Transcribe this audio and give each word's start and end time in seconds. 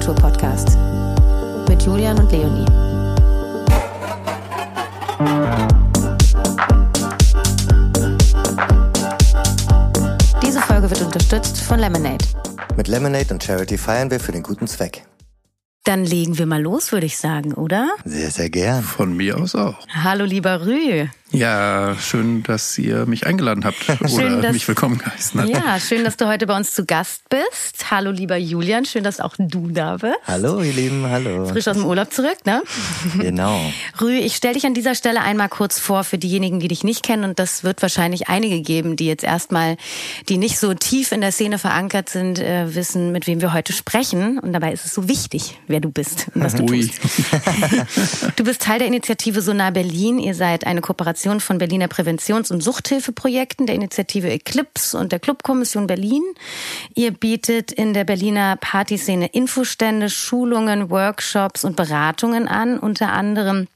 der 0.00 0.14
Feierkultur 0.14 0.14
Podcast 0.14 0.78
mit 1.68 1.82
Julian 1.82 2.18
und 2.18 2.32
Leonie. 2.32 2.64
Diese 10.42 10.60
Folge 10.60 10.90
wird 10.90 11.02
unterstützt 11.02 11.60
von 11.60 11.78
Lemonade. 11.78 12.24
Mit 12.76 12.88
Lemonade 12.88 13.32
und 13.34 13.42
Charity 13.42 13.76
feiern 13.76 14.10
wir 14.10 14.20
für 14.20 14.32
den 14.32 14.42
guten 14.42 14.66
Zweck. 14.66 15.04
Dann 15.84 16.04
legen 16.04 16.38
wir 16.38 16.46
mal 16.46 16.60
los, 16.62 16.92
würde 16.92 17.06
ich 17.06 17.16
sagen, 17.16 17.54
oder? 17.54 17.88
Sehr, 18.04 18.30
sehr 18.30 18.50
gern. 18.50 18.82
Von 18.82 19.16
mir 19.16 19.38
aus 19.38 19.54
auch. 19.54 19.76
Hallo, 19.88 20.24
lieber 20.24 20.66
Rü. 20.66 21.06
Ja, 21.32 21.96
schön, 22.00 22.42
dass 22.42 22.76
ihr 22.76 23.06
mich 23.06 23.24
eingeladen 23.26 23.64
habt 23.64 23.76
schön, 24.10 24.32
oder 24.32 24.42
dass, 24.42 24.52
mich 24.52 24.66
willkommen 24.66 24.98
geheißen 24.98 25.40
habt. 25.40 25.50
Ja, 25.50 25.78
schön, 25.78 26.02
dass 26.02 26.16
du 26.16 26.26
heute 26.26 26.46
bei 26.48 26.56
uns 26.56 26.74
zu 26.74 26.84
Gast 26.84 27.28
bist. 27.28 27.90
Hallo, 27.90 28.10
lieber 28.10 28.36
Julian, 28.36 28.84
schön, 28.84 29.04
dass 29.04 29.20
auch 29.20 29.34
du 29.38 29.68
da 29.68 29.96
bist. 29.98 30.16
Hallo, 30.26 30.60
ihr 30.60 30.72
Lieben, 30.72 31.06
hallo. 31.08 31.46
Frisch 31.46 31.68
aus 31.68 31.76
dem 31.76 31.86
Urlaub 31.86 32.12
zurück, 32.12 32.38
ne? 32.44 32.62
Genau. 33.20 33.60
Rü, 34.00 34.12
ich 34.12 34.34
stelle 34.34 34.54
dich 34.54 34.66
an 34.66 34.74
dieser 34.74 34.96
Stelle 34.96 35.20
einmal 35.20 35.48
kurz 35.48 35.78
vor 35.78 36.02
für 36.02 36.18
diejenigen, 36.18 36.58
die 36.58 36.68
dich 36.68 36.82
nicht 36.82 37.04
kennen 37.04 37.22
und 37.22 37.38
das 37.38 37.62
wird 37.62 37.80
wahrscheinlich 37.80 38.28
einige 38.28 38.60
geben, 38.60 38.96
die 38.96 39.06
jetzt 39.06 39.24
erstmal, 39.24 39.76
die 40.28 40.36
nicht 40.36 40.58
so 40.58 40.74
tief 40.74 41.12
in 41.12 41.20
der 41.20 41.30
Szene 41.30 41.58
verankert 41.58 42.08
sind, 42.08 42.40
äh, 42.40 42.74
wissen, 42.74 43.12
mit 43.12 43.28
wem 43.28 43.40
wir 43.40 43.52
heute 43.52 43.72
sprechen 43.72 44.40
und 44.40 44.52
dabei 44.52 44.72
ist 44.72 44.84
es 44.84 44.94
so 44.94 45.08
wichtig, 45.08 45.60
wer 45.68 45.78
du 45.78 45.90
bist 45.90 46.26
und 46.34 46.42
was 46.42 46.56
du 46.56 46.64
Ui. 46.64 46.88
tust. 46.88 47.00
du 48.36 48.42
bist 48.42 48.62
Teil 48.62 48.80
der 48.80 48.88
Initiative 48.88 49.42
Sonar 49.42 49.70
Berlin. 49.70 50.18
Ihr 50.18 50.34
seid 50.34 50.66
eine 50.66 50.80
Kooperation 50.80 51.19
Kooperation 51.20 51.40
von 51.40 51.58
Berliner 51.58 51.88
Präventions- 51.88 52.50
und 52.50 52.62
Suchthilfeprojekten, 52.62 53.66
der 53.66 53.74
Initiative 53.74 54.30
Eclipse 54.30 54.96
und 54.96 55.12
der 55.12 55.18
Clubkommission 55.18 55.86
Berlin. 55.86 56.22
Ihr 56.94 57.10
bietet 57.10 57.72
in 57.72 57.92
der 57.92 58.04
Berliner 58.04 58.56
Partyszene 58.56 59.26
Infostände, 59.26 60.08
Schulungen, 60.08 60.88
Workshops 60.88 61.64
und 61.64 61.76
Beratungen 61.76 62.48
an, 62.48 62.78
unter 62.78 63.12
anderem 63.12 63.66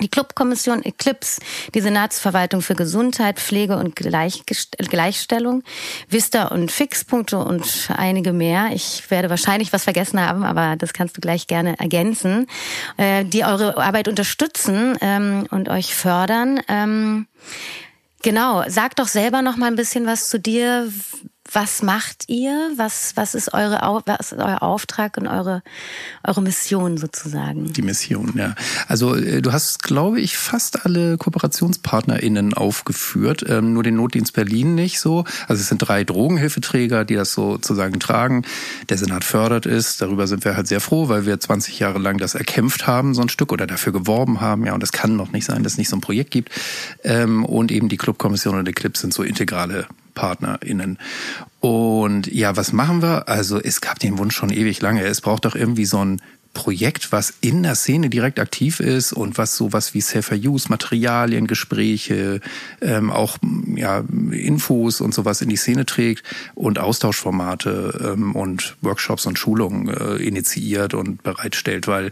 die 0.00 0.08
Clubkommission 0.08 0.82
Eclipse, 0.82 1.40
die 1.74 1.80
Senatsverwaltung 1.80 2.62
für 2.62 2.74
Gesundheit, 2.74 3.38
Pflege 3.38 3.76
und 3.76 3.94
Gleichstellung, 3.94 5.62
Vista 6.08 6.48
und 6.48 6.72
Fixpunkte 6.72 7.38
und 7.38 7.90
einige 7.96 8.32
mehr. 8.32 8.70
Ich 8.72 9.08
werde 9.10 9.30
wahrscheinlich 9.30 9.72
was 9.72 9.84
vergessen 9.84 10.20
haben, 10.20 10.42
aber 10.42 10.76
das 10.76 10.92
kannst 10.92 11.16
du 11.16 11.20
gleich 11.20 11.46
gerne 11.46 11.78
ergänzen, 11.78 12.48
äh, 12.96 13.24
die 13.24 13.44
eure 13.44 13.76
Arbeit 13.78 14.08
unterstützen 14.08 14.98
ähm, 15.00 15.46
und 15.50 15.68
euch 15.68 15.94
fördern. 15.94 16.60
Ähm, 16.68 17.26
genau, 18.22 18.64
sag 18.66 18.96
doch 18.96 19.08
selber 19.08 19.42
noch 19.42 19.56
mal 19.56 19.66
ein 19.66 19.76
bisschen 19.76 20.06
was 20.06 20.28
zu 20.28 20.40
dir 20.40 20.90
was 21.54 21.82
macht 21.82 22.24
ihr? 22.28 22.72
Was, 22.76 23.12
was, 23.16 23.34
ist 23.34 23.54
eure, 23.54 23.80
was 24.06 24.32
ist 24.32 24.38
euer 24.38 24.62
Auftrag 24.62 25.16
und 25.16 25.26
eure, 25.26 25.62
eure 26.26 26.42
Mission 26.42 26.96
sozusagen? 26.96 27.72
Die 27.72 27.82
Mission, 27.82 28.32
ja. 28.36 28.54
Also 28.88 29.14
äh, 29.14 29.40
du 29.40 29.52
hast, 29.52 29.82
glaube 29.82 30.20
ich, 30.20 30.36
fast 30.36 30.84
alle 30.84 31.16
KooperationspartnerInnen 31.16 32.54
aufgeführt, 32.54 33.44
ähm, 33.48 33.72
nur 33.72 33.82
den 33.82 33.96
Notdienst 33.96 34.32
Berlin 34.32 34.74
nicht 34.74 35.00
so. 35.00 35.24
Also 35.46 35.60
es 35.60 35.68
sind 35.68 35.78
drei 35.78 36.04
Drogenhilfeträger, 36.04 37.04
die 37.04 37.14
das 37.14 37.32
sozusagen 37.32 38.00
tragen. 38.00 38.44
Der 38.88 38.98
Senat 38.98 39.24
fördert 39.24 39.66
es. 39.66 39.96
Darüber 39.96 40.26
sind 40.26 40.44
wir 40.44 40.56
halt 40.56 40.66
sehr 40.66 40.80
froh, 40.80 41.08
weil 41.08 41.26
wir 41.26 41.38
20 41.38 41.78
Jahre 41.78 41.98
lang 41.98 42.18
das 42.18 42.34
erkämpft 42.34 42.86
haben, 42.86 43.14
so 43.14 43.22
ein 43.22 43.28
Stück, 43.28 43.52
oder 43.52 43.66
dafür 43.66 43.92
geworben 43.92 44.40
haben. 44.40 44.66
Ja, 44.66 44.74
und 44.74 44.82
es 44.82 44.92
kann 44.92 45.16
noch 45.16 45.30
nicht 45.30 45.44
sein, 45.44 45.62
dass 45.62 45.72
es 45.72 45.78
nicht 45.78 45.88
so 45.88 45.96
ein 45.96 46.00
Projekt 46.00 46.30
gibt. 46.30 46.50
Ähm, 47.04 47.44
und 47.44 47.70
eben 47.70 47.88
die 47.88 47.96
Clubkommission 47.96 48.58
und 48.58 48.64
der 48.64 48.74
Clip 48.74 48.96
sind 48.96 49.14
so 49.14 49.22
integrale 49.22 49.86
PartnerInnen. 50.14 50.98
Und 51.60 52.26
ja, 52.26 52.56
was 52.56 52.72
machen 52.72 53.02
wir? 53.02 53.28
Also 53.28 53.60
es 53.60 53.80
gab 53.80 53.98
den 53.98 54.18
Wunsch 54.18 54.34
schon 54.34 54.50
ewig 54.50 54.80
lange. 54.80 55.04
Es 55.04 55.20
braucht 55.20 55.44
doch 55.44 55.54
irgendwie 55.54 55.86
so 55.86 56.04
ein 56.04 56.20
Projekt, 56.54 57.12
was 57.12 57.34
in 57.40 57.62
der 57.62 57.74
Szene 57.74 58.08
direkt 58.08 58.40
aktiv 58.40 58.80
ist 58.80 59.12
und 59.12 59.36
was 59.36 59.56
sowas 59.56 59.92
wie 59.92 60.00
Safer 60.00 60.36
Use, 60.36 60.68
Materialien, 60.70 61.46
Gespräche, 61.46 62.40
ähm, 62.80 63.10
auch 63.10 63.36
ja, 63.74 64.04
Infos 64.30 65.00
und 65.00 65.12
sowas 65.12 65.42
in 65.42 65.48
die 65.48 65.56
Szene 65.56 65.84
trägt 65.84 66.22
und 66.54 66.78
Austauschformate 66.78 68.12
ähm, 68.14 68.34
und 68.34 68.76
Workshops 68.80 69.26
und 69.26 69.38
Schulungen 69.38 69.88
äh, 69.88 70.16
initiiert 70.16 70.94
und 70.94 71.22
bereitstellt, 71.22 71.88
weil 71.88 72.10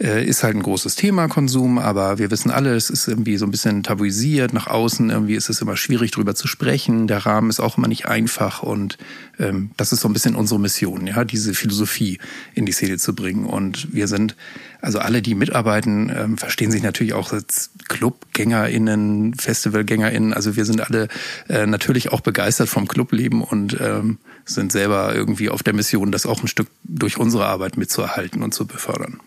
äh, 0.00 0.24
ist 0.24 0.42
halt 0.42 0.56
ein 0.56 0.62
großes 0.62 0.94
Thema 0.94 1.28
Konsum, 1.28 1.78
aber 1.78 2.18
wir 2.18 2.30
wissen 2.30 2.50
alle, 2.50 2.74
es 2.74 2.88
ist 2.88 3.08
irgendwie 3.08 3.36
so 3.36 3.46
ein 3.46 3.50
bisschen 3.50 3.82
tabuisiert, 3.82 4.52
nach 4.52 4.68
außen 4.68 5.10
irgendwie 5.10 5.34
ist 5.34 5.50
es 5.50 5.60
immer 5.60 5.76
schwierig 5.76 6.12
drüber 6.12 6.34
zu 6.34 6.46
sprechen, 6.46 7.08
der 7.08 7.26
Rahmen 7.26 7.50
ist 7.50 7.60
auch 7.60 7.76
immer 7.76 7.88
nicht 7.88 8.06
einfach 8.06 8.62
und 8.62 8.96
ähm, 9.38 9.70
das 9.76 9.92
ist 9.92 10.00
so 10.00 10.08
ein 10.08 10.12
bisschen 10.12 10.36
unsere 10.36 10.60
Mission, 10.60 11.06
ja, 11.06 11.24
diese 11.24 11.52
Philosophie 11.54 12.18
in 12.54 12.64
die 12.64 12.72
Szene 12.72 12.98
zu 12.98 13.14
bringen 13.14 13.44
und 13.44 13.71
und 13.72 13.94
wir 13.94 14.06
sind, 14.06 14.36
also 14.82 14.98
alle, 14.98 15.22
die 15.22 15.34
mitarbeiten, 15.34 16.12
ähm, 16.14 16.36
verstehen 16.36 16.70
sich 16.70 16.82
natürlich 16.82 17.14
auch 17.14 17.32
als 17.32 17.70
ClubgängerInnen, 17.88 19.34
FestivalgängerInnen. 19.34 20.34
Also 20.34 20.56
wir 20.56 20.66
sind 20.66 20.82
alle 20.82 21.08
äh, 21.48 21.66
natürlich 21.66 22.12
auch 22.12 22.20
begeistert 22.20 22.68
vom 22.68 22.86
Clubleben 22.86 23.42
und 23.42 23.78
ähm, 23.80 24.18
sind 24.44 24.72
selber 24.72 25.14
irgendwie 25.14 25.48
auf 25.48 25.62
der 25.62 25.72
Mission, 25.72 26.12
das 26.12 26.26
auch 26.26 26.42
ein 26.42 26.48
Stück 26.48 26.68
durch 26.84 27.16
unsere 27.16 27.46
Arbeit 27.46 27.78
mitzuerhalten 27.78 28.42
und 28.42 28.52
zu 28.52 28.66
befördern. 28.66 29.20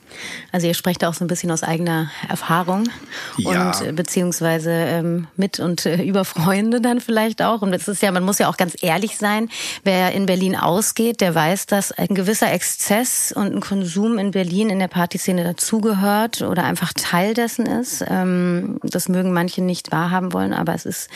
Also 0.52 0.68
ihr 0.68 0.74
sprecht 0.74 1.04
auch 1.04 1.14
so 1.14 1.24
ein 1.24 1.28
bisschen 1.28 1.52
aus 1.52 1.64
eigener 1.64 2.10
Erfahrung 2.28 2.90
ja. 3.38 3.68
und 3.68 3.88
äh, 3.88 3.92
beziehungsweise 3.92 4.72
ähm, 4.72 5.28
mit 5.36 5.60
und 5.60 5.86
äh, 5.86 6.02
über 6.04 6.26
Freunde 6.26 6.82
dann 6.82 7.02
vielleicht 7.02 7.42
auch. 7.42 7.62
Und 7.62 7.74
es 7.74 7.88
ist 7.88 8.02
ja, 8.02 8.12
man 8.12 8.24
muss 8.24 8.40
ja 8.40 8.50
auch 8.50 8.58
ganz 8.58 8.76
ehrlich 8.82 9.18
sein, 9.18 9.50
wer 9.84 10.12
in 10.14 10.26
Berlin 10.26 10.56
ausgeht, 10.56 11.22
der 11.22 11.36
weiß, 11.36 11.66
dass 11.68 11.92
ein 11.92 12.14
gewisser 12.14 12.52
Exzess 12.52 13.32
und 13.36 13.54
ein 13.54 13.62
Konsum 13.62 14.18
in 14.18 14.32
Berlin 14.32 14.70
in 14.70 14.80
der 14.80 14.88
Partyszene 14.88 15.44
dazugehört 15.44 16.42
oder 16.42 16.64
einfach 16.64 16.94
Teil 16.94 17.34
dessen 17.34 17.66
ist. 17.66 18.04
Ähm, 18.08 18.80
das 18.84 19.10
mögen 19.10 19.34
manche 19.34 19.62
nicht 19.62 19.92
wahrhaben 19.92 20.34
wollen, 20.34 20.54
aber 20.54 20.74
es 20.74 20.86
ist 20.86 21.10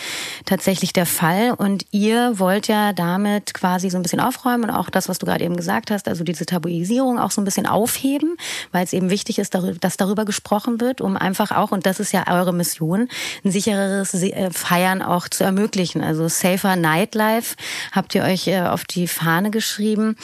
tatsächlich 0.46 0.94
der 0.94 1.06
Fall. 1.06 1.52
Und 1.52 1.86
ihr 1.92 2.40
wollt 2.40 2.68
ja 2.68 2.94
damit 2.94 3.54
quasi 3.54 3.90
so 3.90 3.98
ein 3.98 4.04
bisschen 4.04 4.20
aufräumen 4.20 4.66
und 4.66 4.72
auch 4.72 4.90
das, 4.90 5.10
was 5.10 5.20
du 5.20 5.26
gerade 5.26 5.44
eben 5.44 5.56
gesagt 5.56 5.92
hast, 5.92 6.08
also 6.08 6.24
diese 6.24 6.46
Tabuisierung 6.46 7.20
auch 7.20 7.32
so 7.32 7.42
ein 7.42 7.46
bisschen 7.46 7.66
aufheben, 7.66 8.38
weil 8.72 8.88
es 8.90 8.94
eben 8.94 9.10
wichtig 9.10 9.40
ist, 9.40 9.56
dass 9.56 9.98
darüber 9.98 10.26
gesprochen 10.26 10.82
wird, 10.82 11.02
um 11.02 11.18
einfach 11.18 11.52
auch, 11.52 11.72
und 11.72 11.86
das 11.86 12.00
ist 12.00 12.12
ja 12.12 12.26
eure 12.28 12.54
Mission, 12.54 13.08
ein 13.44 13.52
sichereres 13.52 14.14
äh, 14.14 14.52
Feiern 14.52 15.02
auch 15.02 15.28
zu 15.28 15.44
ermöglichen. 15.44 16.04
Also 16.04 16.28
Safer 16.28 16.76
Nightlife 16.76 17.56
habt 17.92 18.16
ihr 18.16 18.24
euch 18.24 18.48
äh, 18.48 18.62
auf 18.62 18.84
die 18.86 19.08
Fahne 19.08 19.52
geschrieben. 19.52 20.16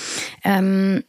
Ähm, 0.43 1.03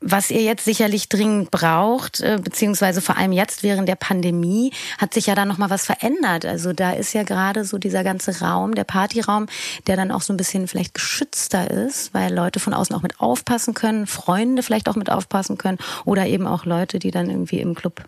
was 0.00 0.30
ihr 0.30 0.42
jetzt 0.42 0.64
sicherlich 0.64 1.08
dringend 1.08 1.50
braucht, 1.50 2.20
äh, 2.20 2.38
beziehungsweise 2.42 3.00
vor 3.00 3.16
allem 3.16 3.32
jetzt 3.32 3.62
während 3.62 3.88
der 3.88 3.96
Pandemie, 3.96 4.72
hat 4.98 5.14
sich 5.14 5.26
ja 5.26 5.34
da 5.34 5.44
nochmal 5.44 5.70
was 5.70 5.84
verändert. 5.84 6.46
Also 6.46 6.72
da 6.72 6.92
ist 6.92 7.12
ja 7.12 7.22
gerade 7.22 7.64
so 7.64 7.78
dieser 7.78 8.02
ganze 8.02 8.40
Raum, 8.40 8.74
der 8.74 8.84
Partyraum, 8.84 9.46
der 9.86 9.96
dann 9.96 10.10
auch 10.10 10.22
so 10.22 10.32
ein 10.32 10.36
bisschen 10.38 10.68
vielleicht 10.68 10.94
geschützter 10.94 11.70
ist, 11.70 12.14
weil 12.14 12.34
Leute 12.34 12.60
von 12.60 12.74
außen 12.74 12.96
auch 12.96 13.02
mit 13.02 13.20
aufpassen 13.20 13.74
können, 13.74 14.06
Freunde 14.06 14.62
vielleicht 14.62 14.88
auch 14.88 14.96
mit 14.96 15.10
aufpassen 15.10 15.58
können 15.58 15.78
oder 16.04 16.26
eben 16.26 16.46
auch 16.46 16.64
Leute, 16.64 16.98
die 16.98 17.10
dann 17.10 17.28
irgendwie 17.28 17.60
im 17.60 17.74
Club 17.74 18.02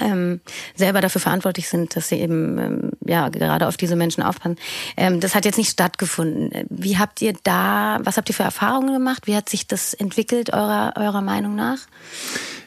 ähm, 0.00 0.40
selber 0.74 1.00
dafür 1.00 1.20
verantwortlich 1.20 1.68
sind, 1.68 1.96
dass 1.96 2.08
sie 2.08 2.16
eben 2.16 2.58
ähm, 2.58 2.90
ja 3.04 3.28
gerade 3.28 3.68
auf 3.68 3.76
diese 3.76 3.96
Menschen 3.96 4.22
aufpassen. 4.22 4.56
Ähm, 4.96 5.20
das 5.20 5.34
hat 5.34 5.44
jetzt 5.44 5.58
nicht 5.58 5.70
stattgefunden. 5.70 6.66
Wie 6.68 6.98
habt 6.98 7.22
ihr 7.22 7.34
da, 7.42 7.98
was 8.02 8.16
habt 8.16 8.28
ihr 8.28 8.34
für 8.34 8.42
Erfahrungen 8.42 8.92
gemacht? 8.92 9.26
Wie 9.26 9.36
hat 9.36 9.48
sich 9.48 9.66
das 9.66 9.94
entwickelt 9.94 10.52
eurer 10.52 10.94
eurer 10.96 11.22
Meinung 11.22 11.54
nach? 11.54 11.78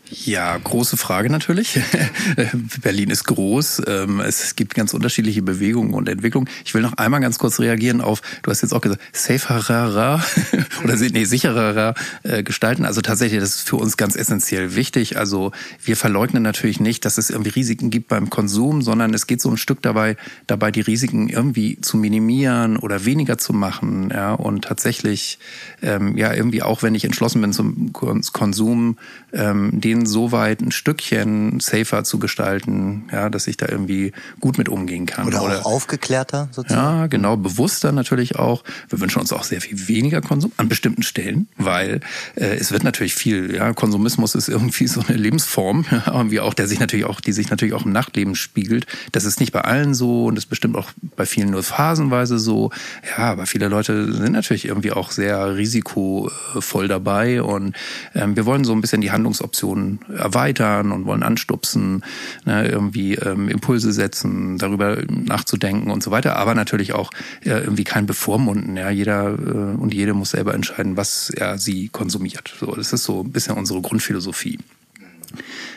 Ja, 0.09 0.57
große 0.57 0.97
Frage 0.97 1.29
natürlich. 1.29 1.79
Berlin 2.81 3.09
ist 3.09 3.23
groß. 3.23 3.83
Ähm, 3.87 4.19
es 4.19 4.55
gibt 4.57 4.75
ganz 4.75 4.93
unterschiedliche 4.93 5.41
Bewegungen 5.41 5.93
und 5.93 6.09
Entwicklungen. 6.09 6.49
Ich 6.65 6.73
will 6.73 6.81
noch 6.81 6.93
einmal 6.93 7.21
ganz 7.21 7.39
kurz 7.39 7.59
reagieren 7.59 8.01
auf, 8.01 8.21
du 8.41 8.51
hast 8.51 8.61
jetzt 8.61 8.73
auch 8.73 8.81
gesagt, 8.81 9.01
saferer 9.13 10.21
oder 10.83 10.95
nee, 10.97 11.23
sicherer 11.23 11.95
äh, 12.23 12.43
gestalten. 12.43 12.83
Also 12.83 12.99
tatsächlich, 12.99 13.39
das 13.39 13.55
ist 13.55 13.69
für 13.69 13.77
uns 13.77 13.95
ganz 13.95 14.17
essentiell 14.17 14.75
wichtig. 14.75 15.17
Also 15.17 15.51
wir 15.81 15.95
verleugnen 15.95 16.43
natürlich 16.43 16.81
nicht, 16.81 17.05
dass 17.05 17.17
es 17.17 17.29
irgendwie 17.29 17.51
Risiken 17.51 17.89
gibt 17.89 18.09
beim 18.09 18.29
Konsum, 18.29 18.81
sondern 18.81 19.13
es 19.13 19.25
geht 19.25 19.41
so 19.41 19.49
ein 19.49 19.57
Stück 19.57 19.81
dabei, 19.81 20.17
dabei 20.47 20.71
die 20.71 20.81
Risiken 20.81 21.29
irgendwie 21.29 21.79
zu 21.79 21.95
minimieren 21.95 22.75
oder 22.75 23.05
weniger 23.05 23.37
zu 23.37 23.53
machen. 23.53 24.11
Ja, 24.13 24.33
und 24.33 24.65
tatsächlich, 24.65 25.39
ähm, 25.81 26.17
ja, 26.17 26.33
irgendwie 26.33 26.61
auch 26.61 26.83
wenn 26.83 26.93
ich 26.93 27.05
entschlossen 27.05 27.41
bin 27.41 27.53
zum 27.53 27.93
Konsum, 27.93 28.97
ähm, 29.31 29.79
den 29.79 29.92
den 29.93 30.05
so 30.05 30.31
weit 30.31 30.61
ein 30.61 30.71
Stückchen 30.71 31.59
safer 31.59 32.03
zu 32.03 32.19
gestalten, 32.19 33.05
ja, 33.11 33.29
dass 33.29 33.47
ich 33.47 33.57
da 33.57 33.67
irgendwie 33.67 34.11
gut 34.39 34.57
mit 34.57 34.69
umgehen 34.69 35.05
kann. 35.05 35.27
Oder, 35.27 35.41
auch 35.41 35.65
aufgeklärter 35.65 36.49
sozusagen. 36.51 36.99
Ja, 36.99 37.07
genau, 37.07 37.37
bewusster 37.37 37.91
natürlich 37.91 38.37
auch. 38.37 38.63
Wir 38.89 38.99
wünschen 38.99 39.19
uns 39.19 39.31
auch 39.31 39.43
sehr 39.43 39.61
viel 39.61 39.87
weniger 39.87 40.21
Konsum 40.21 40.51
an 40.57 40.69
bestimmten 40.69 41.03
Stellen, 41.03 41.47
weil 41.57 41.99
äh, 42.35 42.55
es 42.55 42.71
wird 42.71 42.83
natürlich 42.83 43.13
viel, 43.13 43.55
ja, 43.55 43.73
Konsumismus 43.73 44.35
ist 44.35 44.49
irgendwie 44.49 44.87
so 44.93 45.01
eine 45.07 45.17
Lebensform, 45.17 45.85
ja, 45.91 46.03
irgendwie 46.07 46.39
auch, 46.39 46.53
der 46.53 46.67
sich 46.67 46.79
natürlich 46.79 47.05
auch, 47.05 47.21
die 47.21 47.31
sich 47.31 47.49
natürlich 47.49 47.73
auch 47.73 47.85
im 47.85 47.91
Nachtleben 47.91 48.35
spiegelt. 48.35 48.87
Das 49.11 49.25
ist 49.25 49.39
nicht 49.39 49.51
bei 49.51 49.61
allen 49.61 49.93
so 49.93 50.25
und 50.25 50.37
ist 50.37 50.47
bestimmt 50.47 50.75
auch 50.75 50.89
bei 51.15 51.25
vielen 51.25 51.51
nur 51.51 51.63
phasenweise 51.63 52.39
so. 52.39 52.71
Ja, 53.17 53.25
aber 53.31 53.45
viele 53.45 53.67
Leute 53.67 54.11
sind 54.11 54.31
natürlich 54.31 54.65
irgendwie 54.65 54.91
auch 54.91 55.11
sehr 55.11 55.55
risikovoll 55.55 56.87
dabei 56.87 57.43
und 57.43 57.75
ähm, 58.15 58.35
wir 58.35 58.45
wollen 58.45 58.63
so 58.63 58.73
ein 58.73 58.81
bisschen 58.81 59.01
die 59.01 59.11
Handlungsoptionen 59.11 59.82
erweitern 60.15 60.91
und 60.91 61.05
wollen 61.05 61.23
anstupsen, 61.23 62.03
ne, 62.45 62.67
irgendwie 62.67 63.15
ähm, 63.15 63.49
Impulse 63.49 63.91
setzen, 63.91 64.57
darüber 64.57 64.97
nachzudenken 65.09 65.91
und 65.91 66.03
so 66.03 66.11
weiter, 66.11 66.35
aber 66.35 66.55
natürlich 66.55 66.93
auch 66.93 67.11
äh, 67.43 67.49
irgendwie 67.49 67.83
kein 67.83 68.05
Bevormunden. 68.05 68.75
Ja, 68.77 68.89
jeder 68.89 69.33
äh, 69.33 69.77
und 69.77 69.93
jede 69.93 70.13
muss 70.13 70.31
selber 70.31 70.53
entscheiden, 70.53 70.97
was 70.97 71.29
er 71.29 71.57
sie 71.57 71.89
konsumiert. 71.89 72.53
So, 72.59 72.75
das 72.75 72.93
ist 72.93 73.03
so 73.03 73.21
ein 73.21 73.31
bisschen 73.31 73.55
unsere 73.55 73.81
Grundphilosophie. 73.81 74.59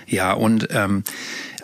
Ja, 0.06 0.32
und 0.32 0.68
ähm, 0.70 1.02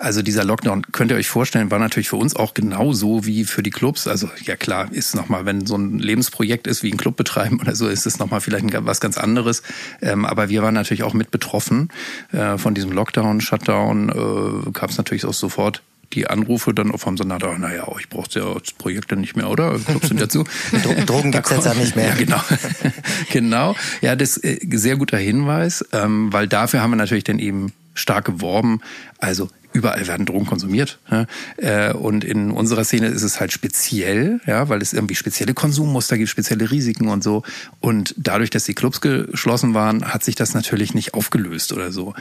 also 0.02 0.20
dieser 0.20 0.44
Lockdown, 0.44 0.82
könnt 0.90 1.12
ihr 1.12 1.16
euch 1.16 1.28
vorstellen, 1.28 1.70
war 1.70 1.78
natürlich 1.78 2.08
für 2.08 2.16
uns 2.16 2.34
auch 2.34 2.54
genauso 2.54 3.24
wie 3.24 3.44
für 3.44 3.62
die 3.62 3.70
Clubs. 3.70 4.08
Also 4.08 4.28
ja 4.44 4.56
klar, 4.56 4.92
ist 4.92 5.14
nochmal, 5.14 5.46
wenn 5.46 5.64
so 5.64 5.76
ein 5.76 5.98
Lebensprojekt 5.98 6.66
ist 6.66 6.82
wie 6.82 6.90
ein 6.90 6.96
Club 6.96 7.16
betreiben 7.16 7.60
oder 7.60 7.76
so, 7.76 7.86
ist 7.86 8.04
es 8.04 8.18
nochmal 8.18 8.40
vielleicht 8.40 8.66
was 8.84 9.00
ganz 9.00 9.16
anderes. 9.16 9.62
Ähm, 10.00 10.24
aber 10.24 10.48
wir 10.48 10.62
waren 10.62 10.74
natürlich 10.74 11.04
auch 11.04 11.14
mit 11.14 11.30
betroffen 11.30 11.88
äh, 12.32 12.58
von 12.58 12.74
diesem 12.74 12.90
Lockdown, 12.90 13.40
Shutdown. 13.40 14.08
Äh, 14.08 14.70
Gab 14.72 14.90
es 14.90 14.98
natürlich 14.98 15.24
auch 15.24 15.34
sofort 15.34 15.82
die 16.12 16.26
Anrufe 16.26 16.74
dann 16.74 16.92
vom 16.98 17.16
Senator, 17.16 17.56
naja, 17.58 17.86
ich 17.98 18.08
brauche 18.08 18.28
ja 18.32 18.54
das 18.58 18.72
Projekt 18.72 19.12
dann 19.12 19.20
nicht 19.20 19.36
mehr, 19.36 19.48
oder? 19.48 19.78
Clubs 19.78 20.08
sind 20.08 20.20
dazu. 20.20 20.44
Drogen 21.06 21.32
gibt's 21.32 21.50
jetzt 21.50 21.64
ja 21.64 21.74
nicht 21.74 21.96
mehr. 21.96 22.08
Ja, 22.08 22.14
genau. 22.14 22.40
genau. 23.30 23.76
Ja, 24.02 24.16
das 24.16 24.36
ist 24.36 24.62
äh, 24.64 24.76
sehr 24.76 24.96
guter 24.96 25.16
Hinweis, 25.16 25.84
ähm, 25.92 26.32
weil 26.32 26.48
dafür 26.48 26.82
haben 26.82 26.90
wir 26.90 26.96
natürlich 26.96 27.24
dann 27.24 27.38
eben 27.38 27.72
stark 27.94 28.26
geworben. 28.26 28.80
Also 29.18 29.48
überall 29.72 30.06
werden 30.06 30.26
Drogen 30.26 30.46
konsumiert. 30.46 30.98
Ja? 31.10 31.26
Äh, 31.56 31.92
und 31.92 32.24
in 32.24 32.50
unserer 32.50 32.84
Szene 32.84 33.08
ist 33.08 33.22
es 33.22 33.40
halt 33.40 33.52
speziell, 33.52 34.40
ja, 34.46 34.68
weil 34.68 34.82
es 34.82 34.92
irgendwie 34.92 35.14
spezielle 35.14 35.54
Konsummuster 35.54 36.18
gibt, 36.18 36.28
spezielle 36.28 36.70
Risiken 36.70 37.08
und 37.08 37.24
so. 37.24 37.42
Und 37.80 38.14
dadurch, 38.16 38.50
dass 38.50 38.64
die 38.64 38.74
Clubs 38.74 39.00
geschlossen 39.00 39.74
waren, 39.74 40.04
hat 40.04 40.24
sich 40.24 40.34
das 40.34 40.54
natürlich 40.54 40.94
nicht 40.94 41.14
aufgelöst 41.14 41.72
oder 41.72 41.92
so. 41.92 42.14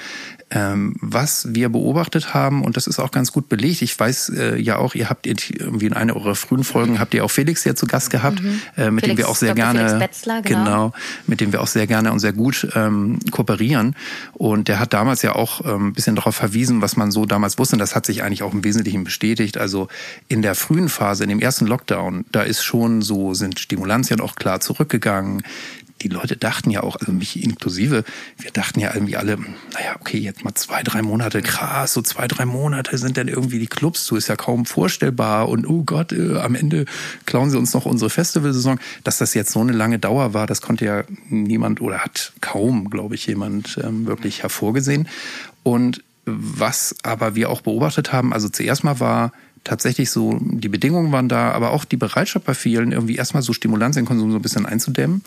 Ähm, 0.50 0.96
was 1.02 1.54
wir 1.54 1.70
beobachtet 1.70 2.34
haben, 2.34 2.64
und 2.64 2.78
das 2.78 2.88
ist 2.88 3.00
auch 3.00 3.12
ganz 3.12 3.32
gut 3.32 3.50
belegt, 3.50 3.82
ich 3.82 3.98
weiß 3.98 4.30
äh, 4.30 4.58
ja 4.58 4.78
auch, 4.78 4.96
ihr 4.96 5.10
habt 5.10 5.26
irgendwie 5.26 5.86
in 5.86 5.94
einer 5.94 6.16
eurer 6.16 6.36
frühen 6.36 6.64
Folgen 6.64 7.00
habt 7.00 7.14
ihr 7.14 7.26
auch 7.26 7.32
Felix 7.32 7.64
ja 7.64 7.76
zu 7.76 7.86
Gast 7.88 8.10
gehabt, 8.10 8.42
mhm. 8.42 8.62
äh, 8.78 8.92
mit 8.92 9.06
Felix, 9.06 9.16
dem 9.16 9.18
wir 9.18 9.30
auch 9.30 9.36
sehr 9.36 9.56
Dr. 9.56 9.74
gerne, 9.74 10.00
Betzler, 10.00 10.42
genau. 10.42 10.64
genau. 10.64 10.94
mit 11.28 11.42
dem 11.42 11.52
wir 11.52 11.62
auch 11.62 11.68
sehr 11.68 11.88
gerne 11.88 12.12
und 12.12 12.20
sehr 12.20 12.34
gut 12.34 12.68
ähm, 12.76 13.20
kooperieren. 13.32 13.96
Und 14.34 14.68
der 14.68 14.80
hat 14.80 14.94
damals 14.94 15.22
ja 15.22 15.36
auch 15.36 15.66
ähm, 15.66 15.88
ein 15.88 15.94
bisschen 15.94 16.16
darauf 16.16 16.36
verwiesen, 16.36 16.82
was 16.82 16.96
man 16.96 17.12
so 17.12 17.26
damals 17.26 17.41
wusste. 17.44 17.76
Und 17.76 17.80
das 17.80 17.96
hat 17.96 18.06
sich 18.06 18.24
eigentlich 18.24 18.44
auch 18.44 18.54
im 18.54 18.64
Wesentlichen 18.64 19.04
bestätigt. 19.04 19.58
Also 19.58 19.88
in 20.28 20.42
der 20.42 20.56
frühen 20.56 20.90
Phase, 20.90 21.24
in 21.24 21.30
dem 21.30 21.40
ersten 21.40 21.68
Lockdown, 21.68 22.26
da 22.32 22.44
ist 22.44 22.64
schon 22.64 23.02
so, 23.02 23.34
sind 23.34 23.60
Stimulantien 23.60 24.22
auch 24.22 24.36
klar 24.36 24.60
zurückgegangen 24.60 25.44
die 26.02 26.08
Leute 26.08 26.36
dachten 26.36 26.72
ja 26.72 26.84
auch, 26.84 26.96
also 26.96 27.12
mich 27.12 27.42
inklusive, 27.42 28.04
wir 28.38 28.52
dachten 28.52 28.80
ja 28.80 28.94
irgendwie 28.94 29.18
alle, 29.18 29.38
naja, 29.38 29.96
okay, 30.00 30.18
jetzt 30.18 30.44
mal 30.44 30.54
zwei, 30.56 30.84
drei 30.84 31.02
Monate, 31.02 31.42
krass, 31.42 31.94
so 31.94 32.02
zwei, 32.02 32.28
drei 32.28 32.46
Monate 32.46 32.98
sind 32.98 33.18
dann 33.18 33.28
irgendwie 33.28 33.60
die 33.60 33.68
Clubs 33.68 34.06
so 34.06 34.16
ist 34.16 34.28
ja 34.28 34.36
kaum 34.36 34.66
vorstellbar 34.66 35.50
und 35.50 35.68
oh 35.68 35.84
Gott, 35.84 36.12
äh, 36.12 36.38
am 36.40 36.56
Ende 36.56 36.86
klauen 37.26 37.50
sie 37.50 37.58
uns 37.58 37.74
noch 37.74 37.86
unsere 37.86 38.10
Festivalsaison. 38.10 38.80
Dass 39.04 39.18
das 39.18 39.34
jetzt 39.34 39.52
so 39.52 39.62
eine 39.62 39.72
lange 39.72 40.00
Dauer 40.00 40.34
war, 40.34 40.48
das 40.48 40.62
konnte 40.62 40.86
ja 40.86 41.04
niemand 41.30 41.82
oder 41.82 42.00
hat 42.00 42.34
kaum, 42.42 42.90
glaube 42.90 43.16
ich, 43.16 43.28
jemand 43.28 43.80
ähm, 43.84 44.08
wirklich 44.08 44.44
hervorgesehen. 44.44 45.08
Und 45.64 46.04
was 46.26 46.96
aber 47.04 47.36
wir 47.36 47.50
auch 47.50 47.62
beobachtet 47.62 48.14
haben, 48.14 48.34
also 48.34 48.50
zuerst 48.50 48.84
mal 48.84 49.00
war 49.00 49.32
tatsächlich 49.64 50.10
so, 50.10 50.40
die 50.42 50.70
Bedingungen 50.70 51.12
waren 51.12 51.30
da, 51.30 51.52
aber 51.52 51.72
auch 51.72 51.86
die 51.86 51.98
Bereitschaft 51.98 52.46
bei 52.46 52.54
vielen, 52.54 52.92
irgendwie 52.92 53.16
erstmal 53.16 53.44
so 53.44 53.54
Stimulanz 53.54 53.96
in 53.96 54.06
Konsum 54.06 54.32
so 54.32 54.38
ein 54.38 54.42
bisschen 54.42 54.66
einzudämmen. 54.66 55.24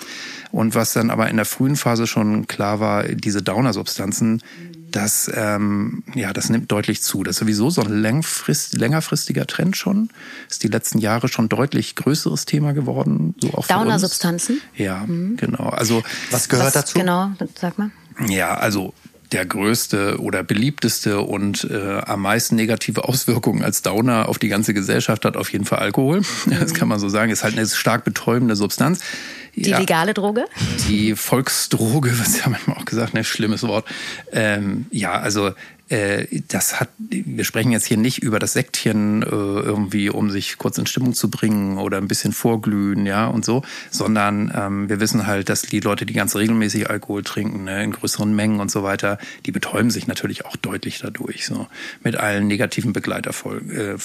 Und 0.51 0.75
was 0.75 0.93
dann 0.93 1.11
aber 1.11 1.31
in 1.31 1.37
der 1.37 1.45
frühen 1.45 1.77
Phase 1.77 2.07
schon 2.07 2.47
klar 2.47 2.81
war, 2.81 3.05
diese 3.05 3.43
Downer-Substanzen, 3.43 4.43
das, 4.91 5.31
ähm, 5.35 6.05
ja, 6.15 6.33
das 6.33 6.51
nimmt 6.51 6.71
deutlich 6.71 7.03
zu. 7.03 7.25
Das 7.25 7.37
ist 7.37 7.41
sowieso 7.41 7.71
so 7.71 7.83
ein 7.83 7.93
längerfristiger 7.93 9.47
Trend 9.47 9.77
schon. 9.77 10.11
Ist 10.49 10.63
die 10.63 10.69
letzten 10.69 10.99
Jahre 10.99 11.29
schon 11.29 11.49
deutlich 11.49 11.97
größeres 11.97 12.45
Thema 12.45 12.73
geworden. 12.73 13.35
So 13.41 13.55
auch 13.55 13.67
Downer-Substanzen? 13.67 14.61
Ja, 14.77 15.05
mhm. 15.07 15.37
genau. 15.37 15.69
Also 15.69 16.03
was 16.31 16.49
gehört 16.49 16.67
was, 16.67 16.75
dazu? 16.75 16.99
Genau, 16.99 17.33
sag 17.57 17.77
mal. 17.79 17.91
Ja, 18.29 18.55
also 18.55 18.95
der 19.35 19.45
größte 19.45 20.21
oder 20.21 20.45
beliebteste 20.45 21.21
und 21.21 21.65
äh, 21.65 22.01
am 22.07 22.23
meisten 22.23 22.55
negative 22.55 23.05
Auswirkungen 23.09 23.65
als 23.65 23.83
Downer 23.83 24.29
auf 24.29 24.39
die 24.39 24.49
ganze 24.49 24.73
Gesellschaft 24.75 25.25
hat 25.25 25.37
auf 25.37 25.53
jeden 25.53 25.65
Fall 25.65 25.81
Alkohol. 25.81 26.23
Das 26.65 26.73
kann 26.73 26.89
man 26.89 27.01
so 27.01 27.09
sagen. 27.09 27.33
Ist 27.33 27.43
halt 27.43 27.59
eine 27.59 27.67
stark 27.67 28.05
betäubende 28.05 28.55
Substanz. 28.55 29.01
Die 29.57 29.71
ja, 29.71 29.79
legale 29.79 30.15
Droge? 30.15 30.47
Die 30.89 31.17
Volksdroge, 31.17 32.19
was 32.21 32.39
ja 32.39 32.49
manchmal 32.49 32.77
auch 32.77 32.85
gesagt, 32.85 33.15
ne, 33.15 33.25
schlimmes 33.25 33.65
Wort. 33.65 33.87
Ähm, 34.33 34.87
ja, 34.91 35.13
also 35.13 35.51
das 35.89 36.81
hat, 36.81 36.89
wir 36.99 37.45
sprechen 37.45 37.71
jetzt 37.71 37.85
hier 37.85 37.99
nicht 37.99 38.23
über 38.23 38.39
das 38.39 38.55
Sektchen 38.55 39.23
äh, 39.23 39.27
irgendwie, 39.27 40.09
um 40.09 40.31
sich 40.31 40.57
kurz 40.57 40.79
in 40.79 40.87
Stimmung 40.87 41.13
zu 41.13 41.31
bringen 41.31 41.77
oder 41.77 41.99
ein 41.99 42.09
bisschen 42.09 42.33
vorglühen, 42.33 43.05
ja, 43.05 43.27
und 43.27 43.45
so, 43.45 43.63
sondern 43.91 44.51
ähm, 44.57 44.89
wir 44.89 44.99
wissen 44.99 45.27
halt, 45.27 45.51
dass 45.51 45.63
die 45.63 45.81
Leute, 45.81 46.07
die 46.07 46.15
ganz 46.15 46.37
regelmäßig 46.37 46.89
Alkohol 46.89 47.23
trinken, 47.23 47.65
ne, 47.65 47.85
in 47.85 47.93
größeren 47.93 48.35
Mengen 48.35 48.61
und 48.61 48.71
so 48.71 48.83
weiter, 48.83 49.19
die 49.45 49.53
betäuben 49.53 49.91
sich 49.91 50.07
natürlich 50.07 50.47
auch 50.47 50.57
deutlich 50.57 51.01
dadurch, 51.01 51.45
so, 51.45 51.67
mit 52.03 52.17
allen 52.17 52.47
negativen 52.47 52.95
Begleiterfolgen. 52.95 53.71
Äh, 53.71 53.99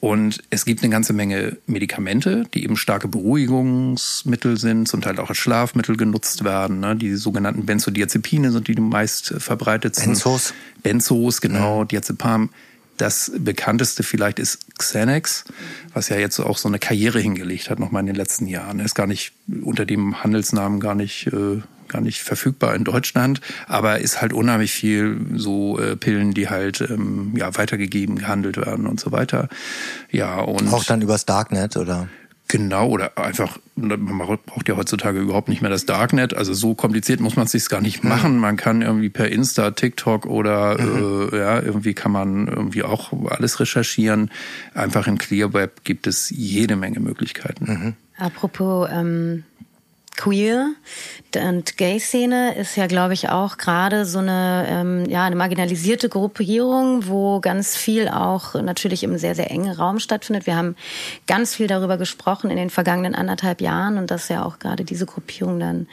und 0.00 0.42
es 0.48 0.64
gibt 0.64 0.82
eine 0.82 0.90
ganze 0.90 1.12
Menge 1.12 1.58
Medikamente, 1.66 2.46
die 2.54 2.64
eben 2.64 2.78
starke 2.78 3.06
Beruhigungsmittel 3.06 4.56
sind, 4.56 4.88
zum 4.88 5.02
Teil 5.02 5.18
auch 5.18 5.28
als 5.28 5.36
Schlafmittel 5.36 5.96
genutzt 5.98 6.42
werden. 6.42 6.80
Ne? 6.80 6.96
Die 6.96 7.14
sogenannten 7.16 7.66
Benzodiazepine 7.66 8.50
sind 8.50 8.68
die, 8.68 8.74
die 8.74 8.80
meist 8.80 9.34
verbreitet 9.38 9.96
sind. 9.96 10.12
Benzos. 10.12 10.54
Benzos, 10.82 11.42
genau, 11.42 11.80
ja. 11.80 11.84
Diazepam. 11.84 12.48
Das 12.96 13.32
bekannteste 13.38 14.02
vielleicht 14.02 14.38
ist 14.38 14.78
Xanax, 14.78 15.44
was 15.92 16.08
ja 16.08 16.16
jetzt 16.16 16.38
auch 16.40 16.56
so 16.56 16.68
eine 16.68 16.78
Karriere 16.78 17.20
hingelegt 17.20 17.68
hat, 17.68 17.78
nochmal 17.78 18.00
in 18.00 18.06
den 18.06 18.16
letzten 18.16 18.46
Jahren. 18.46 18.78
Er 18.78 18.86
ist 18.86 18.94
gar 18.94 19.06
nicht 19.06 19.32
unter 19.62 19.84
dem 19.84 20.22
Handelsnamen 20.22 20.80
gar 20.80 20.94
nicht 20.94 21.26
äh, 21.26 21.60
gar 21.90 22.00
nicht 22.00 22.22
verfügbar 22.22 22.74
in 22.74 22.84
Deutschland, 22.84 23.40
aber 23.66 23.98
ist 23.98 24.22
halt 24.22 24.32
unheimlich 24.32 24.72
viel 24.72 25.18
so 25.34 25.78
äh, 25.78 25.96
Pillen, 25.96 26.32
die 26.32 26.48
halt 26.48 26.80
ähm, 26.80 27.34
ja 27.36 27.56
weitergegeben, 27.56 28.16
gehandelt 28.16 28.56
werden 28.56 28.86
und 28.86 28.98
so 29.00 29.12
weiter. 29.12 29.48
Ja 30.10 30.40
und 30.40 30.72
auch 30.72 30.84
dann 30.84 31.02
übers 31.02 31.26
Darknet 31.26 31.76
oder? 31.76 32.08
Genau, 32.50 32.88
oder 32.88 33.16
einfach, 33.16 33.58
man 33.76 34.18
braucht 34.44 34.68
ja 34.68 34.76
heutzutage 34.76 35.20
überhaupt 35.20 35.48
nicht 35.48 35.62
mehr 35.62 35.70
das 35.70 35.86
Darknet. 35.86 36.34
Also 36.34 36.52
so 36.52 36.74
kompliziert 36.74 37.20
muss 37.20 37.36
man 37.36 37.46
es 37.46 37.52
sich 37.52 37.68
gar 37.68 37.80
nicht 37.80 38.02
mhm. 38.02 38.10
machen. 38.10 38.38
Man 38.38 38.56
kann 38.56 38.82
irgendwie 38.82 39.08
per 39.08 39.28
Insta, 39.28 39.70
TikTok 39.70 40.26
oder 40.26 40.76
mhm. 40.80 41.30
äh, 41.32 41.38
ja, 41.38 41.62
irgendwie 41.62 41.94
kann 41.94 42.10
man 42.10 42.48
irgendwie 42.48 42.82
auch 42.82 43.12
alles 43.30 43.60
recherchieren. 43.60 44.32
Einfach 44.74 45.06
im 45.06 45.16
Clearweb 45.16 45.84
gibt 45.84 46.08
es 46.08 46.28
jede 46.28 46.74
Menge 46.74 46.98
Möglichkeiten. 46.98 47.64
Mhm. 47.64 47.94
Apropos 48.18 48.88
ähm, 48.92 49.44
Queer 50.16 50.72
und 51.36 51.76
Gay-Szene 51.76 52.56
ist 52.56 52.76
ja, 52.76 52.86
glaube 52.86 53.14
ich, 53.14 53.28
auch 53.28 53.56
gerade 53.56 54.04
so 54.04 54.18
eine, 54.18 54.66
ähm, 54.68 55.04
ja, 55.08 55.24
eine 55.24 55.36
marginalisierte 55.36 56.08
Gruppierung, 56.08 57.06
wo 57.06 57.40
ganz 57.40 57.76
viel 57.76 58.08
auch 58.08 58.54
natürlich 58.54 59.02
im 59.02 59.18
sehr, 59.18 59.34
sehr 59.34 59.50
engen 59.50 59.72
Raum 59.72 59.98
stattfindet. 59.98 60.46
Wir 60.46 60.56
haben 60.56 60.76
ganz 61.26 61.54
viel 61.54 61.66
darüber 61.66 61.96
gesprochen 61.96 62.50
in 62.50 62.56
den 62.56 62.70
vergangenen 62.70 63.14
anderthalb 63.14 63.60
Jahren 63.60 63.98
und 63.98 64.10
dass 64.10 64.28
ja 64.28 64.44
auch 64.44 64.58
gerade 64.58 64.84
diese 64.84 65.06
Gruppierung 65.06 65.60
dann 65.60 65.86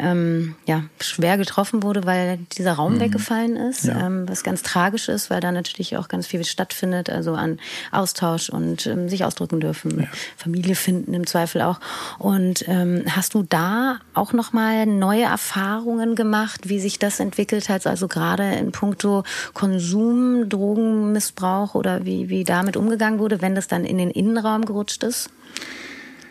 ähm, 0.00 0.54
ja, 0.66 0.84
schwer 1.00 1.36
getroffen 1.36 1.82
wurde, 1.82 2.04
weil 2.04 2.38
dieser 2.56 2.72
Raum 2.72 2.94
mhm. 2.94 3.00
weggefallen 3.00 3.56
ist, 3.56 3.84
ja. 3.84 4.06
ähm, 4.06 4.28
was 4.28 4.42
ganz 4.42 4.62
tragisch 4.62 5.08
ist, 5.08 5.30
weil 5.30 5.40
da 5.40 5.52
natürlich 5.52 5.96
auch 5.96 6.08
ganz 6.08 6.26
viel 6.26 6.44
stattfindet, 6.44 7.10
also 7.10 7.34
an 7.34 7.58
Austausch 7.92 8.48
und 8.48 8.86
ähm, 8.86 9.08
sich 9.08 9.24
ausdrücken 9.24 9.60
dürfen, 9.60 10.00
ja. 10.00 10.08
Familie 10.36 10.74
finden 10.74 11.14
im 11.14 11.26
Zweifel 11.26 11.62
auch. 11.62 11.80
Und 12.18 12.66
ähm, 12.66 13.04
hast 13.08 13.34
du 13.34 13.42
da 13.42 13.98
auch 14.14 14.32
noch 14.32 14.52
mal 14.70 14.86
neue 14.86 15.24
Erfahrungen 15.24 16.14
gemacht, 16.14 16.68
wie 16.68 16.78
sich 16.78 16.98
das 16.98 17.20
entwickelt 17.20 17.68
hat, 17.68 17.86
also 17.86 18.08
gerade 18.08 18.54
in 18.54 18.72
puncto 18.72 19.24
Konsum, 19.52 20.48
Drogenmissbrauch 20.48 21.74
oder 21.74 22.04
wie, 22.04 22.28
wie 22.28 22.44
damit 22.44 22.76
umgegangen 22.76 23.18
wurde, 23.18 23.40
wenn 23.40 23.54
das 23.54 23.66
dann 23.66 23.84
in 23.84 23.98
den 23.98 24.10
Innenraum 24.10 24.64
gerutscht 24.64 25.02
ist? 25.02 25.30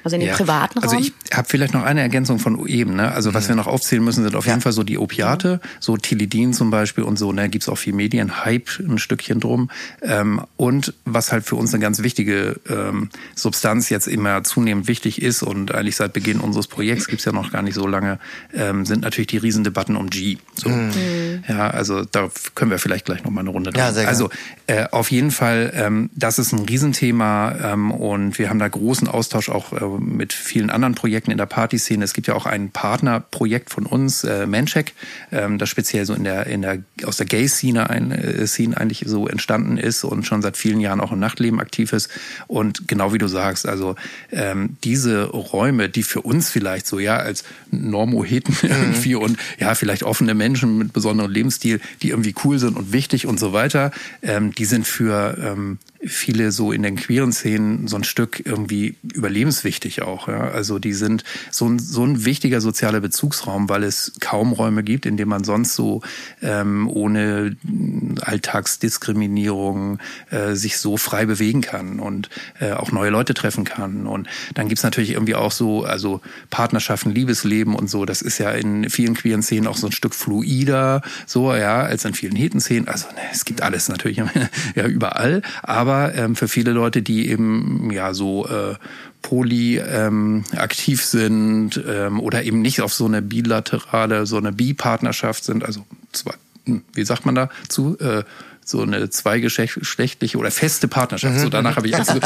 Also 0.04 0.16
in 0.16 0.22
den 0.22 0.30
ja. 0.30 0.36
privaten 0.36 0.80
also 0.80 0.96
Raum? 0.96 0.98
Also 0.98 1.12
ich 1.26 1.38
habe 1.38 1.48
vielleicht 1.48 1.74
noch 1.74 1.84
eine 1.84 2.02
Ergänzung 2.02 2.40
von 2.40 2.66
eben. 2.68 2.96
Ne? 2.96 3.12
Also 3.12 3.34
was 3.34 3.46
mhm. 3.46 3.50
wir 3.50 3.56
noch 3.56 3.68
aufzählen 3.68 4.04
müssen, 4.04 4.24
sind 4.24 4.36
auf 4.36 4.46
jeden 4.46 4.62
Fall 4.62 4.72
so 4.72 4.84
die 4.84 4.98
Opiate, 4.98 5.60
so 5.80 5.98
Tilidin 5.98 6.54
zum 6.54 6.72
Beispiel 6.72 7.04
und 7.04 7.18
so. 7.18 7.32
Ne? 7.32 7.50
Gibt 7.50 7.64
es 7.64 7.70
auch 7.70 7.78
viel 7.78 7.94
Medienhype 7.94 8.84
ein 8.84 8.98
Stückchen 8.98 9.40
drum. 9.40 9.70
Ähm, 10.02 10.42
und 10.58 10.94
was 11.06 11.32
halt 11.32 11.46
für 11.46 11.56
uns 11.56 11.74
eine 11.74 11.82
ganz 11.82 12.02
wichtige 12.02 12.60
ähm, 12.70 13.10
Substanz 13.36 13.90
jetzt 13.90 14.08
immer 14.08 14.44
zunehmend 14.44 14.88
wichtig 14.88 15.22
ist 15.22 15.44
und 15.44 15.74
eigentlich 15.74 15.96
seit 15.96 16.14
Beginn 16.14 16.40
unseres 16.40 16.68
Projekts 16.68 17.08
gibt's 17.08 17.26
ja 17.26 17.32
noch 17.32 17.52
gar 17.52 17.62
nicht 17.62 17.76
so 17.76 17.88
lange, 17.88 18.20
ähm, 18.54 18.86
sind 18.86 19.02
natürlich 19.02 19.28
die 19.28 19.38
Riesendebatten 19.38 19.96
um 19.96 20.10
G. 20.10 20.38
So. 20.56 20.70
Mhm. 20.70 21.44
Ja, 21.48 21.70
also 21.70 22.04
da 22.06 22.30
können 22.56 22.72
wir 22.72 22.80
vielleicht 22.80 23.06
gleich 23.06 23.24
noch 23.24 23.32
mal 23.32 23.42
eine 23.42 23.50
Runde 23.50 23.72
drin. 23.72 23.80
Ja, 23.80 23.92
sehr 23.92 24.08
also 24.08 24.30
äh, 24.68 24.86
auf 24.92 25.12
jeden 25.12 25.32
Fall, 25.32 25.72
ähm, 25.76 26.10
das 26.16 26.40
ist 26.40 26.52
ein 26.54 26.66
Riesenthema 26.66 27.56
ähm, 27.64 27.92
und 27.92 28.38
wir 28.40 28.50
haben 28.50 28.60
da 28.60 28.68
großen 28.68 29.08
Austausch 29.08 29.50
auch 29.50 29.74
äh, 29.74 29.80
mit 29.98 30.34
vielen 30.34 30.70
anderen 30.70 30.96
Projekten 30.96 31.32
in 31.32 31.38
der 31.38 31.46
Partyszene. 31.46 32.04
Es 32.04 32.14
gibt 32.14 32.28
ja 32.28 32.36
auch 32.36 32.46
ein 32.46 32.70
Partnerprojekt 32.70 33.70
von 33.70 33.86
uns, 33.86 34.24
äh, 34.24 34.46
Mancheck, 34.46 34.94
ähm, 35.32 35.58
das 35.58 35.70
speziell 35.70 36.06
so 36.06 36.14
in 36.14 36.24
der, 36.24 36.48
in 36.48 36.62
der, 36.62 36.84
aus 37.04 37.18
der 37.18 37.26
Gay-Szene 37.26 37.90
ein, 37.90 38.12
äh, 38.12 38.46
Szene 38.48 38.78
eigentlich 38.78 39.04
so 39.06 39.28
entstanden 39.28 39.78
ist 39.78 40.04
und 40.04 40.26
schon 40.26 40.42
seit 40.42 40.58
vielen 40.58 40.80
Jahren 40.80 41.02
auch 41.02 41.12
im 41.12 41.20
Nachtleben 41.20 41.60
aktiv 41.60 41.94
ist. 41.94 42.10
Und 42.48 42.88
genau 42.88 43.14
wie 43.14 43.18
du 43.18 43.28
sagst, 43.28 43.68
also 43.68 43.96
ähm, 44.32 44.78
diese 44.84 45.26
Räume, 45.26 45.90
die 45.90 46.04
für 46.04 46.22
uns 46.22 46.50
vielleicht 46.50 46.88
so 46.88 47.00
ja 47.00 47.18
als 47.18 47.44
Normoheten 47.72 48.56
mhm. 48.62 48.70
irgendwie 48.70 49.16
und 49.16 49.38
ja 49.60 49.76
vielleicht 49.76 50.04
offene 50.04 50.34
Menschen 50.34 50.78
mit 50.78 50.94
besonderem 50.94 51.32
Lebensstil, 51.32 51.80
die 52.02 52.10
irgendwie 52.10 52.36
cool 52.44 52.60
sind 52.60 52.78
und 52.78 52.92
wichtig 52.94 53.26
und 53.26 53.40
so 53.40 53.54
weiter, 53.54 53.92
ähm, 54.22 54.54
die 54.54 54.66
sind 54.66 54.86
für 54.86 55.38
ähm, 55.42 55.80
viele 56.06 56.52
so 56.52 56.72
in 56.72 56.82
den 56.82 56.96
queeren 56.96 57.34
Szenen 57.34 57.88
so 57.88 57.98
ein 57.98 58.06
Stück 58.06 58.42
irgendwie 58.46 58.96
überlebenswichtig 59.14 60.02
auch. 60.02 60.30
Ja? 60.30 60.50
Also 60.50 60.80
die 60.80 60.94
sind 60.94 61.24
so 61.52 61.68
ein, 61.68 61.78
so 61.78 62.06
ein 62.06 62.24
wichtiger 62.24 62.62
sozialer 62.62 63.02
Bezugsraum, 63.02 63.68
weil 63.68 63.84
es 63.84 64.14
kaum 64.22 64.54
Räume 64.54 64.84
gibt, 64.84 65.06
in 65.06 65.18
denen 65.18 65.30
man 65.30 65.44
sonst 65.44 65.76
so 65.76 66.02
ähm, 66.42 66.90
ohne 66.90 67.58
Alltagsdiskriminierung 68.22 70.00
äh, 70.30 70.54
sich 70.54 70.78
so 70.78 70.96
frei 70.96 71.26
bewegen 71.26 71.62
kann 71.62 72.00
und 72.00 72.30
äh, 72.60 72.72
auch 72.72 72.94
neue 72.94 73.10
Leute 73.10 73.34
treffen 73.34 73.66
kann. 73.66 74.08
Und 74.08 74.30
dann 74.54 74.70
gibt's 74.70 74.84
natürlich 74.84 75.12
irgendwie 75.12 75.36
auch 75.36 75.52
so, 75.52 75.84
also 75.84 76.22
Partnerschaften, 76.50 77.12
Liebesleben 77.12 77.76
und 77.76 77.90
so, 77.90 78.06
das 78.06 78.22
ist 78.22 78.38
ja 78.38 78.52
in 78.52 78.90
vielen 78.90 79.16
queeren 79.16 79.44
Szenen 79.44 79.68
auch 79.68 79.78
so 79.78 79.88
ein 79.88 79.92
Stück 79.92 80.16
fluider, 80.16 81.02
so 81.26 81.54
ja, 81.54 81.82
als 81.82 82.06
in 82.06 82.14
vielen 82.14 82.38
Heten-Szenen. 82.38 82.88
Also 82.88 83.08
ne, 83.08 83.22
es 83.34 83.44
gibt 83.44 83.62
alles 83.62 83.90
natürlich 83.90 84.18
ja 84.76 84.86
überall, 84.86 85.42
aber 85.62 85.89
aber 85.90 86.14
ähm, 86.16 86.36
für 86.36 86.48
viele 86.48 86.72
Leute, 86.72 87.02
die 87.02 87.30
eben 87.30 87.90
ja 87.92 88.14
so 88.14 88.48
äh, 88.48 88.76
poly 89.24 89.78
ähm, 89.80 90.44
aktiv 90.56 91.04
sind 91.04 91.82
ähm, 91.88 92.20
oder 92.20 92.44
eben 92.44 92.62
nicht 92.62 92.82
auf 92.82 92.94
so 92.94 93.06
eine 93.06 93.22
bilaterale, 93.22 94.26
so 94.28 94.38
eine 94.38 94.52
Bi-Partnerschaft 94.52 95.44
sind, 95.44 95.66
also 95.66 95.86
zwei, 96.12 96.34
hm, 96.66 96.84
wie 96.94 97.04
sagt 97.04 97.26
man 97.26 97.36
dazu? 97.36 97.98
Äh, 98.00 98.24
so 98.70 98.84
eine 98.84 99.10
zweigeschlechtliche 99.10 100.38
oder 100.38 100.52
feste 100.52 100.88
Partnerschaft. 100.88 101.36
Mhm. 101.36 101.40
So 101.40 101.50
danach 101.50 101.76
habe 101.76 101.88
ich 101.88 101.96
also, 101.98 102.20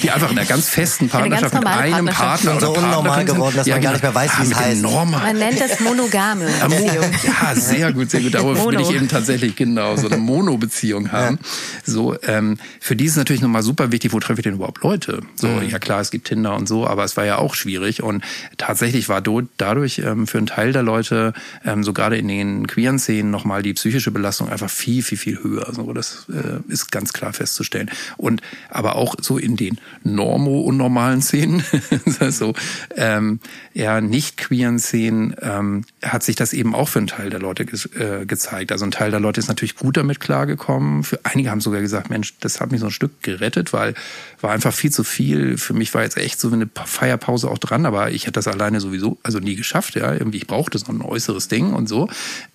die 0.00 0.10
einfach 0.10 0.30
in 0.30 0.38
einer 0.38 0.46
ganz 0.46 0.68
festen 0.68 1.08
Partnerschaft 1.08 1.54
mit 1.54 1.66
einem 1.66 2.06
Partner 2.06 2.52
und 2.52 2.60
so 2.60 2.72
unnormal 2.72 3.24
geworden, 3.24 3.56
dass 3.56 3.66
ja, 3.66 3.74
man 3.74 3.82
gar 3.82 3.92
nicht 3.92 4.02
mehr 4.02 4.14
weiß, 4.14 4.30
wie 4.38 4.42
es 4.44 4.52
ah, 4.52 4.60
heißt. 4.60 4.82
Normal. 4.82 5.20
Man 5.20 5.38
nennt 5.38 5.60
das 5.60 5.80
monogame 5.80 6.46
Beziehung. 6.68 7.10
Ja, 7.24 7.54
sehr 7.56 7.92
gut, 7.92 8.10
sehr 8.10 8.20
gut. 8.20 8.34
Darauf 8.34 8.64
will 8.64 8.80
ich 8.80 8.90
eben 8.90 9.08
tatsächlich 9.08 9.56
genau 9.56 9.96
so 9.96 10.06
eine 10.06 10.18
Mono-Beziehung 10.18 11.10
haben. 11.10 11.38
Ja. 11.42 11.92
So, 11.92 12.16
ähm, 12.22 12.58
für 12.78 12.94
die 12.94 13.06
ist 13.06 13.16
natürlich 13.16 13.42
nochmal 13.42 13.62
super 13.62 13.90
wichtig, 13.90 14.12
wo 14.12 14.20
treffe 14.20 14.40
ich 14.40 14.44
denn 14.44 14.54
überhaupt 14.54 14.84
Leute? 14.84 15.22
So, 15.34 15.48
mhm. 15.48 15.68
ja 15.68 15.80
klar, 15.80 16.00
es 16.00 16.12
gibt 16.12 16.28
Tinder 16.28 16.54
und 16.54 16.68
so, 16.68 16.86
aber 16.86 17.02
es 17.02 17.16
war 17.16 17.24
ja 17.24 17.38
auch 17.38 17.54
schwierig 17.54 18.04
und 18.04 18.22
tatsächlich 18.56 19.08
war 19.08 19.20
dadurch 19.56 19.98
ähm, 19.98 20.28
für 20.28 20.38
einen 20.38 20.46
Teil 20.46 20.72
der 20.72 20.84
Leute, 20.84 21.32
ähm, 21.64 21.82
so 21.82 21.92
gerade 21.92 22.16
in 22.16 22.28
den 22.28 22.68
queeren 22.68 23.00
Szenen, 23.00 23.32
nochmal 23.32 23.62
die 23.62 23.74
psychische 23.74 24.12
Belastung 24.12 24.48
einfach 24.48 24.70
viel, 24.70 25.02
viel, 25.02 25.18
viel 25.18 25.42
höher. 25.42 25.72
So, 25.72 25.87
das 25.92 26.26
äh, 26.28 26.60
ist 26.72 26.90
ganz 26.90 27.12
klar 27.12 27.32
festzustellen. 27.32 27.90
Und 28.16 28.42
aber 28.68 28.96
auch 28.96 29.14
so 29.20 29.38
in 29.38 29.56
den 29.56 29.78
normo 30.04 30.60
und 30.60 30.76
normalen 30.76 31.22
Szenen, 31.22 31.62
so 32.30 32.54
ähm, 32.96 33.40
ja 33.74 34.00
nicht 34.00 34.36
queeren 34.36 34.78
Szenen, 34.78 35.34
ähm, 35.40 35.84
hat 36.02 36.22
sich 36.22 36.36
das 36.36 36.52
eben 36.52 36.74
auch 36.74 36.88
für 36.88 36.98
einen 36.98 37.08
Teil 37.08 37.30
der 37.30 37.40
Leute 37.40 37.64
ge 37.64 37.78
äh, 37.98 38.26
gezeigt. 38.26 38.72
Also 38.72 38.84
ein 38.84 38.90
Teil 38.90 39.10
der 39.10 39.20
Leute 39.20 39.40
ist 39.40 39.48
natürlich 39.48 39.76
gut 39.76 39.96
damit 39.96 40.20
klargekommen. 40.20 41.04
Für 41.04 41.20
einige 41.24 41.50
haben 41.50 41.60
sogar 41.60 41.80
gesagt, 41.80 42.10
Mensch, 42.10 42.34
das 42.40 42.60
hat 42.60 42.70
mich 42.70 42.80
so 42.80 42.86
ein 42.86 42.92
Stück 42.92 43.22
gerettet, 43.22 43.72
weil 43.72 43.94
war 44.40 44.52
einfach 44.52 44.72
viel 44.72 44.90
zu 44.90 45.04
viel. 45.04 45.58
Für 45.58 45.74
mich 45.74 45.94
war 45.94 46.02
jetzt 46.02 46.16
echt 46.16 46.40
so 46.40 46.50
eine 46.50 46.68
Feierpause 46.84 47.50
auch 47.50 47.58
dran, 47.58 47.86
aber 47.86 48.10
ich 48.10 48.22
hätte 48.22 48.32
das 48.32 48.48
alleine 48.48 48.80
sowieso 48.80 49.18
also 49.22 49.38
nie 49.38 49.56
geschafft. 49.56 49.94
Ja, 49.94 50.12
irgendwie 50.12 50.38
ich 50.38 50.46
brauchte 50.46 50.78
so 50.78 50.90
ein 50.92 51.02
äußeres 51.02 51.48
Ding 51.48 51.72
und 51.72 51.88
so. 51.88 52.08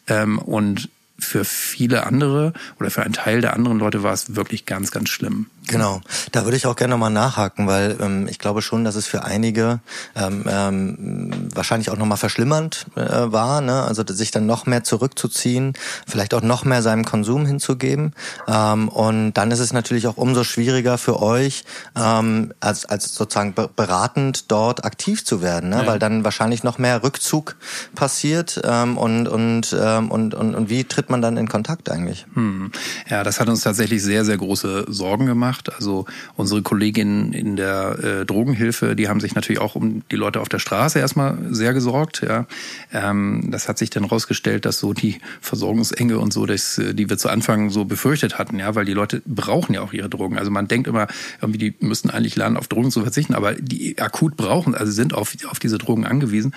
Ähm, 0.07 0.39
und 0.39 0.89
für 1.19 1.45
viele 1.45 2.05
andere 2.05 2.53
oder 2.79 2.89
für 2.89 3.03
einen 3.03 3.13
Teil 3.13 3.41
der 3.41 3.53
anderen 3.53 3.79
Leute 3.79 4.03
war 4.03 4.13
es 4.13 4.35
wirklich 4.35 4.65
ganz, 4.65 4.91
ganz 4.91 5.09
schlimm. 5.09 5.47
Genau, 5.67 6.01
da 6.31 6.43
würde 6.43 6.57
ich 6.57 6.67
auch 6.67 6.75
gerne 6.75 6.91
nochmal 6.91 7.09
nachhaken, 7.09 7.67
weil 7.67 7.97
ähm, 8.01 8.27
ich 8.27 8.37
glaube 8.37 8.61
schon, 8.61 8.83
dass 8.83 8.95
es 8.95 9.07
für 9.07 9.23
einige 9.23 9.79
ähm, 10.15 10.45
ähm, 10.47 11.49
wahrscheinlich 11.53 11.89
auch 11.89 11.97
nochmal 11.97 12.17
verschlimmernd 12.17 12.85
äh, 12.95 13.01
war, 13.01 13.61
ne? 13.61 13.83
also 13.83 14.03
sich 14.05 14.31
dann 14.31 14.45
noch 14.45 14.65
mehr 14.65 14.83
zurückzuziehen, 14.83 15.73
vielleicht 16.05 16.33
auch 16.33 16.41
noch 16.41 16.65
mehr 16.65 16.81
seinem 16.81 17.05
Konsum 17.05 17.45
hinzugeben. 17.45 18.13
Ähm, 18.47 18.89
und 18.89 19.33
dann 19.33 19.51
ist 19.51 19.59
es 19.59 19.71
natürlich 19.71 20.07
auch 20.07 20.17
umso 20.17 20.43
schwieriger 20.43 20.97
für 20.97 21.21
euch, 21.21 21.63
ähm, 21.95 22.53
als, 22.59 22.85
als 22.85 23.15
sozusagen 23.15 23.53
beratend 23.53 24.51
dort 24.51 24.83
aktiv 24.83 25.23
zu 25.23 25.41
werden, 25.41 25.69
ne? 25.69 25.77
Ja. 25.77 25.87
weil 25.87 25.99
dann 25.99 26.25
wahrscheinlich 26.25 26.63
noch 26.63 26.77
mehr 26.77 27.03
Rückzug 27.03 27.55
passiert 27.95 28.61
ähm, 28.63 28.97
und, 28.97 29.27
und, 29.27 29.75
ähm, 29.79 30.11
und, 30.11 30.33
und, 30.33 30.55
und 30.55 30.69
wie 30.69 30.83
tritt 30.83 31.09
man 31.09 31.21
dann 31.21 31.37
in 31.37 31.47
Kontakt 31.47 31.89
eigentlich? 31.89 32.25
Hm. 32.33 32.71
Ja, 33.09 33.23
das 33.23 33.39
hat 33.39 33.47
uns 33.47 33.61
tatsächlich 33.61 34.03
sehr, 34.03 34.25
sehr 34.25 34.37
große 34.37 34.85
Sorgen 34.89 35.25
gemacht 35.25 35.52
gemacht. 35.53 35.73
Also 35.75 36.05
unsere 36.35 36.61
Kolleginnen 36.61 37.33
in 37.33 37.55
der 37.55 37.99
äh, 38.03 38.25
Drogenhilfe, 38.25 38.95
die 38.95 39.07
haben 39.07 39.19
sich 39.19 39.35
natürlich 39.35 39.61
auch 39.61 39.75
um 39.75 40.03
die 40.09 40.15
Leute 40.15 40.41
auf 40.41 40.49
der 40.49 40.59
Straße 40.59 40.99
erstmal 40.99 41.37
sehr 41.51 41.73
gesorgt. 41.73 42.21
Ja. 42.27 42.45
Ähm, 42.91 43.49
das 43.51 43.67
hat 43.67 43.77
sich 43.77 43.89
dann 43.89 44.05
rausgestellt, 44.05 44.65
dass 44.65 44.79
so 44.79 44.93
die 44.93 45.19
Versorgungsenge 45.41 46.17
und 46.17 46.33
so, 46.33 46.45
das, 46.45 46.77
äh, 46.77 46.93
die 46.93 47.09
wir 47.09 47.17
zu 47.17 47.29
Anfang 47.29 47.69
so 47.69 47.85
befürchtet 47.85 48.37
hatten, 48.37 48.59
ja, 48.59 48.75
weil 48.75 48.85
die 48.85 48.93
Leute 48.93 49.21
brauchen 49.25 49.73
ja 49.73 49.81
auch 49.81 49.93
ihre 49.93 50.09
Drogen. 50.09 50.37
Also 50.37 50.51
man 50.51 50.67
denkt 50.67 50.87
immer, 50.87 51.07
irgendwie 51.41 51.59
die 51.59 51.75
müssten 51.85 52.09
eigentlich 52.09 52.35
lernen, 52.35 52.57
auf 52.57 52.67
Drogen 52.67 52.91
zu 52.91 53.01
verzichten, 53.01 53.35
aber 53.35 53.53
die 53.53 53.99
akut 53.99 54.35
brauchen, 54.35 54.75
also 54.75 54.91
sind 54.91 55.13
auf, 55.13 55.35
auf 55.49 55.59
diese 55.59 55.77
Drogen 55.77 56.05
angewiesen. 56.05 56.53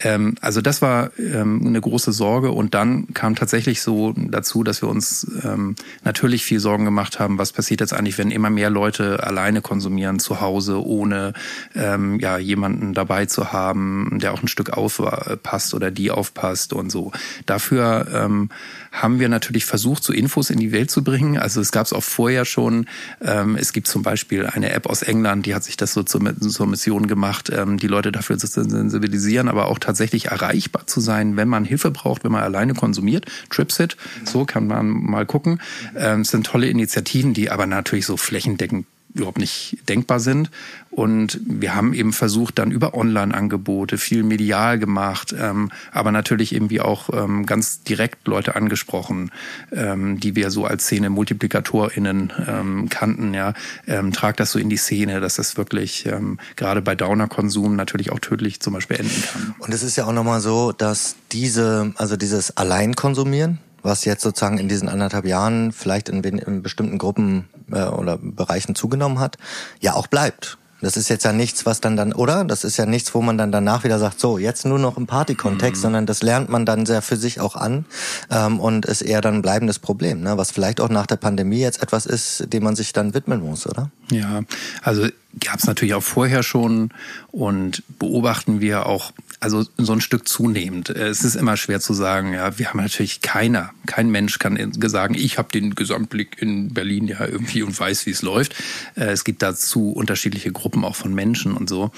Ähm, 0.00 0.36
also 0.40 0.60
das 0.60 0.82
war 0.82 1.10
ähm, 1.18 1.62
eine 1.66 1.80
große 1.80 2.12
Sorge 2.12 2.50
und 2.52 2.74
dann 2.74 3.12
kam 3.14 3.34
tatsächlich 3.34 3.82
so 3.82 4.14
dazu, 4.16 4.62
dass 4.62 4.82
wir 4.82 4.88
uns 4.88 5.26
ähm, 5.42 5.74
natürlich 6.04 6.44
viel 6.44 6.60
Sorgen 6.60 6.84
gemacht 6.84 7.18
haben, 7.18 7.38
was 7.38 7.52
passiert 7.52 7.80
jetzt 7.80 7.92
eigentlich, 7.92 8.18
wenn 8.18 8.30
immer 8.36 8.50
mehr 8.50 8.70
Leute 8.70 9.24
alleine 9.24 9.60
konsumieren 9.62 10.18
zu 10.18 10.40
Hause, 10.40 10.84
ohne 10.84 11.32
ähm, 11.74 12.20
ja 12.20 12.38
jemanden 12.38 12.94
dabei 12.94 13.26
zu 13.26 13.52
haben, 13.52 14.18
der 14.20 14.32
auch 14.32 14.42
ein 14.42 14.48
Stück 14.48 14.70
aufpasst 14.70 15.74
oder 15.74 15.90
die 15.90 16.10
aufpasst 16.10 16.72
und 16.72 16.90
so. 16.92 17.10
Dafür 17.46 18.06
ähm, 18.12 18.50
haben 18.92 19.20
wir 19.20 19.28
natürlich 19.28 19.64
versucht, 19.64 20.02
so 20.04 20.12
Infos 20.12 20.50
in 20.50 20.58
die 20.58 20.72
Welt 20.72 20.90
zu 20.90 21.04
bringen. 21.04 21.38
Also 21.38 21.60
es 21.60 21.70
gab 21.72 21.86
es 21.86 21.92
auch 21.92 22.02
vorher 22.02 22.44
schon. 22.44 22.86
Ähm, 23.20 23.56
es 23.56 23.72
gibt 23.72 23.88
zum 23.88 24.02
Beispiel 24.02 24.46
eine 24.46 24.72
App 24.72 24.86
aus 24.86 25.02
England, 25.02 25.46
die 25.46 25.54
hat 25.54 25.64
sich 25.64 25.76
das 25.76 25.92
so 25.92 26.02
zur, 26.02 26.22
zur 26.40 26.66
Mission 26.66 27.06
gemacht, 27.06 27.50
ähm, 27.54 27.78
die 27.78 27.88
Leute 27.88 28.12
dafür 28.12 28.38
zu 28.38 28.46
sensibilisieren, 28.46 29.48
aber 29.48 29.66
auch 29.66 29.78
tatsächlich 29.78 30.26
erreichbar 30.26 30.86
zu 30.86 31.00
sein, 31.00 31.36
wenn 31.36 31.48
man 31.48 31.64
Hilfe 31.64 31.90
braucht, 31.90 32.24
wenn 32.24 32.32
man 32.32 32.42
alleine 32.42 32.74
konsumiert. 32.74 33.26
Tripsit, 33.50 33.96
so 34.24 34.44
kann 34.44 34.66
man 34.66 34.88
mal 34.88 35.26
gucken. 35.26 35.60
Ähm, 35.96 36.22
es 36.22 36.30
sind 36.30 36.46
tolle 36.46 36.68
Initiativen, 36.68 37.34
die 37.34 37.50
aber 37.50 37.66
natürlich 37.66 38.06
so 38.06 38.16
flächendeckend 38.26 38.86
überhaupt 39.16 39.38
nicht 39.38 39.78
denkbar 39.88 40.20
sind. 40.20 40.50
Und 40.90 41.40
wir 41.44 41.74
haben 41.74 41.94
eben 41.94 42.12
versucht, 42.12 42.58
dann 42.58 42.70
über 42.70 42.94
Online-Angebote 42.94 43.98
viel 43.98 44.22
medial 44.22 44.78
gemacht, 44.78 45.34
ähm, 45.38 45.70
aber 45.92 46.12
natürlich 46.12 46.54
irgendwie 46.54 46.80
auch 46.80 47.10
ähm, 47.12 47.46
ganz 47.46 47.82
direkt 47.82 48.26
Leute 48.26 48.56
angesprochen, 48.56 49.30
ähm, 49.72 50.20
die 50.20 50.36
wir 50.36 50.50
so 50.50 50.64
als 50.64 50.84
Szene-MultiplikatorInnen 50.84 52.32
ähm, 52.46 52.88
kannten. 52.88 53.34
Ja, 53.34 53.54
ähm, 53.86 54.12
trag 54.12 54.36
das 54.36 54.52
so 54.52 54.58
in 54.58 54.68
die 54.68 54.76
Szene, 54.76 55.20
dass 55.20 55.36
das 55.36 55.56
wirklich 55.56 56.06
ähm, 56.06 56.38
gerade 56.56 56.82
bei 56.82 56.94
Downer-Konsum 56.94 57.76
natürlich 57.76 58.12
auch 58.12 58.20
tödlich 58.20 58.60
zum 58.60 58.74
Beispiel 58.74 58.98
enden 58.98 59.22
kann. 59.32 59.54
Und 59.58 59.74
es 59.74 59.82
ist 59.82 59.96
ja 59.96 60.06
auch 60.06 60.12
nochmal 60.12 60.40
so, 60.40 60.72
dass 60.72 61.16
diese, 61.32 61.92
also 61.96 62.16
dieses 62.16 62.56
Alleinkonsumieren, 62.56 63.58
was 63.86 64.04
jetzt 64.04 64.22
sozusagen 64.22 64.58
in 64.58 64.68
diesen 64.68 64.88
anderthalb 64.88 65.24
Jahren 65.24 65.72
vielleicht 65.72 66.08
in, 66.08 66.22
in 66.22 66.62
bestimmten 66.62 66.98
Gruppen 66.98 67.48
äh, 67.72 67.84
oder 67.84 68.18
Bereichen 68.18 68.74
zugenommen 68.74 69.18
hat, 69.18 69.38
ja 69.80 69.94
auch 69.94 70.06
bleibt. 70.06 70.58
Das 70.82 70.96
ist 70.96 71.08
jetzt 71.08 71.24
ja 71.24 71.32
nichts, 71.32 71.64
was 71.64 71.80
dann 71.80 71.96
dann, 71.96 72.12
oder? 72.12 72.44
Das 72.44 72.62
ist 72.62 72.76
ja 72.76 72.84
nichts, 72.84 73.14
wo 73.14 73.22
man 73.22 73.38
dann 73.38 73.50
danach 73.50 73.82
wieder 73.84 73.98
sagt, 73.98 74.20
so, 74.20 74.36
jetzt 74.36 74.66
nur 74.66 74.78
noch 74.78 74.98
im 74.98 75.06
Partykontext, 75.06 75.80
mhm. 75.80 75.82
sondern 75.82 76.06
das 76.06 76.22
lernt 76.22 76.50
man 76.50 76.66
dann 76.66 76.84
sehr 76.84 77.00
für 77.00 77.16
sich 77.16 77.40
auch 77.40 77.56
an 77.56 77.86
ähm, 78.30 78.60
und 78.60 78.84
ist 78.84 79.00
eher 79.00 79.22
dann 79.22 79.36
ein 79.36 79.42
bleibendes 79.42 79.78
Problem, 79.78 80.20
ne? 80.20 80.36
was 80.36 80.50
vielleicht 80.50 80.80
auch 80.80 80.90
nach 80.90 81.06
der 81.06 81.16
Pandemie 81.16 81.60
jetzt 81.60 81.82
etwas 81.82 82.04
ist, 82.04 82.52
dem 82.52 82.62
man 82.62 82.76
sich 82.76 82.92
dann 82.92 83.14
widmen 83.14 83.40
muss, 83.40 83.66
oder? 83.66 83.90
Ja, 84.10 84.42
also 84.82 85.08
gab 85.40 85.58
es 85.58 85.66
natürlich 85.66 85.94
auch 85.94 86.02
vorher 86.02 86.42
schon 86.42 86.90
und 87.32 87.82
beobachten 87.98 88.60
wir 88.60 88.86
auch 88.86 89.12
also 89.40 89.64
so 89.76 89.92
ein 89.92 90.00
Stück 90.00 90.28
zunehmend. 90.28 90.90
Es 90.90 91.24
ist 91.24 91.34
immer 91.34 91.56
schwer 91.56 91.80
zu 91.80 91.94
sagen, 91.94 92.32
ja, 92.32 92.58
wir 92.58 92.68
haben 92.68 92.80
natürlich 92.80 93.20
keiner, 93.20 93.70
kein 93.86 94.10
Mensch 94.10 94.38
kann 94.38 94.72
sagen, 94.88 95.14
ich 95.14 95.38
habe 95.38 95.48
den 95.52 95.74
Gesamtblick 95.74 96.40
in 96.40 96.72
Berlin 96.72 97.06
ja 97.06 97.26
irgendwie 97.26 97.62
und 97.62 97.78
weiß, 97.78 98.06
wie 98.06 98.10
es 98.10 98.22
läuft. 98.22 98.54
Äh, 98.94 99.06
es 99.06 99.24
gibt 99.24 99.42
dazu 99.42 99.92
unterschiedliche 99.92 100.52
Gruppen 100.52 100.84
auch 100.84 100.96
von 100.96 101.14
Menschen 101.14 101.54
und 101.54 101.68
so. 101.68 101.90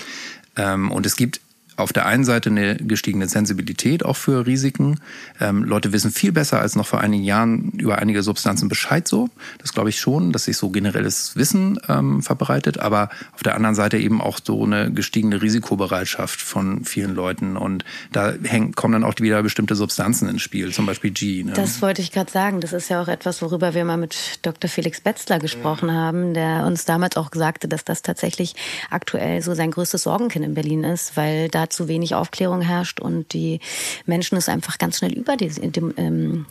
Ähm, 0.56 0.90
und 0.90 1.06
es 1.06 1.16
gibt 1.16 1.40
auf 1.78 1.92
der 1.92 2.06
einen 2.06 2.24
Seite 2.24 2.50
eine 2.50 2.76
gestiegene 2.76 3.28
Sensibilität 3.28 4.04
auch 4.04 4.16
für 4.16 4.46
Risiken. 4.46 4.98
Ähm, 5.40 5.62
Leute 5.62 5.92
wissen 5.92 6.10
viel 6.10 6.32
besser 6.32 6.60
als 6.60 6.74
noch 6.74 6.86
vor 6.86 7.00
einigen 7.00 7.22
Jahren 7.22 7.70
über 7.78 7.98
einige 7.98 8.24
Substanzen 8.24 8.68
Bescheid 8.68 9.06
so. 9.06 9.30
Das 9.58 9.72
glaube 9.72 9.88
ich 9.90 10.00
schon, 10.00 10.32
dass 10.32 10.44
sich 10.44 10.56
so 10.56 10.70
generelles 10.70 11.36
Wissen 11.36 11.78
ähm, 11.88 12.22
verbreitet, 12.22 12.78
aber 12.80 13.10
auf 13.32 13.44
der 13.44 13.54
anderen 13.54 13.76
Seite 13.76 13.96
eben 13.96 14.20
auch 14.20 14.40
so 14.42 14.64
eine 14.64 14.92
gestiegene 14.92 15.40
Risikobereitschaft 15.40 16.40
von 16.40 16.84
vielen 16.84 17.14
Leuten. 17.14 17.56
Und 17.56 17.84
da 18.12 18.32
hängen, 18.42 18.74
kommen 18.74 18.94
dann 18.94 19.04
auch 19.04 19.14
wieder 19.20 19.40
bestimmte 19.44 19.76
Substanzen 19.76 20.28
ins 20.28 20.42
Spiel, 20.42 20.72
zum 20.72 20.84
Beispiel 20.84 21.12
G. 21.12 21.44
Ne? 21.44 21.52
Das 21.52 21.80
wollte 21.80 22.02
ich 22.02 22.10
gerade 22.10 22.30
sagen. 22.30 22.60
Das 22.60 22.72
ist 22.72 22.88
ja 22.90 23.00
auch 23.00 23.08
etwas, 23.08 23.40
worüber 23.40 23.74
wir 23.74 23.84
mal 23.84 23.96
mit 23.96 24.40
Dr. 24.42 24.68
Felix 24.68 25.00
Betzler 25.00 25.38
gesprochen 25.38 25.90
mhm. 25.90 25.94
haben, 25.94 26.34
der 26.34 26.66
uns 26.66 26.86
damals 26.86 27.16
auch 27.16 27.30
sagte, 27.32 27.68
dass 27.68 27.84
das 27.84 28.02
tatsächlich 28.02 28.56
aktuell 28.90 29.42
so 29.42 29.54
sein 29.54 29.70
größtes 29.70 30.02
Sorgenkind 30.02 30.44
in 30.44 30.54
Berlin 30.54 30.82
ist, 30.82 31.16
weil 31.16 31.48
da 31.48 31.67
zu 31.70 31.88
wenig 31.88 32.14
Aufklärung 32.14 32.60
herrscht 32.60 33.00
und 33.00 33.32
die 33.32 33.60
Menschen 34.06 34.36
es 34.38 34.48
einfach 34.48 34.78
ganz 34.78 34.98
schnell 34.98 35.12
über 35.12 35.36
die, 35.36 35.50
ähm, 35.96 36.46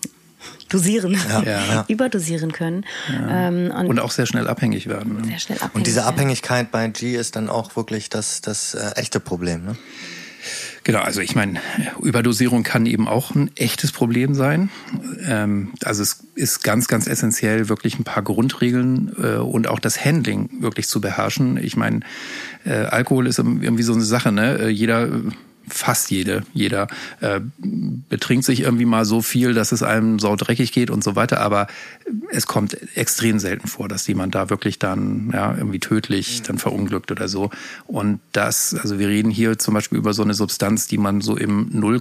dosieren, 0.69 1.17
ja, 1.29 1.43
ja. 1.43 1.85
überdosieren 1.87 2.51
können. 2.51 2.85
Ja. 3.11 3.47
Ähm, 3.47 3.71
und, 3.71 3.87
und, 3.87 3.99
auch 3.99 4.11
sehr 4.11 4.25
schnell 4.25 4.47
abhängig 4.47 4.87
werden. 4.87 5.21
Ne? 5.21 5.27
Sehr 5.27 5.39
schnell 5.39 5.57
abhängig, 5.57 5.75
und 5.75 5.87
diese 5.87 6.05
Abhängigkeit 6.05 6.71
bei 6.71 6.87
G 6.87 7.15
ist 7.15 7.35
dann 7.35 7.49
auch 7.49 7.75
wirklich 7.75 8.09
das, 8.09 8.41
das 8.41 8.73
äh, 8.73 8.91
echte 8.95 9.19
Problem. 9.19 9.65
Ne? 9.65 9.77
Genau, 10.87 11.01
also 11.01 11.19
ich 11.19 11.35
meine, 11.35 11.59
Überdosierung 12.01 12.63
kann 12.63 12.85
eben 12.85 13.09
auch 13.09 13.35
ein 13.35 13.51
echtes 13.57 13.91
Problem 13.91 14.33
sein. 14.33 14.69
Ähm, 15.27 15.73
also 15.83 16.01
es 16.01 16.23
ist 16.33 16.63
ganz, 16.63 16.87
ganz 16.87 17.07
essentiell, 17.07 17.67
wirklich 17.67 17.99
ein 17.99 18.05
paar 18.05 18.23
Grundregeln 18.23 19.11
äh, 19.21 19.35
und 19.35 19.67
auch 19.67 19.81
das 19.81 20.05
Handling 20.05 20.49
wirklich 20.61 20.87
zu 20.87 21.01
beherrschen. 21.01 21.57
Ich 21.61 21.75
meine, 21.75 21.99
äh, 22.63 22.71
Alkohol 22.71 23.27
ist 23.27 23.37
irgendwie 23.37 23.83
so 23.83 23.91
eine 23.91 24.03
Sache, 24.03 24.31
ne? 24.31 24.59
Äh, 24.59 24.69
jeder 24.69 25.09
fast 25.67 26.11
jede, 26.11 26.43
jeder 26.53 26.87
äh, 27.19 27.41
betrinkt 27.57 28.45
sich 28.45 28.61
irgendwie 28.61 28.85
mal 28.85 29.05
so 29.05 29.21
viel, 29.21 29.53
dass 29.53 29.71
es 29.71 29.83
einem 29.83 30.19
so 30.19 30.35
dreckig 30.35 30.71
geht 30.71 30.89
und 30.89 31.03
so 31.03 31.15
weiter. 31.15 31.41
Aber 31.41 31.67
es 32.31 32.47
kommt 32.47 32.77
extrem 32.95 33.39
selten 33.39 33.67
vor, 33.67 33.87
dass 33.87 34.07
jemand 34.07 34.35
da 34.35 34.49
wirklich 34.49 34.79
dann 34.79 35.31
ja 35.33 35.55
irgendwie 35.55 35.79
tödlich 35.79 36.41
dann 36.43 36.57
verunglückt 36.57 37.11
oder 37.11 37.27
so. 37.27 37.49
Und 37.85 38.19
das, 38.31 38.75
also 38.75 38.99
wir 38.99 39.07
reden 39.07 39.29
hier 39.29 39.57
zum 39.57 39.73
Beispiel 39.73 39.97
über 39.97 40.13
so 40.13 40.23
eine 40.23 40.33
Substanz, 40.33 40.87
die 40.87 40.97
man 40.97 41.21
so 41.21 41.35
im 41.35 41.69
0, 41.71 41.99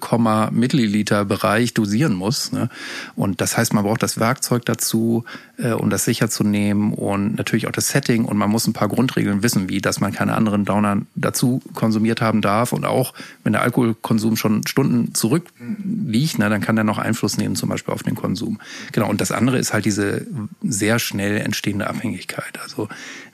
Milliliter 0.53 1.25
Bereich 1.25 1.75
dosieren 1.75 2.15
muss. 2.15 2.53
Ne? 2.53 2.69
Und 3.17 3.41
das 3.41 3.57
heißt, 3.57 3.75
man 3.75 3.85
braucht 3.85 4.03
das 4.03 4.19
Werkzeug 4.19 4.65
dazu, 4.65 5.25
äh, 5.59 5.73
um 5.73 5.91
das 5.91 6.05
sicher 6.05 6.29
zu 6.31 6.45
nehmen 6.45 6.93
und 6.93 7.37
natürlich 7.37 7.67
auch 7.67 7.73
das 7.73 7.89
Setting. 7.89 8.25
Und 8.25 8.37
man 8.37 8.51
muss 8.51 8.67
ein 8.67 8.73
paar 8.73 8.89
Grundregeln 8.89 9.43
wissen, 9.43 9.69
wie 9.69 9.81
dass 9.81 10.01
man 10.01 10.13
keine 10.13 10.35
anderen 10.35 10.65
Downer 10.65 11.03
dazu 11.15 11.63
konsumiert 11.75 12.21
haben 12.21 12.41
darf 12.43 12.73
und 12.73 12.85
auch 12.85 13.13
wenn 13.43 13.56
der 13.57 13.63
Alkoholkonsum 13.63 14.37
schon 14.37 14.67
Stunden 14.67 15.15
zurückliegt, 15.15 16.39
na, 16.39 16.51
dann 16.51 16.61
kann 16.61 16.77
der 16.77 16.85
noch 16.85 16.99
Einfluss 16.99 17.39
nehmen, 17.39 17.57
zum 17.57 17.71
Beispiel 17.71 17.95
auf 17.95 18.03
den 18.03 18.15
Konsum. 18.15 18.59
Genau. 18.93 19.09
Und 19.09 19.23
das 19.23 19.33
andere 19.33 19.57
ist 19.57 19.73
halt 19.73 19.87
diese 19.87 20.27
sehr 20.63 20.99
schnell 20.99 21.39
entstehende 21.39 21.87
Abhängigkeit. 21.87 22.61
Also, 22.63 22.89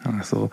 also 0.04 0.50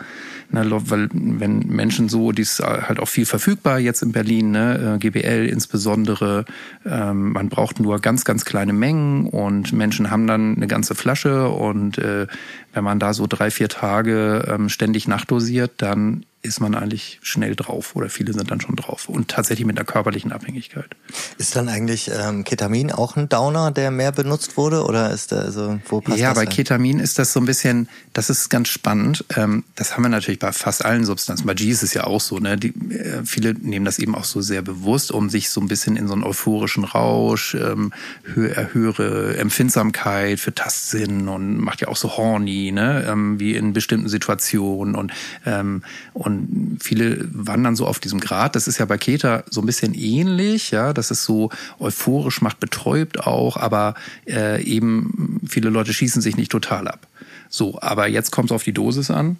na, 0.51 0.65
weil 0.69 1.09
wenn 1.11 1.59
Menschen 1.59 2.09
so, 2.09 2.31
die 2.31 2.41
ist 2.41 2.59
halt 2.59 2.99
auch 2.99 3.07
viel 3.07 3.25
verfügbar 3.25 3.79
jetzt 3.79 4.01
in 4.01 4.11
Berlin, 4.11 4.51
ne, 4.51 4.95
äh, 4.95 4.97
GBL 4.97 5.47
insbesondere, 5.47 6.45
ähm, 6.85 7.33
man 7.33 7.49
braucht 7.49 7.79
nur 7.79 7.99
ganz, 7.99 8.25
ganz 8.25 8.45
kleine 8.45 8.73
Mengen 8.73 9.27
und 9.27 9.73
Menschen 9.73 10.09
haben 10.09 10.25
dann 10.25 10.55
eine 10.55 10.67
ganze 10.67 10.95
Flasche 10.95 11.49
und 11.49 11.97
äh, 11.99 12.27
wenn 12.73 12.83
man 12.83 12.99
da 12.99 13.13
so 13.13 13.27
drei, 13.27 13.51
vier 13.51 13.69
Tage 13.69 14.45
ähm, 14.47 14.69
ständig 14.69 15.07
nachdosiert, 15.07 15.73
dann 15.77 16.25
ist 16.41 16.61
man 16.61 16.73
eigentlich 16.73 17.19
schnell 17.21 17.55
drauf 17.55 17.95
oder 17.95 18.09
viele 18.09 18.31
sind 18.33 18.49
dann 18.49 18.61
schon 18.61 18.77
drauf 18.77 19.09
und 19.09 19.27
tatsächlich 19.27 19.65
mit 19.65 19.77
einer 19.77 19.85
körperlichen 19.85 20.31
Abhängigkeit. 20.31 20.95
Ist 21.37 21.55
dann 21.55 21.67
eigentlich 21.67 22.09
ähm, 22.13 22.45
Ketamin 22.45 22.91
auch 22.93 23.17
ein 23.17 23.27
Downer, 23.27 23.71
der 23.71 23.91
mehr 23.91 24.13
benutzt 24.13 24.55
wurde 24.55 24.85
oder 24.85 25.11
ist 25.11 25.33
da 25.33 25.41
also 25.41 25.79
wo 25.87 25.99
passt 25.99 26.17
ja, 26.17 26.29
das? 26.29 26.37
Ja, 26.37 26.41
bei 26.41 26.49
ein? 26.49 26.55
Ketamin 26.55 26.99
ist 26.99 27.19
das 27.19 27.33
so 27.33 27.41
ein 27.41 27.45
bisschen, 27.45 27.89
das 28.13 28.29
ist 28.29 28.49
ganz 28.49 28.69
spannend. 28.69 29.25
Ähm, 29.35 29.65
das 29.75 29.95
haben 29.95 30.03
wir 30.03 30.09
natürlich 30.09 30.38
bei 30.39 30.51
fast 30.51 30.83
allen 30.85 31.05
Substanzen. 31.05 31.45
Bei 31.45 31.53
G 31.53 31.69
ist 31.69 31.83
es 31.83 31.93
ja 31.93 32.05
auch 32.05 32.21
so, 32.21 32.39
ne? 32.39 32.57
Die, 32.57 32.69
äh, 32.69 33.23
viele 33.25 33.53
nehmen 33.53 33.85
das 33.85 33.99
eben 33.99 34.15
auch 34.15 34.23
so 34.23 34.41
sehr 34.41 34.61
bewusst, 34.61 35.11
um 35.11 35.29
sich 35.29 35.49
so 35.49 35.61
ein 35.61 35.67
bisschen 35.67 35.95
in 35.95 36.07
so 36.07 36.13
einen 36.13 36.23
euphorischen 36.23 36.83
Rausch, 36.83 37.55
ähm, 37.55 37.91
höhere, 38.23 38.73
höhere 38.73 39.37
Empfindsamkeit 39.37 40.39
für 40.39 40.53
Tastsinn 40.53 41.27
und 41.27 41.57
macht 41.57 41.81
ja 41.81 41.89
auch 41.89 41.97
so 41.97 42.17
horny, 42.17 42.71
ne? 42.71 43.05
Ähm, 43.07 43.39
wie 43.39 43.55
in 43.55 43.73
bestimmten 43.73 44.09
Situationen 44.09 44.95
und 44.95 45.11
ähm, 45.45 45.83
und 46.13 46.79
viele 46.81 47.27
wandern 47.31 47.75
so 47.75 47.85
auf 47.85 47.99
diesem 47.99 48.19
Grad. 48.19 48.55
Das 48.55 48.67
ist 48.67 48.77
ja 48.77 48.85
bei 48.85 48.97
Keta 48.97 49.43
so 49.49 49.61
ein 49.61 49.65
bisschen 49.65 49.93
ähnlich, 49.93 50.71
ja, 50.71 50.93
dass 50.93 51.11
es 51.11 51.23
so 51.23 51.49
euphorisch 51.79 52.41
macht, 52.41 52.59
betäubt 52.59 53.19
auch, 53.25 53.57
aber 53.57 53.95
äh, 54.27 54.63
eben 54.63 55.39
viele 55.47 55.69
Leute 55.69 55.93
schießen 55.93 56.21
sich 56.21 56.37
nicht 56.37 56.51
total 56.51 56.87
ab. 56.87 57.07
So, 57.49 57.79
aber 57.81 58.07
jetzt 58.07 58.31
kommt 58.31 58.51
es 58.51 58.55
auf 58.55 58.63
die 58.63 58.73
Dosis 58.73 59.09
an. 59.09 59.37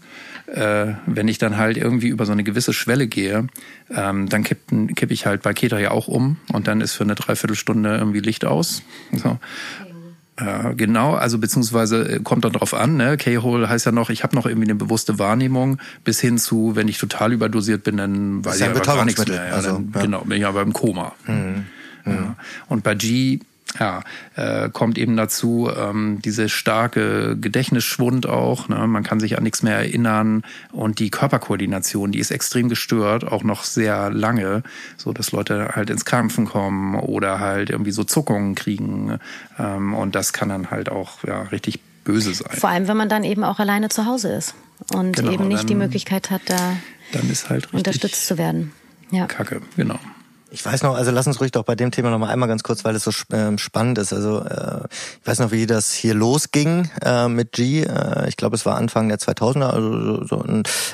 Äh, 0.47 0.93
wenn 1.05 1.27
ich 1.27 1.37
dann 1.37 1.57
halt 1.57 1.77
irgendwie 1.77 2.07
über 2.07 2.25
so 2.25 2.31
eine 2.31 2.43
gewisse 2.43 2.73
Schwelle 2.73 3.07
gehe, 3.07 3.47
ähm, 3.95 4.27
dann 4.27 4.43
kippe 4.43 4.87
kipp 4.95 5.11
ich 5.11 5.27
halt 5.27 5.43
bei 5.43 5.53
Keta 5.53 5.77
ja 5.77 5.91
auch 5.91 6.07
um 6.07 6.37
und 6.51 6.67
dann 6.67 6.81
ist 6.81 6.93
für 6.93 7.03
eine 7.03 7.13
Dreiviertelstunde 7.13 7.97
irgendwie 7.97 8.19
Licht 8.19 8.45
aus. 8.45 8.81
So. 9.11 9.37
Ja, 10.39 10.71
genau, 10.71 11.15
also 11.15 11.37
beziehungsweise 11.37 12.15
äh, 12.15 12.19
kommt 12.19 12.45
dann 12.45 12.53
drauf 12.53 12.73
an, 12.73 12.95
ne? 12.95 13.17
K-Hole 13.17 13.67
heißt 13.67 13.85
ja 13.85 13.91
noch, 13.91 14.09
ich 14.09 14.23
habe 14.23 14.35
noch 14.35 14.45
irgendwie 14.45 14.67
eine 14.67 14.75
bewusste 14.75 15.19
Wahrnehmung, 15.19 15.79
bis 16.03 16.21
hin 16.21 16.37
zu, 16.37 16.75
wenn 16.75 16.87
ich 16.87 16.97
total 16.97 17.33
überdosiert 17.33 17.83
bin, 17.83 17.97
dann 17.97 18.45
weiß 18.45 18.61
ich 18.61 18.65
aber 18.65 18.79
gar 18.79 19.05
nichts 19.05 19.27
mehr. 19.27 19.47
Ja, 19.47 19.53
also, 19.53 19.73
dann, 19.73 19.91
ja. 19.93 20.01
Genau, 20.01 20.21
bin 20.21 20.37
ich 20.37 20.45
aber 20.45 20.61
im 20.61 20.73
Koma. 20.73 21.13
Mhm. 21.27 21.65
Ja. 22.05 22.35
Und 22.69 22.83
bei 22.83 22.95
G 22.95 23.39
ja, 23.77 24.01
äh, 24.35 24.69
kommt 24.69 24.97
eben 24.97 25.15
dazu 25.15 25.69
ähm, 25.75 26.19
diese 26.23 26.49
starke 26.49 27.37
Gedächtnisschwund 27.39 28.27
auch. 28.27 28.67
Ne? 28.67 28.87
Man 28.87 29.03
kann 29.03 29.19
sich 29.19 29.37
an 29.37 29.43
nichts 29.43 29.61
mehr 29.61 29.77
erinnern 29.77 30.43
und 30.71 30.99
die 30.99 31.11
Körperkoordination, 31.11 32.11
die 32.11 32.19
ist 32.19 32.31
extrem 32.31 32.69
gestört, 32.69 33.25
auch 33.25 33.43
noch 33.43 33.63
sehr 33.63 34.09
lange, 34.09 34.63
so 34.97 35.13
dass 35.13 35.31
Leute 35.31 35.73
halt 35.75 35.89
ins 35.89 36.05
Krampfen 36.05 36.45
kommen 36.45 36.95
oder 36.95 37.39
halt 37.39 37.69
irgendwie 37.69 37.91
so 37.91 38.03
Zuckungen 38.03 38.55
kriegen 38.55 39.19
ähm, 39.59 39.93
und 39.93 40.15
das 40.15 40.33
kann 40.33 40.49
dann 40.49 40.71
halt 40.71 40.89
auch 40.89 41.23
ja 41.23 41.43
richtig 41.43 41.79
böse 42.03 42.33
sein. 42.33 42.57
Vor 42.57 42.69
allem, 42.69 42.87
wenn 42.87 42.97
man 42.97 43.09
dann 43.09 43.23
eben 43.23 43.43
auch 43.43 43.59
alleine 43.59 43.89
zu 43.89 44.05
Hause 44.05 44.29
ist 44.33 44.55
und 44.93 45.17
genau, 45.17 45.31
eben 45.31 45.47
nicht 45.47 45.61
dann, 45.61 45.67
die 45.67 45.75
Möglichkeit 45.75 46.31
hat, 46.31 46.41
da 46.47 46.77
dann 47.11 47.29
ist 47.29 47.49
halt 47.49 47.71
unterstützt 47.73 48.25
zu 48.25 48.37
werden. 48.37 48.71
Ja. 49.11 49.27
Kacke, 49.27 49.61
genau. 49.75 49.99
Ich 50.51 50.65
weiß 50.65 50.81
noch, 50.81 50.95
also 50.95 51.11
lass 51.11 51.27
uns 51.27 51.39
ruhig 51.39 51.51
doch 51.51 51.63
bei 51.63 51.75
dem 51.75 51.91
Thema 51.91 52.09
noch 52.09 52.17
mal 52.17 52.29
einmal 52.29 52.49
ganz 52.49 52.63
kurz, 52.63 52.83
weil 52.83 52.95
es 52.95 53.03
so 53.03 53.11
äh, 53.35 53.57
spannend 53.57 53.99
ist. 53.99 54.13
Also 54.13 54.39
äh, 54.39 54.81
ich 55.21 55.27
weiß 55.27 55.39
noch, 55.39 55.51
wie 55.51 55.67
das 55.67 55.93
hier 55.93 56.15
losging 56.15 56.89
äh, 57.03 57.27
mit 57.27 57.51
G. 57.51 57.83
Äh, 57.83 58.27
ich 58.27 58.35
glaube, 58.35 58.55
es 58.55 58.65
war 58.65 58.75
Anfang 58.75 59.09
der 59.09 59.19
2000er 59.19 59.69
also 59.69 60.25
so, 60.25 60.43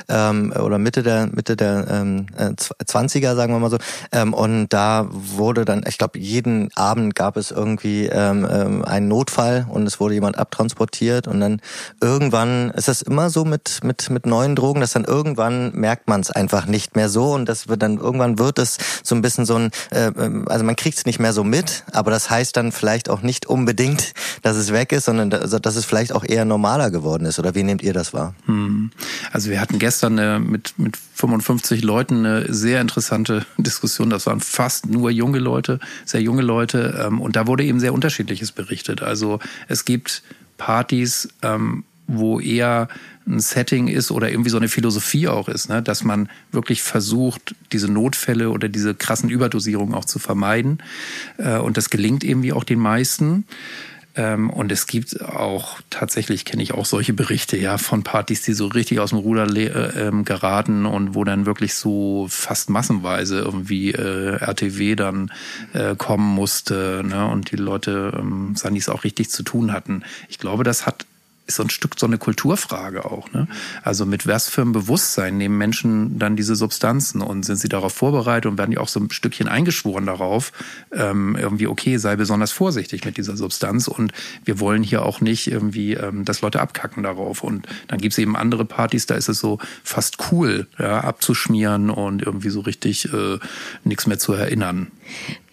ähm, 0.10 0.52
oder 0.52 0.78
Mitte 0.78 1.04
der 1.04 1.28
Mitte 1.28 1.56
der 1.56 1.88
ähm, 1.90 2.26
20er, 2.36 3.32
äh, 3.32 3.36
sagen 3.36 3.54
wir 3.54 3.60
mal 3.60 3.70
so. 3.70 3.78
Ähm, 4.12 4.34
und 4.34 4.70
da 4.70 5.08
wurde 5.10 5.64
dann, 5.64 5.84
ich 5.88 5.98
glaube, 5.98 6.20
jeden 6.20 6.70
Abend 6.76 7.16
gab 7.16 7.38
es 7.38 7.52
irgendwie 7.52 8.08
ähm, 8.08 8.46
ähm, 8.50 8.84
einen 8.84 9.08
Notfall 9.08 9.68
und 9.70 9.88
es 9.88 10.02
wurde 10.02 10.16
jemand 10.16 10.38
abtransportiert 10.38 11.30
und 11.30 11.40
dann 11.40 11.62
irgendwann 12.02 12.72
ist 12.72 12.90
das 12.90 13.02
immer 13.02 13.30
so 13.30 13.46
mit 13.46 13.84
mit 13.84 14.10
mit 14.10 14.26
neuen 14.26 14.56
Drogen, 14.56 14.82
dass 14.82 14.92
dann 14.92 15.06
irgendwann 15.06 15.72
merkt 15.74 16.10
man 16.10 16.20
es 16.20 16.30
einfach 16.30 16.66
nicht 16.66 16.98
mehr 16.98 17.08
so 17.08 17.32
und 17.32 17.48
das 17.48 17.70
wird 17.70 17.82
dann 17.82 17.98
irgendwann 17.98 18.38
wird 18.38 18.60
es 18.60 18.78
so 19.04 19.16
ein 19.16 19.22
bisschen 19.22 19.45
so 19.46 19.56
ein, 19.56 19.72
äh, 19.92 20.08
ähm, 20.08 20.48
also 20.48 20.64
man 20.66 20.76
kriegt 20.76 20.98
es 20.98 21.06
nicht 21.06 21.20
mehr 21.20 21.34
so 21.34 21.44
mit, 21.44 21.84
aber 21.92 22.12
das 22.12 22.30
heißt 22.30 22.58
dann 22.58 22.72
vielleicht 22.72 23.10
auch 23.10 23.22
nicht 23.22 23.46
unbedingt, 23.46 24.14
dass 24.42 24.58
es 24.58 24.72
weg 24.72 24.92
ist, 24.92 25.06
sondern 25.06 25.30
dass 25.30 25.76
es 25.76 25.86
vielleicht 25.86 26.14
auch 26.14 26.24
eher 26.24 26.46
normaler 26.46 26.92
geworden 26.92 27.26
ist. 27.26 27.40
Oder 27.40 27.56
wie 27.56 27.64
nehmt 27.64 27.82
ihr 27.82 27.94
das 27.94 28.14
wahr? 28.14 28.36
Hm. 28.46 28.92
Also 29.32 29.50
wir 29.50 29.60
hatten 29.60 29.80
gestern 29.80 30.18
äh, 30.18 30.40
mit, 30.40 30.74
mit 30.78 30.98
55 30.98 31.84
Leuten 31.84 32.26
eine 32.26 32.54
sehr 32.54 32.82
interessante 32.82 33.46
Diskussion. 33.58 34.10
Das 34.10 34.26
waren 34.26 34.40
fast 34.40 34.88
nur 34.88 35.12
junge 35.12 35.40
Leute, 35.40 35.80
sehr 36.06 36.22
junge 36.22 36.42
Leute. 36.42 37.06
Ähm, 37.06 37.22
und 37.22 37.36
da 37.36 37.48
wurde 37.48 37.64
eben 37.64 37.80
sehr 37.80 37.94
unterschiedliches 37.94 38.52
berichtet. 38.52 39.02
Also 39.02 39.40
es 39.68 39.86
gibt 39.86 40.24
Partys, 40.58 41.30
ähm, 41.42 41.84
wo 42.08 42.40
eher 42.40 42.88
ein 43.28 43.40
Setting 43.40 43.88
ist 43.88 44.12
oder 44.12 44.30
irgendwie 44.30 44.50
so 44.50 44.58
eine 44.58 44.68
Philosophie 44.68 45.28
auch 45.28 45.50
ist, 45.50 45.70
ne? 45.70 45.82
dass 45.82 46.04
man 46.04 46.30
wirklich 46.52 46.84
versucht, 46.84 47.56
diese 47.72 47.92
Notfälle 47.92 48.52
oder 48.52 48.70
diese 48.70 48.94
krassen 48.94 49.30
Überdosierungen 49.30 49.96
auch 49.96 50.06
zu 50.06 50.20
vermeiden. 50.20 50.80
Äh, 51.38 51.58
und 51.58 51.78
das 51.78 51.90
gelingt 51.90 52.24
irgendwie 52.24 52.54
auch 52.54 52.64
den 52.64 52.80
meisten. 52.80 53.46
Ähm, 54.18 54.52
und 54.52 54.72
es 54.72 54.86
gibt 54.86 55.22
auch, 55.22 55.80
tatsächlich 55.90 56.46
kenne 56.46 56.62
ich 56.62 56.74
auch 56.74 56.86
solche 56.86 57.14
Berichte, 57.14 57.58
ja, 57.58 57.80
von 57.80 58.04
Partys, 58.04 58.44
die 58.44 58.54
so 58.54 58.68
richtig 58.68 59.00
aus 59.00 59.10
dem 59.10 59.20
Ruder 59.20 59.48
äh, 59.56 60.08
ähm, 60.08 60.24
geraten 60.24 60.86
und 60.86 61.16
wo 61.16 61.24
dann 61.24 61.48
wirklich 61.48 61.74
so 61.74 62.28
fast 62.30 62.70
massenweise 62.70 63.40
irgendwie 63.40 63.92
äh, 63.92 64.36
RTW 64.36 64.96
dann 64.96 65.32
kommen 65.98 66.36
musste, 66.36 67.04
ne, 67.06 67.28
und 67.28 67.52
die 67.52 67.58
Leute 67.58 68.14
ähm, 68.18 68.56
Sanis 68.56 68.88
auch 68.88 69.04
richtig 69.04 69.30
zu 69.30 69.44
tun 69.44 69.74
hatten. 69.74 70.04
Ich 70.30 70.40
glaube, 70.40 70.64
das 70.64 70.86
hat 70.86 71.06
ist 71.48 71.58
so 71.58 71.64
ein 71.64 71.70
Stück 71.70 71.94
so 71.98 72.08
eine 72.08 72.18
Kulturfrage 72.18 73.06
auch. 73.06 73.32
Ne? 73.32 73.48
Also 73.84 74.06
mit 74.06 74.26
was 74.28 74.50
für 74.50 74.62
einem 74.62 74.72
Bewusstsein 74.72 75.38
nehmen 75.38 75.58
Menschen 75.58 76.18
dann 76.18 76.36
diese 76.36 76.56
Substanzen 76.56 77.22
und 77.22 77.44
sind 77.44 77.58
sie 77.58 77.70
darauf 77.70 77.94
vorbereitet 77.94 78.52
und 78.52 78.58
werden 78.58 78.72
die 78.72 78.78
auch 78.78 78.88
so 78.88 79.00
ein 79.00 79.12
Stückchen 79.12 79.48
eingeschworen 79.48 80.08
darauf, 80.08 80.52
ähm, 80.92 81.36
irgendwie, 81.36 81.68
okay, 81.68 81.98
sei 81.98 82.16
besonders 82.16 82.52
vorsichtig 82.52 83.06
mit 83.06 83.18
dieser 83.18 83.38
Substanz 83.38 83.88
und 83.88 84.12
wir 84.44 84.60
wollen 84.60 84.82
hier 84.82 85.06
auch 85.06 85.22
nicht 85.22 85.48
irgendwie, 85.48 85.94
ähm, 85.94 86.26
dass 86.26 86.42
Leute 86.42 86.62
abkacken 86.62 87.04
darauf. 87.04 87.44
Und 87.44 87.68
dann 87.88 88.00
gibt's 88.00 88.18
eben 88.18 88.36
andere 88.36 88.66
Partys, 88.66 89.06
da 89.06 89.16
ist 89.16 89.30
es 89.30 89.40
so 89.40 89.60
fast 89.84 90.32
cool, 90.32 90.68
ja, 90.80 91.02
abzuschmieren 91.02 91.90
und 91.90 92.24
irgendwie 92.24 92.50
so 92.50 92.62
richtig 92.62 93.14
äh, 93.14 93.40
nichts 93.84 94.08
mehr 94.08 94.20
zu 94.20 94.34
erinnern. 94.34 94.92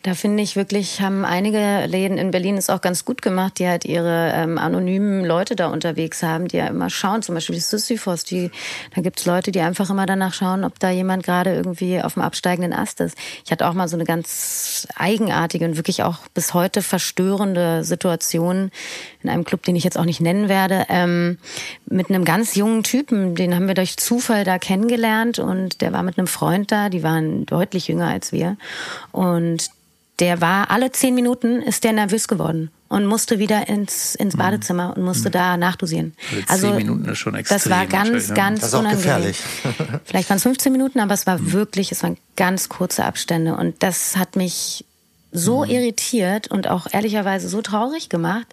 Da 0.03 0.15
finde 0.15 0.43
ich 0.43 0.57
wirklich, 0.57 1.01
haben 1.01 1.25
einige 1.25 1.87
Läden 1.87 2.19
in 2.19 2.33
Berlin 2.33 2.57
es 2.57 2.71
auch 2.71 2.81
ganz 2.81 3.05
gut 3.05 3.23
gemacht, 3.23 3.61
die 3.61 3.69
halt 3.69 3.85
ihre 3.85 4.33
ähm, 4.35 4.59
anonymen 4.59 5.25
Leute 5.25 5.55
da 5.55 5.69
unterwegs 5.69 6.25
haben, 6.25 6.49
die 6.49 6.57
ja 6.57 6.67
immer 6.67 6.91
schauen, 6.91 7.23
zum 7.23 7.37
Beispiel 7.37 7.55
die 7.55 7.61
Sisyphos, 7.61 8.25
die, 8.25 8.51
da 8.97 9.01
gibt's 9.01 9.27
Leute, 9.27 9.53
die 9.53 9.61
einfach 9.61 9.91
immer 9.91 10.05
danach 10.05 10.35
schauen, 10.35 10.65
ob 10.65 10.81
da 10.81 10.91
jemand 10.91 11.23
gerade 11.23 11.55
irgendwie 11.55 12.03
auf 12.03 12.15
dem 12.15 12.23
absteigenden 12.23 12.73
Ast 12.73 13.01
ist. 13.01 13.17
Ich 13.45 13.53
hatte 13.53 13.69
auch 13.69 13.75
mal 13.75 13.87
so 13.87 13.97
eine 13.97 14.05
ganz 14.05 14.89
eigenartige 14.97 15.67
und 15.67 15.77
wirklich 15.77 16.03
auch 16.03 16.19
bis 16.35 16.53
heute 16.53 16.83
verstörende 16.83 17.85
Situation 17.85 18.73
in 19.23 19.31
einem 19.31 19.45
Club, 19.45 19.63
den 19.63 19.77
ich 19.77 19.85
jetzt 19.85 19.97
auch 19.97 20.05
nicht 20.05 20.21
nennen 20.21 20.49
werde, 20.49 20.85
ähm, 20.89 21.39
mit 21.87 22.09
einem 22.09 22.25
ganz 22.25 22.57
jungen 22.57 22.83
Typen, 22.83 23.37
den 23.37 23.55
haben 23.55 23.69
wir 23.69 23.75
durch 23.75 23.97
Zufall 23.99 24.43
da 24.43 24.59
kennengelernt 24.59 25.39
und 25.39 25.81
der 25.81 25.93
war 25.93 26.03
mit 26.03 26.19
einem 26.19 26.27
Freund 26.27 26.73
da, 26.73 26.89
die 26.89 27.05
waren 27.05 27.47
deutlich 27.47 27.87
jünger 27.87 28.09
als 28.09 28.33
wir 28.33 28.57
und 29.13 29.71
der 30.19 30.41
war 30.41 30.71
alle 30.71 30.93
zehn 30.93 31.15
Minuten 31.15 31.63
ist 31.63 31.85
der 31.85 31.93
nervös 31.93 32.29
geworden 32.29 32.71
und 32.89 33.07
musste 33.07 33.39
wieder 33.39 33.69
ins, 33.69 34.15
ins 34.15 34.35
mhm. 34.35 34.39
Badezimmer 34.39 34.95
und 34.97 35.03
musste 35.03 35.31
mhm. 35.31 35.33
da 35.33 35.57
nachdosieren. 35.57 36.15
Also, 36.47 36.69
also 36.69 36.79
Minuten 36.79 37.07
ist 37.07 37.19
schon 37.19 37.35
extrem. 37.35 37.57
Das 37.57 37.71
war 37.71 37.87
ganz, 37.87 38.29
ne? 38.29 38.35
ganz 38.35 38.61
das 38.61 38.69
ist 38.69 38.75
auch 38.75 38.81
unangenehm. 38.81 39.03
Gefährlich. 39.03 39.41
Vielleicht 40.05 40.29
waren 40.29 40.37
es 40.37 40.43
15 40.43 40.73
Minuten, 40.73 41.01
aber 41.01 41.15
es 41.15 41.27
war 41.27 41.39
mhm. 41.39 41.53
wirklich, 41.53 41.91
es 41.91 42.03
waren 42.03 42.19
ganz 42.37 42.69
kurze 42.69 43.05
Abstände 43.05 43.57
und 43.57 43.83
das 43.83 44.17
hat 44.17 44.37
mich 44.37 44.85
so 45.33 45.65
mhm. 45.65 45.71
irritiert 45.71 46.49
und 46.49 46.69
auch 46.69 46.87
ehrlicherweise 46.93 47.49
so 47.49 47.63
traurig 47.63 48.11
gemacht. 48.11 48.47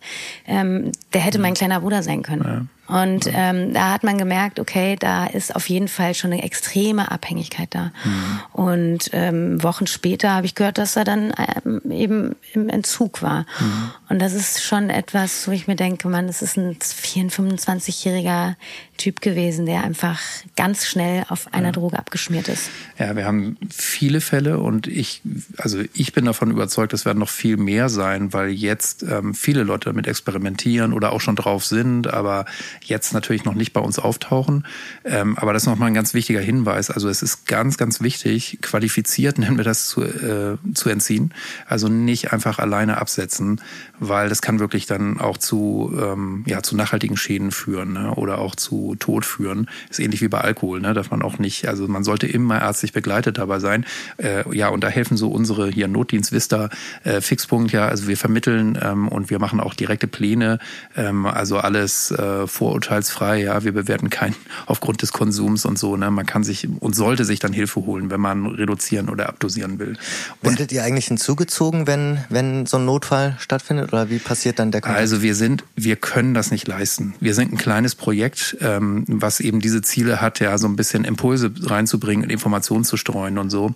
Ähm, 0.48 0.94
der 1.14 1.22
hätte 1.22 1.40
mein 1.40 1.54
kleiner 1.54 1.82
Bruder 1.82 2.02
sein 2.02 2.24
können. 2.24 2.44
Ja. 2.44 2.66
Und 2.90 3.30
ähm, 3.32 3.74
da 3.74 3.92
hat 3.92 4.04
man 4.04 4.18
gemerkt, 4.18 4.60
okay, 4.60 4.96
da 5.00 5.26
ist 5.26 5.56
auf 5.56 5.70
jeden 5.70 5.88
Fall 5.88 6.14
schon 6.14 6.34
eine 6.34 6.44
extreme 6.44 7.12
Abhängigkeit 7.12 7.70
da. 7.72 7.92
Mhm. 8.04 8.40
Und 8.54 9.10
ähm, 9.14 9.64
Wochen 9.64 9.88
später 9.88 10.34
habe 10.34 10.46
ich 10.46 10.56
gehört, 10.56 10.78
dass 10.78 10.96
er 10.96 11.04
dann 11.04 11.34
ähm, 11.66 11.82
eben 11.92 12.36
im 12.54 12.70
Entzug 12.70 13.22
war. 13.22 13.46
Mhm. 13.60 13.92
Und 14.10 14.20
das 14.20 14.34
ist 14.34 14.64
schon 14.64 14.90
etwas, 14.90 15.48
wo 15.48 15.52
ich 15.52 15.68
mir 15.68 15.76
denke, 15.76 16.08
man, 16.08 16.28
das 16.28 16.42
ist 16.42 16.58
ein 16.58 16.78
24, 16.80 17.70
25-jähriger 17.70 18.56
Typ 18.98 19.22
gewesen, 19.22 19.66
der 19.66 19.84
einfach 19.84 20.20
ganz 20.56 20.86
schnell 20.86 21.24
auf 21.30 21.54
einer 21.54 21.68
ja. 21.68 21.72
Droge 21.72 21.98
abgeschmiert 21.98 22.50
ist. 22.50 22.70
Ja, 22.98 23.16
wir 23.16 23.26
haben 23.26 23.58
viele 23.70 24.20
Fälle 24.20 24.60
und 24.60 24.88
ich, 24.88 25.22
also 25.58 25.82
ich 25.94 26.12
bin 26.12 26.26
davon 26.26 26.52
überzeugt, 26.52 26.94
es 26.94 27.06
werden 27.06 27.20
noch 27.20 27.30
viel 27.30 27.58
mehr 27.58 27.88
sein, 27.88 28.34
weil 28.34 28.50
jetzt 28.50 29.04
ähm, 29.04 29.34
viele 29.34 29.64
Leute 29.64 29.86
damit 29.86 30.08
experimentieren 30.08 30.92
oder 30.92 31.14
auch 31.14 31.22
schon 31.22 31.38
drauf 31.38 31.66
sind, 31.66 32.14
aber 32.14 32.46
jetzt 32.84 33.14
natürlich 33.14 33.46
noch 33.46 33.56
nicht 33.56 33.74
bei 33.74 33.82
uns 33.82 34.00
auftauchen. 34.00 34.66
Ähm, 35.04 35.38
aber 35.38 35.54
das 35.54 35.64
ist 35.64 35.68
nochmal 35.68 35.88
ein 35.88 35.94
ganz 35.94 36.14
wichtiger 36.14 36.42
Hinweis. 36.42 36.90
Also 36.90 37.10
es 37.10 37.22
ist 37.22 37.48
ganz, 37.48 37.78
ganz 37.78 38.02
wichtig, 38.02 38.60
qualifiziert 38.62 39.38
nennen 39.38 39.58
wir 39.58 39.64
das 39.64 39.88
zu, 39.88 40.04
äh, 40.04 40.58
zu 40.74 40.90
entziehen. 40.90 41.34
Also 41.68 41.88
nicht 41.88 42.32
einfach 42.34 42.60
alleine 42.60 42.98
absetzen, 42.98 43.62
weil 44.00 44.30
das 44.30 44.42
kann 44.42 44.60
wirklich 44.60 44.86
dann 44.86 45.20
auch 45.20 45.38
zu, 45.38 45.94
ähm, 46.00 46.44
ja, 46.48 46.64
zu 46.64 46.76
nachhaltigen 46.76 47.18
Schäden 47.18 47.52
führen 47.52 47.94
ne? 47.94 48.14
oder 48.16 48.40
auch 48.40 48.56
zu 48.56 48.96
Tod 49.00 49.26
führen. 49.26 49.70
Ist 49.90 50.00
ähnlich 50.00 50.22
wie 50.22 50.28
bei 50.28 50.42
Alkohol, 50.42 50.80
ne? 50.82 50.94
darf 50.94 51.12
man 51.12 51.22
auch 51.22 51.38
nicht, 51.38 51.68
also 51.68 51.88
man 51.88 52.04
sollte 52.04 52.28
immer 52.28 52.62
ärztlich 52.62 52.94
begleitet 52.94 53.38
dabei 53.38 53.60
sein. 53.60 53.86
Äh, 54.18 54.44
ja, 54.56 54.70
und 54.70 54.84
da 54.84 54.88
helfen 54.88 55.18
so 55.18 55.30
unsere 55.30 55.70
hier 55.70 55.88
Notdienst 55.88 56.32
Vista 56.32 56.70
äh, 57.04 57.22
Fixpunkt, 57.22 57.72
ja, 57.72 57.88
also 57.88 58.08
wir 58.08 58.18
vermitteln 58.18 58.78
ähm, 58.82 59.08
und 59.08 59.30
wir 59.30 59.40
machen 59.40 59.60
auch 59.60 59.74
direkte 59.74 60.08
Pläne, 60.08 60.60
ähm, 60.96 61.26
also 61.26 61.58
alles 61.58 62.12
äh, 62.12 62.48
vorurteilsfrei, 62.70 63.42
ja, 63.42 63.64
wir 63.64 63.72
bewerten 63.72 64.12
keinen 64.12 64.36
aufgrund 64.68 65.02
des 65.02 65.12
Konsums 65.12 65.66
und 65.66 65.80
so, 65.80 65.98
ne? 65.98 66.12
Man 66.12 66.28
kann 66.28 66.44
sich 66.44 66.68
und 66.80 66.96
sollte 66.96 67.26
sich 67.26 67.40
dann 67.40 67.52
Hilfe 67.52 67.82
holen, 67.82 68.12
wenn 68.12 68.22
man 68.22 68.46
reduzieren 68.46 69.10
oder 69.10 69.28
abdosieren 69.28 69.80
will. 69.80 69.98
Und 70.44 70.52
Werdet 70.52 70.72
ihr 70.72 70.84
eigentlich 70.84 71.08
hinzugezogen, 71.08 71.88
wenn, 71.88 72.20
wenn 72.30 72.68
so 72.68 72.78
ein 72.78 72.86
Notfall 72.86 73.36
stattfindet 73.40 73.92
oder 73.92 74.12
wie 74.12 74.20
passiert 74.20 74.60
dann 74.60 74.70
der 74.70 74.82
Kontakt? 74.82 75.00
Also 75.00 75.24
wir 75.24 75.34
sind, 75.34 75.64
wir 75.76 75.96
können 75.96 76.36
das 76.36 76.52
nicht 76.52 76.68
leisten. 76.68 77.16
Wir 77.20 77.34
sind 77.34 77.52
ein 77.52 77.58
kleines 77.58 77.96
Projekt, 77.96 78.58
ähm, 78.62 79.04
was 79.08 79.40
eben 79.40 79.62
diese 79.62 79.82
Ziele 79.82 80.22
hat, 80.22 80.40
ja, 80.40 80.56
so 80.60 80.68
ein 80.68 80.76
bisschen 80.76 81.06
Impulse 81.06 81.52
reinzubringen 81.64 82.26
und 82.26 82.30
Informationen 82.30 82.84
zu 82.84 82.98
streuen 82.98 83.40
und 83.40 83.50
so 83.50 83.74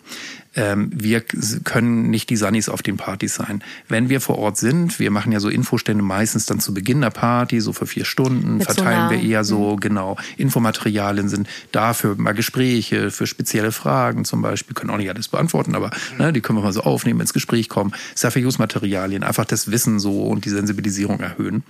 ähm, 0.56 0.92
wir 0.94 1.22
können 1.22 2.10
nicht 2.10 2.30
die 2.30 2.36
Sunnies 2.36 2.70
auf 2.70 2.82
den 2.82 2.98
Partys 2.98 3.36
sein. 3.36 3.64
Wenn 3.88 4.10
wir 4.10 4.22
vor 4.22 4.38
Ort 4.38 4.58
sind, 4.58 5.00
wir 5.00 5.12
machen 5.12 5.32
ja 5.32 5.40
so 5.40 5.50
Infostände 5.50 6.04
meistens 6.04 6.46
dann 6.46 6.60
zu 6.60 6.74
Beginn 6.74 7.02
der 7.02 7.10
Party, 7.10 7.60
so 7.60 7.74
für 7.74 7.88
vier 7.88 8.06
Stunden, 8.06 8.58
Mit 8.58 8.66
verteilen 8.66 9.10
wir 9.10 9.22
eher 9.22 9.44
so, 9.44 9.74
mhm. 9.74 9.80
genau, 9.80 10.18
Infomaterialien 10.38 11.30
sind 11.30 11.48
dafür 11.72 12.16
mal 12.18 12.34
Gespräche, 12.34 13.12
für 13.12 13.28
spezielle 13.28 13.72
Fragen 13.72 14.26
zum 14.26 14.42
Beispiel, 14.42 14.76
können 14.76 14.92
auch 14.92 14.98
nicht 14.98 15.10
alles 15.10 15.28
beantworten, 15.28 15.76
aber 15.76 15.92
ne, 16.18 16.32
die 16.32 16.42
können 16.42 16.60
wir 16.60 16.64
mal 16.64 16.74
so 16.74 16.82
aufnehmen, 16.82 17.20
ins 17.20 17.34
Gespräch 17.34 17.70
kommen. 17.70 17.94
Safe-Use-Materialien, 18.16 19.24
einfach 19.24 19.46
das 19.46 19.72
Wissen 19.72 20.00
so 20.00 20.24
und 20.24 20.46
die 20.46 20.50
Sensibilisierung 20.50 21.20
erhöhen. 21.20 21.64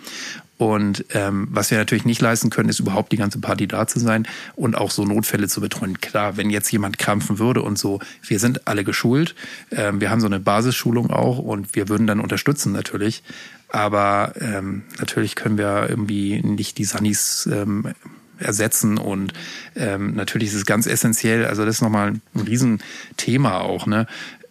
Und 0.58 1.06
ähm, 1.13 1.48
was 1.52 1.72
wir 1.72 1.78
natürlich 1.78 2.06
nicht 2.06 2.22
leisten 2.22 2.50
können, 2.50 2.70
ist 2.70 2.80
überhaupt 2.80 3.12
die 3.12 3.18
ganze 3.18 3.39
Party 3.39 3.68
da 3.68 3.88
zu 3.88 4.00
sein 4.00 4.28
und 4.56 4.76
auch 4.76 4.92
so 4.92 5.04
Notfälle 5.04 5.48
zu 5.48 5.62
betreuen. 5.62 6.00
Klar, 6.00 6.38
wenn 6.38 6.50
jetzt 6.50 6.72
jemand 6.72 7.00
krampfen 7.00 7.39
würde 7.39 7.62
und 7.62 7.78
so, 7.78 8.00
wir 8.22 8.39
sind 8.39 8.68
alle 8.68 8.84
geschult, 8.84 9.36
ähm, 9.72 10.00
wir 10.00 10.12
haben 10.12 10.22
so 10.22 10.28
eine 10.28 10.39
Basisschulung 10.39 11.10
auch 11.10 11.39
und 11.39 11.76
wir 11.76 11.89
würden 11.89 12.08
dann 12.08 12.20
unterstützen 12.20 12.72
natürlich. 12.72 13.24
Aber 13.70 14.34
ähm, 14.39 14.84
natürlich 15.00 15.36
können 15.36 15.58
wir 15.58 15.88
irgendwie 15.89 16.42
nicht 16.44 16.78
die 16.78 16.86
Sunnies 16.86 17.50
ähm, 17.52 17.94
ersetzen 18.38 18.98
und 18.98 19.34
ähm, 19.76 20.13
natürlich 20.16 20.50
ist 20.50 20.56
es 20.56 20.66
ganz 20.66 20.86
essentiell, 20.86 21.46
also 21.46 21.66
das 21.66 21.76
ist 21.76 21.82
nochmal 21.82 22.13
ein 22.36 22.39
Riesenthema 22.39 23.60
auch, 23.62 23.88
ne? 23.88 24.06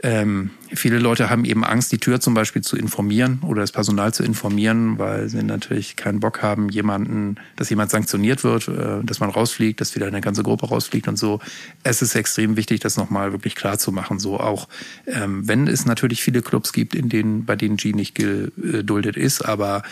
Ähm, 0.04 0.50
viele 0.72 0.98
Leute 0.98 1.30
haben 1.30 1.44
eben 1.44 1.64
Angst, 1.64 1.92
die 1.92 1.98
Tür 1.98 2.20
zum 2.20 2.34
Beispiel 2.34 2.62
zu 2.62 2.76
informieren 2.76 3.38
oder 3.46 3.60
das 3.60 3.70
Personal 3.70 4.12
zu 4.12 4.24
informieren, 4.24 4.98
weil 4.98 5.28
sie 5.28 5.42
natürlich 5.44 5.94
keinen 5.94 6.18
Bock 6.18 6.42
haben, 6.42 6.68
jemanden, 6.70 7.36
dass 7.54 7.70
jemand 7.70 7.92
sanktioniert 7.92 8.42
wird, 8.42 8.66
äh, 8.66 9.04
dass 9.04 9.20
man 9.20 9.30
rausfliegt, 9.30 9.80
dass 9.80 9.94
wieder 9.94 10.08
eine 10.08 10.20
ganze 10.20 10.42
Gruppe 10.42 10.66
rausfliegt 10.66 11.06
und 11.06 11.16
so. 11.16 11.38
Es 11.84 12.02
ist 12.02 12.16
extrem 12.16 12.56
wichtig, 12.56 12.80
das 12.80 12.96
nochmal 12.96 13.30
wirklich 13.30 13.54
klar 13.54 13.78
zu 13.78 13.92
machen. 13.92 14.18
So 14.18 14.40
auch, 14.40 14.68
ähm, 15.06 15.46
wenn 15.46 15.68
es 15.68 15.86
natürlich 15.86 16.22
viele 16.22 16.42
Clubs 16.42 16.72
gibt, 16.72 16.96
in 16.96 17.08
denen, 17.08 17.44
bei 17.44 17.54
denen 17.54 17.76
G 17.76 17.92
nicht 17.92 18.16
geduldet 18.16 19.16
ist, 19.16 19.42
aber 19.42 19.84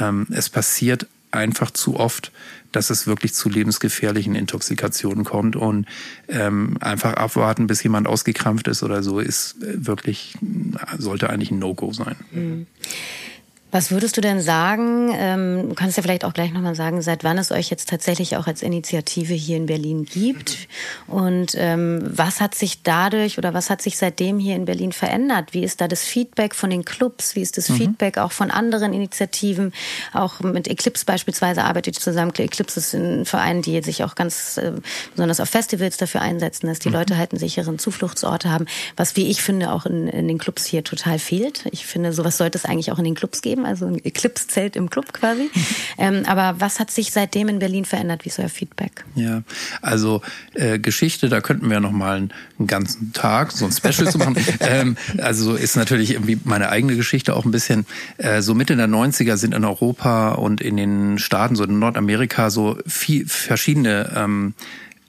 ähm, 0.00 0.26
es 0.30 0.50
passiert 0.50 1.06
einfach 1.30 1.70
zu 1.70 1.98
oft, 1.98 2.32
dass 2.72 2.90
es 2.90 3.06
wirklich 3.06 3.34
zu 3.34 3.48
lebensgefährlichen 3.48 4.34
Intoxikationen 4.34 5.24
kommt 5.24 5.56
und 5.56 5.86
ähm, 6.28 6.76
einfach 6.80 7.14
abwarten, 7.14 7.66
bis 7.66 7.82
jemand 7.82 8.06
ausgekrampft 8.06 8.68
ist 8.68 8.82
oder 8.82 9.02
so, 9.02 9.20
ist 9.20 9.56
wirklich, 9.60 10.34
sollte 10.98 11.30
eigentlich 11.30 11.50
ein 11.50 11.58
No-Go 11.58 11.92
sein. 11.92 12.16
Mhm. 12.32 12.66
Was 13.72 13.90
würdest 13.90 14.18
du 14.18 14.20
denn 14.20 14.42
sagen, 14.42 15.10
ähm, 15.14 15.70
du 15.70 15.74
kannst 15.74 15.96
ja 15.96 16.02
vielleicht 16.02 16.26
auch 16.26 16.34
gleich 16.34 16.52
nochmal 16.52 16.74
sagen, 16.74 17.00
seit 17.00 17.24
wann 17.24 17.38
es 17.38 17.50
euch 17.50 17.70
jetzt 17.70 17.88
tatsächlich 17.88 18.36
auch 18.36 18.46
als 18.46 18.60
Initiative 18.60 19.32
hier 19.32 19.56
in 19.56 19.64
Berlin 19.64 20.04
gibt 20.04 20.68
und 21.06 21.54
ähm, 21.56 22.02
was 22.04 22.42
hat 22.42 22.54
sich 22.54 22.82
dadurch 22.82 23.38
oder 23.38 23.54
was 23.54 23.70
hat 23.70 23.80
sich 23.80 23.96
seitdem 23.96 24.38
hier 24.38 24.56
in 24.56 24.66
Berlin 24.66 24.92
verändert? 24.92 25.54
Wie 25.54 25.64
ist 25.64 25.80
da 25.80 25.88
das 25.88 26.04
Feedback 26.04 26.54
von 26.54 26.68
den 26.68 26.84
Clubs? 26.84 27.34
Wie 27.34 27.40
ist 27.40 27.56
das 27.56 27.70
mhm. 27.70 27.76
Feedback 27.76 28.18
auch 28.18 28.32
von 28.32 28.50
anderen 28.50 28.92
Initiativen? 28.92 29.72
Auch 30.12 30.40
mit 30.40 30.68
Eclipse 30.68 31.06
beispielsweise 31.06 31.64
arbeitet 31.64 31.94
zusammen. 31.94 32.32
Eclipse 32.36 32.78
ist 32.78 32.92
ein 32.92 33.24
Verein, 33.24 33.62
die 33.62 33.80
sich 33.82 34.04
auch 34.04 34.16
ganz 34.16 34.58
äh, 34.58 34.72
besonders 35.12 35.40
auf 35.40 35.48
Festivals 35.48 35.96
dafür 35.96 36.20
einsetzen, 36.20 36.66
dass 36.66 36.78
die 36.78 36.90
mhm. 36.90 36.96
Leute 36.96 37.16
halt 37.16 37.32
einen 37.32 37.40
sicheren 37.40 37.78
Zufluchtsort 37.78 38.44
haben, 38.44 38.66
was 38.98 39.16
wie 39.16 39.30
ich 39.30 39.40
finde 39.40 39.72
auch 39.72 39.86
in, 39.86 40.08
in 40.08 40.28
den 40.28 40.36
Clubs 40.36 40.66
hier 40.66 40.84
total 40.84 41.18
fehlt. 41.18 41.64
Ich 41.72 41.86
finde, 41.86 42.12
sowas 42.12 42.36
sollte 42.36 42.58
es 42.58 42.66
eigentlich 42.66 42.92
auch 42.92 42.98
in 42.98 43.04
den 43.04 43.14
Clubs 43.14 43.40
geben 43.40 43.61
haben, 43.62 43.66
also 43.66 43.86
ein 43.86 44.04
Eclipse-Zelt 44.04 44.76
im 44.76 44.90
Club 44.90 45.12
quasi. 45.12 45.50
ähm, 45.98 46.22
aber 46.26 46.60
was 46.60 46.80
hat 46.80 46.90
sich 46.90 47.12
seitdem 47.12 47.48
in 47.48 47.58
Berlin 47.58 47.84
verändert? 47.84 48.24
Wie 48.24 48.28
ist 48.28 48.38
euer 48.38 48.48
Feedback? 48.48 49.04
Ja, 49.14 49.42
also 49.80 50.22
äh, 50.54 50.78
Geschichte, 50.78 51.28
da 51.28 51.40
könnten 51.40 51.70
wir 51.70 51.80
noch 51.80 51.92
mal 51.92 52.16
einen, 52.16 52.32
einen 52.58 52.68
ganzen 52.68 53.12
Tag 53.12 53.52
so 53.52 53.64
ein 53.64 53.72
Special 53.72 54.10
zu 54.10 54.18
machen. 54.18 54.36
ähm, 54.60 54.96
also 55.18 55.54
ist 55.54 55.76
natürlich 55.76 56.12
irgendwie 56.12 56.38
meine 56.44 56.68
eigene 56.68 56.96
Geschichte 56.96 57.34
auch 57.34 57.44
ein 57.44 57.50
bisschen. 57.50 57.86
Äh, 58.18 58.42
so 58.42 58.54
Mitte 58.54 58.76
der 58.76 58.88
90er 58.88 59.36
sind 59.36 59.54
in 59.54 59.64
Europa 59.64 60.32
und 60.32 60.60
in 60.60 60.76
den 60.76 61.18
Staaten, 61.18 61.56
so 61.56 61.64
in 61.64 61.78
Nordamerika, 61.78 62.50
so 62.50 62.78
viel 62.86 63.26
verschiedene 63.26 64.12
ähm, 64.14 64.54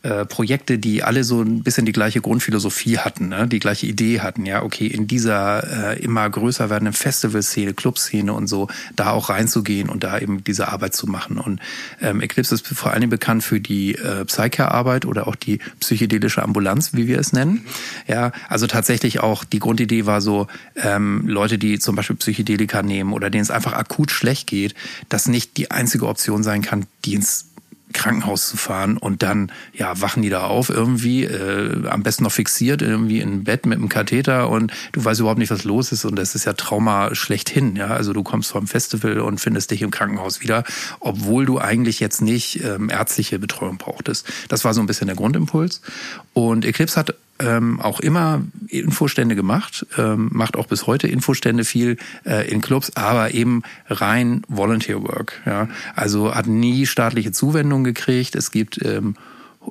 äh, 0.04 0.26
Projekte, 0.26 0.78
die 0.78 1.02
alle 1.02 1.24
so 1.24 1.42
ein 1.42 1.64
bisschen 1.64 1.86
die 1.86 1.94
gleiche 1.94 2.20
Grundphilosophie 2.20 2.98
hatten, 2.98 3.30
ne? 3.30 3.48
die 3.48 3.60
gleiche 3.60 3.86
Idee 3.86 4.20
hatten, 4.20 4.46
ja, 4.46 4.62
okay, 4.62 4.86
in 4.86 5.08
dieser 5.08 5.94
äh, 5.94 6.00
immer 6.04 6.30
größer 6.30 6.70
werdenden 6.70 6.94
Festivalszene, 6.94 7.74
Clubszene 7.74 8.34
und 8.34 8.48
so, 8.48 8.68
da 8.98 9.12
auch 9.12 9.30
reinzugehen 9.30 9.88
und 9.88 10.04
da 10.04 10.20
eben 10.20 10.44
diese 10.44 10.68
Arbeit 10.68 10.94
zu 10.94 11.08
machen. 11.08 11.38
Und 11.38 11.62
ähm, 12.02 12.20
Eclipse 12.20 12.54
ist 12.54 12.68
vor 12.68 12.92
Dingen 12.92 13.10
bekannt 13.10 13.46
für 13.46 13.62
die 13.62 13.96
äh, 13.96 14.26
Psyche-Arbeit 14.26 15.06
oder 15.06 15.26
auch 15.26 15.38
die 15.38 15.60
psychedelische 15.80 16.44
Ambulanz, 16.44 16.94
wie 16.94 17.08
wir 17.08 17.18
es 17.18 17.32
nennen. 17.32 17.66
Ja, 18.06 18.34
also 18.50 18.68
tatsächlich 18.68 19.22
auch 19.22 19.46
die 19.46 19.60
Grundidee 19.60 20.06
war 20.06 20.20
so, 20.20 20.48
ähm, 20.76 21.28
Leute, 21.28 21.58
die 21.58 21.80
zum 21.80 21.96
Beispiel 21.96 22.18
Psychedelika 22.18 22.84
nehmen 22.84 23.14
oder 23.14 23.30
denen 23.30 23.44
es 23.44 23.52
einfach 23.52 23.72
akut 23.72 24.12
schlecht 24.12 24.48
geht, 24.48 24.76
dass 25.08 25.30
nicht 25.30 25.56
die 25.56 25.72
einzige 25.72 26.08
Option 26.08 26.44
sein 26.44 26.62
kann, 26.62 26.88
die 27.06 27.14
ins 27.14 27.53
Krankenhaus 27.94 28.50
zu 28.50 28.58
fahren 28.58 28.98
und 28.98 29.24
dann 29.24 29.52
ja 29.74 30.00
wachen 30.02 30.22
die 30.22 30.30
da 30.30 30.46
auf 30.46 30.70
irgendwie 30.70 31.24
äh, 31.24 31.88
am 31.88 32.04
besten 32.04 32.24
noch 32.24 32.32
fixiert 32.32 32.82
irgendwie 32.82 33.22
im 33.22 33.44
Bett 33.44 33.66
mit 33.66 33.78
einem 33.78 33.90
Katheter 33.90 34.50
und 34.50 34.72
du 34.92 35.04
weißt 35.04 35.20
überhaupt 35.20 35.40
nicht 35.40 35.52
was 35.52 35.64
los 35.64 35.92
ist 35.92 36.06
und 36.06 36.16
das 36.16 36.36
ist 36.36 36.46
ja 36.46 36.54
Trauma 36.54 37.14
schlechthin 37.16 37.76
ja. 37.76 37.88
Also 37.88 38.14
du 38.14 38.24
kommst 38.24 38.52
vom 38.52 38.68
Festival 38.68 39.20
und 39.20 39.40
findest 39.40 39.72
dich 39.72 39.82
im 39.82 39.92
Krankenhaus 39.92 40.42
wieder 40.42 40.64
obwohl 41.00 41.46
du 41.46 41.60
eigentlich 41.60 42.00
jetzt 42.00 42.22
nicht 42.22 42.64
ähm, 42.64 42.90
ärztliche 42.90 43.40
Betreuung 43.40 43.78
brauchtest. 43.78 44.28
Das 44.50 44.66
war 44.66 44.74
so 44.74 44.82
ein 44.82 44.88
bisschen 44.88 45.08
der 45.08 45.16
Grundimpuls 45.16 45.82
und 46.34 46.66
Eclipse 46.66 47.00
hat 47.00 47.16
ähm, 47.40 47.80
auch 47.80 48.00
immer 48.00 48.42
Infostände 48.68 49.36
gemacht, 49.36 49.86
ähm, 49.98 50.30
macht 50.32 50.56
auch 50.56 50.68
bis 50.68 50.88
heute 50.88 51.08
Infostände 51.08 51.66
viel 51.66 51.98
äh, 52.26 52.50
in 52.50 52.62
Clubs, 52.62 52.96
aber 52.96 53.34
eben 53.34 53.64
rein 53.88 54.44
Volunteer 54.48 55.02
Work. 55.04 55.42
Ja? 55.46 55.68
Also 55.96 56.34
hat 56.34 56.48
nie 56.48 56.86
staatliche 56.86 57.32
Zuwendungen 57.32 57.84
gekriegt. 57.84 58.36
Es 58.36 58.52
gibt 58.52 58.84
ähm, 58.84 59.16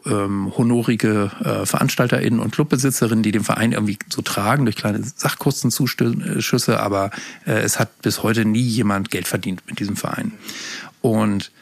ähm, 0.07 0.53
honorige 0.57 1.31
äh, 1.45 1.67
VeranstalterInnen 1.67 2.41
und 2.41 2.53
Clubbesitzerinnen, 2.53 3.23
die 3.23 3.33
den 3.33 3.45
Verein 3.45 3.73
irgendwie 3.73 3.99
so 4.09 4.23
tragen 4.23 4.65
durch 4.65 4.77
kleine 4.77 5.03
Sachkostenzuschüsse, 5.03 6.81
aber 6.81 7.11
äh, 7.47 7.53
es 7.61 7.79
hat 7.79 8.03
bis 8.03 8.23
heute 8.23 8.45
nie 8.45 8.63
jemand 8.63 9.11
Geld 9.11 9.29
verdient 9.29 9.63
mit 9.67 9.79
diesem 9.79 9.97
Verein. 9.97 10.33
Und 11.01 11.53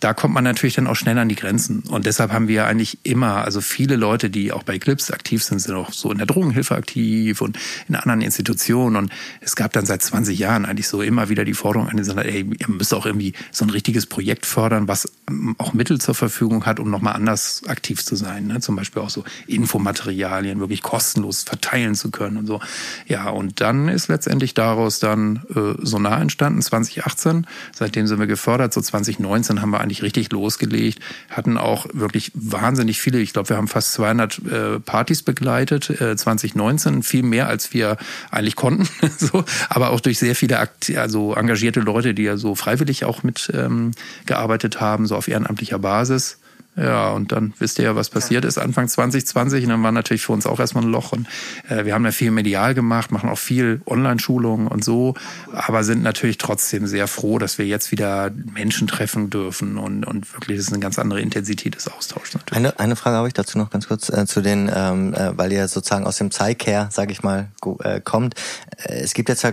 da 0.00 0.14
kommt 0.14 0.34
man 0.34 0.44
natürlich 0.44 0.76
dann 0.76 0.86
auch 0.86 0.94
schnell 0.94 1.18
an 1.18 1.28
die 1.28 1.34
Grenzen. 1.34 1.80
Und 1.80 2.06
deshalb 2.06 2.32
haben 2.32 2.46
wir 2.46 2.66
eigentlich 2.66 2.98
immer, 3.02 3.44
also 3.44 3.60
viele 3.60 3.96
Leute, 3.96 4.30
die 4.30 4.52
auch 4.52 4.62
bei 4.62 4.74
Eclipse 4.74 5.12
aktiv 5.12 5.42
sind, 5.42 5.58
sind 5.58 5.74
auch 5.74 5.92
so 5.92 6.12
in 6.12 6.18
der 6.18 6.26
Drogenhilfe 6.26 6.76
aktiv 6.76 7.40
und 7.40 7.58
in 7.88 7.96
anderen 7.96 8.20
Institutionen. 8.20 8.96
Und 8.96 9.12
es 9.40 9.56
gab 9.56 9.72
dann 9.72 9.86
seit 9.86 10.02
20 10.02 10.38
Jahren 10.38 10.66
eigentlich 10.66 10.86
so 10.86 11.02
immer 11.02 11.28
wieder 11.28 11.44
die 11.44 11.54
Forderung 11.54 11.88
an 11.88 11.96
die 11.96 12.04
Sender, 12.04 12.24
ey, 12.24 12.48
ihr 12.58 12.68
müsst 12.68 12.94
auch 12.94 13.06
irgendwie 13.06 13.32
so 13.50 13.64
ein 13.64 13.70
richtiges 13.70 14.06
Projekt 14.06 14.46
fördern, 14.46 14.86
was 14.86 15.10
auch 15.58 15.72
Mittel 15.72 16.00
zur 16.00 16.14
Verfügung 16.14 16.64
hat, 16.64 16.78
um 16.78 16.90
nochmal 16.90 17.14
anders 17.14 17.62
aktiv 17.66 18.04
zu 18.04 18.14
sein. 18.14 18.46
Ne? 18.46 18.60
Zum 18.60 18.76
Beispiel 18.76 19.02
auch 19.02 19.10
so 19.10 19.24
Infomaterialien 19.48 20.60
wirklich 20.60 20.82
kostenlos 20.82 21.42
verteilen 21.42 21.96
zu 21.96 22.10
können 22.12 22.36
und 22.36 22.46
so. 22.46 22.60
Ja, 23.08 23.30
und 23.30 23.60
dann 23.60 23.88
ist 23.88 24.06
letztendlich 24.08 24.54
daraus 24.54 25.00
dann 25.00 25.42
äh, 25.54 25.84
Sonar 25.84 26.20
entstanden, 26.20 26.62
2018. 26.62 27.46
Seitdem 27.72 28.06
sind 28.06 28.20
wir 28.20 28.28
gefördert. 28.28 28.72
So 28.72 28.80
2019 28.80 29.60
haben 29.60 29.70
wir 29.70 29.80
eigentlich 29.88 30.02
richtig 30.02 30.30
losgelegt, 30.32 31.00
hatten 31.30 31.56
auch 31.56 31.86
wirklich 31.92 32.30
wahnsinnig 32.34 33.00
viele, 33.00 33.18
ich 33.18 33.32
glaube, 33.32 33.48
wir 33.48 33.56
haben 33.56 33.68
fast 33.68 33.94
200 33.94 34.38
äh, 34.38 34.80
Partys 34.80 35.22
begleitet, 35.22 35.88
äh, 36.00 36.14
2019, 36.14 37.02
viel 37.02 37.22
mehr 37.22 37.48
als 37.48 37.72
wir 37.72 37.96
eigentlich 38.30 38.54
konnten, 38.54 38.86
so, 39.18 39.44
aber 39.70 39.90
auch 39.90 40.00
durch 40.00 40.18
sehr 40.18 40.34
viele 40.34 40.58
also 40.96 41.34
engagierte 41.34 41.80
Leute, 41.80 42.12
die 42.12 42.24
ja 42.24 42.36
so 42.36 42.54
freiwillig 42.54 43.04
auch 43.04 43.22
mit 43.22 43.50
ähm, 43.54 43.92
gearbeitet 44.26 44.80
haben, 44.80 45.06
so 45.06 45.16
auf 45.16 45.28
ehrenamtlicher 45.28 45.78
Basis. 45.78 46.38
Ja, 46.78 47.10
und 47.10 47.32
dann 47.32 47.54
wisst 47.58 47.78
ihr 47.78 47.86
ja, 47.86 47.96
was 47.96 48.10
passiert 48.10 48.44
ist 48.44 48.58
Anfang 48.58 48.88
2020. 48.88 49.64
Und 49.64 49.70
dann 49.70 49.82
war 49.82 49.92
natürlich 49.92 50.22
für 50.22 50.32
uns 50.32 50.46
auch 50.46 50.60
erstmal 50.60 50.84
ein 50.84 50.90
Loch. 50.90 51.12
Und 51.12 51.26
äh, 51.68 51.84
wir 51.84 51.94
haben 51.94 52.04
ja 52.04 52.12
viel 52.12 52.30
medial 52.30 52.74
gemacht, 52.74 53.10
machen 53.10 53.28
auch 53.30 53.38
viel 53.38 53.80
Online-Schulungen 53.86 54.68
und 54.68 54.84
so, 54.84 55.14
aber 55.52 55.84
sind 55.84 56.02
natürlich 56.02 56.38
trotzdem 56.38 56.86
sehr 56.86 57.08
froh, 57.08 57.38
dass 57.38 57.58
wir 57.58 57.66
jetzt 57.66 57.90
wieder 57.90 58.30
Menschen 58.30 58.86
treffen 58.86 59.30
dürfen 59.30 59.78
und, 59.78 60.04
und 60.04 60.32
wirklich, 60.34 60.58
das 60.58 60.66
ist 60.66 60.72
eine 60.72 60.80
ganz 60.80 60.98
andere 60.98 61.20
Intensität 61.20 61.74
des 61.74 61.88
Austauschs 61.88 62.34
natürlich. 62.34 62.56
Eine, 62.56 62.78
eine 62.78 62.96
Frage 62.96 63.16
habe 63.16 63.28
ich 63.28 63.34
dazu 63.34 63.58
noch 63.58 63.70
ganz 63.70 63.88
kurz 63.88 64.08
äh, 64.08 64.26
zu 64.26 64.40
den, 64.40 64.70
ähm, 64.74 65.14
äh, 65.14 65.36
weil 65.36 65.52
ihr 65.52 65.66
sozusagen 65.68 66.06
aus 66.06 66.16
dem 66.16 66.28
Psycare, 66.28 66.88
sage 66.90 67.12
ich 67.12 67.22
mal, 67.22 67.48
äh, 67.82 68.00
kommt. 68.00 68.34
Äh, 68.76 69.00
es 69.00 69.14
gibt 69.14 69.28
jetzt 69.28 69.42
ja 69.42 69.52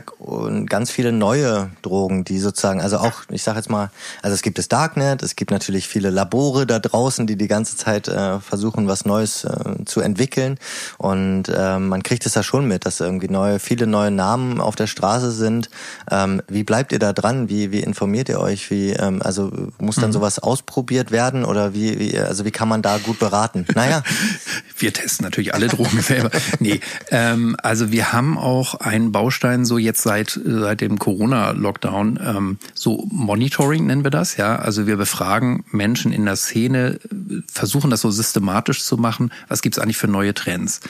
ganz 0.65 0.91
viele 0.91 1.11
neue 1.11 1.71
Drogen, 1.81 2.25
die 2.25 2.39
sozusagen, 2.39 2.81
also 2.81 2.97
auch, 2.97 3.23
ich 3.29 3.43
sage 3.43 3.57
jetzt 3.57 3.69
mal, 3.69 3.91
also 4.21 4.33
es 4.33 4.41
gibt 4.41 4.57
das 4.57 4.67
Darknet, 4.67 5.23
es 5.23 5.35
gibt 5.35 5.51
natürlich 5.51 5.87
viele 5.87 6.09
Labore 6.09 6.65
da 6.65 6.79
draußen, 6.79 7.14
draußen, 7.15 7.27
die 7.27 7.37
die 7.37 7.47
ganze 7.47 7.77
Zeit 7.77 8.07
äh, 8.07 8.39
versuchen, 8.39 8.87
was 8.87 9.05
Neues 9.05 9.43
äh, 9.45 9.85
zu 9.85 10.01
entwickeln. 10.01 10.57
Und 10.97 11.43
äh, 11.49 11.79
man 11.79 12.03
kriegt 12.03 12.25
es 12.25 12.35
ja 12.35 12.43
schon 12.43 12.67
mit, 12.67 12.85
dass 12.85 12.99
irgendwie 12.99 13.29
neue, 13.29 13.59
viele 13.59 13.87
neue 13.87 14.11
Namen 14.11 14.59
auf 14.59 14.75
der 14.75 14.87
Straße 14.87 15.31
sind. 15.31 15.69
Ähm, 16.11 16.41
wie 16.47 16.63
bleibt 16.63 16.91
ihr 16.91 16.99
da 16.99 17.13
dran? 17.13 17.49
Wie, 17.49 17.71
wie 17.71 17.79
informiert 17.79 18.29
ihr 18.29 18.39
euch? 18.39 18.69
Wie, 18.69 18.91
ähm, 18.91 19.21
also 19.21 19.51
muss 19.79 19.95
dann 19.95 20.09
mhm. 20.09 20.13
sowas 20.13 20.39
ausprobiert 20.39 21.11
werden 21.11 21.45
oder 21.45 21.73
wie, 21.73 21.99
wie, 21.99 22.19
also 22.19 22.45
wie 22.45 22.51
kann 22.51 22.67
man 22.67 22.81
da 22.81 22.97
gut 22.97 23.19
beraten? 23.19 23.65
Naja. 23.75 24.03
wir 24.77 24.93
testen 24.93 25.23
natürlich 25.23 25.53
alle 25.53 25.67
Drogen 25.67 26.01
selber. 26.01 26.31
Nee, 26.59 26.79
ähm, 27.11 27.55
also 27.61 27.91
wir 27.91 28.11
haben 28.11 28.37
auch 28.37 28.75
einen 28.75 29.11
Baustein 29.11 29.65
so 29.65 29.77
jetzt 29.77 30.03
seit, 30.03 30.39
seit 30.43 30.81
dem 30.81 30.99
Corona-Lockdown, 30.99 32.19
ähm, 32.23 32.57
so 32.73 33.07
Monitoring 33.09 33.85
nennen 33.85 34.03
wir 34.03 34.11
das, 34.11 34.37
ja. 34.37 34.57
Also 34.57 34.87
wir 34.87 34.97
befragen 34.97 35.63
Menschen 35.71 36.11
in 36.11 36.25
der 36.25 36.35
Szene, 36.35 36.99
versuchen 37.47 37.89
das 37.89 38.01
so 38.01 38.11
systematisch 38.11 38.83
zu 38.83 38.97
machen. 38.97 39.31
Was 39.47 39.61
gibt 39.61 39.77
es 39.77 39.83
eigentlich 39.83 39.97
für 39.97 40.07
neue 40.07 40.33
Trends? 40.33 40.81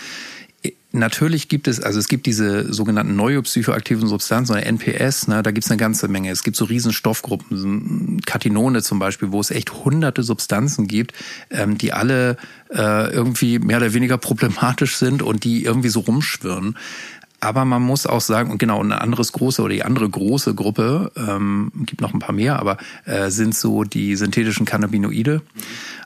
Natürlich 0.92 1.50
gibt 1.50 1.68
es, 1.68 1.82
also 1.82 2.00
es 2.00 2.08
gibt 2.08 2.26
diese 2.26 2.72
sogenannten 2.72 3.18
neopsychoaktiven 3.18 4.08
Substanzen 4.08 4.54
oder 4.54 4.66
NPS, 4.66 5.28
ne, 5.28 5.44
da 5.44 5.52
gibt 5.52 5.66
es 5.66 5.72
eine 5.72 5.78
ganze 5.78 6.08
Menge. 6.08 6.32
Es 6.32 6.42
gibt 6.42 6.56
so 6.56 6.64
riesen 6.64 6.94
Stoffgruppen, 6.94 8.22
Katinone 8.26 8.82
zum 8.82 8.98
Beispiel, 8.98 9.34
wo 9.34 9.42
es 9.42 9.52
echt 9.52 9.74
hunderte 9.74 10.24
Substanzen 10.24 10.88
gibt, 10.88 11.14
ähm, 11.50 11.78
die 11.78 11.92
alle 11.92 12.38
äh, 12.74 13.12
irgendwie 13.12 13.60
mehr 13.60 13.78
oder 13.78 13.94
weniger 13.94 14.18
problematisch 14.18 14.96
sind 14.96 15.22
und 15.22 15.44
die 15.44 15.66
irgendwie 15.66 15.90
so 15.90 16.00
rumschwirren. 16.00 16.78
Aber 17.46 17.64
man 17.64 17.84
muss 17.84 18.08
auch 18.08 18.22
sagen, 18.22 18.50
und 18.50 18.58
genau, 18.58 18.82
eine 18.82 19.00
anderes 19.02 19.32
große 19.32 19.62
oder 19.62 19.76
die 19.76 19.84
andere 19.84 20.10
große 20.10 20.56
Gruppe, 20.56 21.12
ähm, 21.16 21.72
gibt 21.86 22.02
noch 22.02 22.12
ein 22.12 22.20
paar 22.20 22.34
mehr, 22.34 22.58
aber 22.58 22.78
äh, 23.06 23.30
sind 23.30 23.54
so 23.54 23.84
die 23.84 24.16
synthetischen 24.16 24.66
Cannabinoide. 24.66 25.44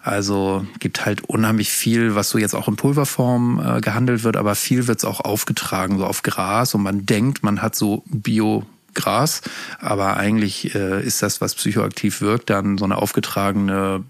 Also 0.04 0.68
gibt 0.80 1.06
halt 1.06 1.24
unheimlich 1.30 1.70
viel, 1.70 2.14
was 2.14 2.30
so 2.30 2.38
jetzt 2.40 2.56
auch 2.56 2.68
in 2.68 2.76
Pulverform 2.76 3.78
äh, 3.78 3.80
gehandelt 3.80 4.26
wird, 4.26 4.36
aber 4.36 4.54
viel 4.54 4.88
wird 4.88 4.98
es 5.00 5.06
auch 5.06 5.22
aufgetragen, 5.22 5.98
so 5.98 6.06
auf 6.06 6.24
Gras 6.24 6.76
und 6.76 6.84
man 6.84 7.06
denkt, 7.06 7.42
man 7.42 7.62
hat 7.62 7.74
so 7.74 8.04
Bio 8.08 8.66
Gras, 8.94 9.42
aber 9.80 10.18
eigentlich 10.18 10.76
äh, 10.76 11.02
ist 11.02 11.24
das, 11.24 11.40
was 11.40 11.56
psychoaktiv 11.56 12.20
wirkt, 12.20 12.50
dann 12.50 12.78
so 12.78 12.84
eine 12.84 12.98
aufgetragene 12.98 14.04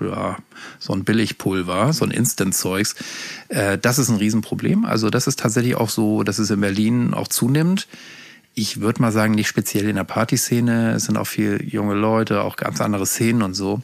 ja, 0.00 0.36
so 0.78 0.92
ein 0.92 1.04
Billigpulver, 1.04 1.92
so 1.92 2.04
ein 2.04 2.10
Instant-Zeugs. 2.10 2.94
Äh, 3.48 3.78
das 3.78 3.98
ist 3.98 4.08
ein 4.08 4.16
Riesenproblem. 4.16 4.84
Also 4.84 5.10
das 5.10 5.26
ist 5.26 5.38
tatsächlich 5.38 5.76
auch 5.76 5.90
so, 5.90 6.22
dass 6.22 6.38
es 6.38 6.50
in 6.50 6.60
Berlin 6.60 7.14
auch 7.14 7.28
zunimmt. 7.28 7.88
Ich 8.54 8.80
würde 8.80 9.00
mal 9.00 9.12
sagen, 9.12 9.34
nicht 9.34 9.48
speziell 9.48 9.88
in 9.88 9.96
der 9.96 10.04
Partyszene. 10.04 10.92
Es 10.92 11.04
sind 11.04 11.16
auch 11.16 11.26
viele 11.26 11.62
junge 11.62 11.94
Leute, 11.94 12.42
auch 12.42 12.56
ganz 12.56 12.80
andere 12.80 13.06
Szenen 13.06 13.42
und 13.42 13.54
so. 13.54 13.80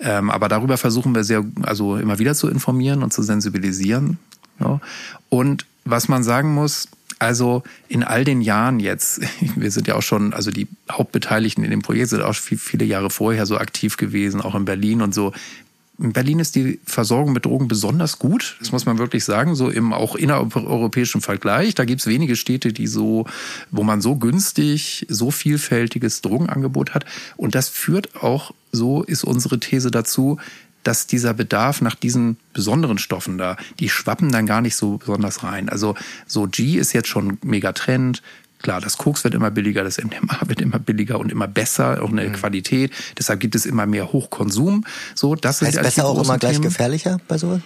Ähm, 0.00 0.30
aber 0.30 0.48
darüber 0.48 0.78
versuchen 0.78 1.14
wir 1.14 1.24
sehr, 1.24 1.44
also 1.62 1.96
immer 1.96 2.18
wieder 2.18 2.34
zu 2.34 2.48
informieren 2.48 3.02
und 3.02 3.12
zu 3.12 3.22
sensibilisieren. 3.22 4.18
Und 5.28 5.66
was 5.84 6.08
man 6.08 6.22
sagen 6.24 6.52
muss, 6.54 6.88
also 7.18 7.62
in 7.88 8.02
all 8.02 8.24
den 8.24 8.40
Jahren 8.40 8.80
jetzt, 8.80 9.20
wir 9.56 9.70
sind 9.70 9.88
ja 9.88 9.96
auch 9.96 10.02
schon, 10.02 10.32
also 10.32 10.50
die 10.50 10.68
Hauptbeteiligten 10.90 11.64
in 11.64 11.70
dem 11.70 11.82
Projekt 11.82 12.10
sind 12.10 12.22
auch 12.22 12.34
viele 12.34 12.84
Jahre 12.84 13.10
vorher 13.10 13.46
so 13.46 13.58
aktiv 13.58 13.96
gewesen, 13.96 14.40
auch 14.40 14.54
in 14.54 14.64
Berlin 14.64 15.02
und 15.02 15.14
so. 15.14 15.32
In 16.00 16.12
Berlin 16.12 16.38
ist 16.38 16.54
die 16.54 16.78
Versorgung 16.84 17.32
mit 17.32 17.44
Drogen 17.44 17.66
besonders 17.66 18.20
gut. 18.20 18.56
Das 18.60 18.70
muss 18.70 18.86
man 18.86 18.98
wirklich 18.98 19.24
sagen, 19.24 19.56
so 19.56 19.68
im 19.68 19.92
auch 19.92 20.14
innereuropäischen 20.14 21.20
Vergleich. 21.20 21.74
Da 21.74 21.84
gibt's 21.84 22.06
wenige 22.06 22.36
Städte, 22.36 22.72
die 22.72 22.86
so, 22.86 23.26
wo 23.72 23.82
man 23.82 24.00
so 24.00 24.14
günstig, 24.14 25.06
so 25.08 25.32
vielfältiges 25.32 26.20
Drogenangebot 26.20 26.94
hat. 26.94 27.04
Und 27.36 27.56
das 27.56 27.68
führt 27.68 28.14
auch, 28.22 28.54
so 28.70 29.02
ist 29.02 29.24
unsere 29.24 29.58
These 29.58 29.90
dazu, 29.90 30.38
dass 30.88 31.06
dieser 31.06 31.34
Bedarf 31.34 31.82
nach 31.82 31.94
diesen 31.94 32.38
besonderen 32.54 32.96
Stoffen 32.96 33.36
da, 33.36 33.58
die 33.78 33.90
schwappen 33.90 34.32
dann 34.32 34.46
gar 34.46 34.62
nicht 34.62 34.74
so 34.74 34.96
besonders 34.96 35.42
rein. 35.42 35.68
Also 35.68 35.94
so 36.26 36.48
G 36.50 36.78
ist 36.78 36.94
jetzt 36.94 37.08
schon 37.08 37.36
mega 37.42 37.72
Trend, 37.72 38.22
Klar, 38.60 38.80
das 38.80 38.98
Koks 38.98 39.22
wird 39.22 39.34
immer 39.34 39.52
billiger, 39.52 39.84
das 39.84 39.98
MDMA 39.98 40.36
wird 40.46 40.60
immer 40.60 40.80
billiger 40.80 41.20
und 41.20 41.30
immer 41.30 41.46
besser, 41.46 42.02
auch 42.02 42.08
eine 42.10 42.28
mhm. 42.28 42.32
Qualität. 42.32 42.90
Deshalb 43.16 43.38
gibt 43.38 43.54
es 43.54 43.66
immer 43.66 43.86
mehr 43.86 44.12
Hochkonsum. 44.12 44.84
So, 45.14 45.36
das 45.36 45.62
heißt 45.62 45.74
sind 45.74 45.82
besser 45.84 46.06
auch 46.06 46.20
immer 46.20 46.38
gleich 46.38 46.60
gefährlicher 46.60 47.18
bei 47.28 47.38
sowas? 47.38 47.60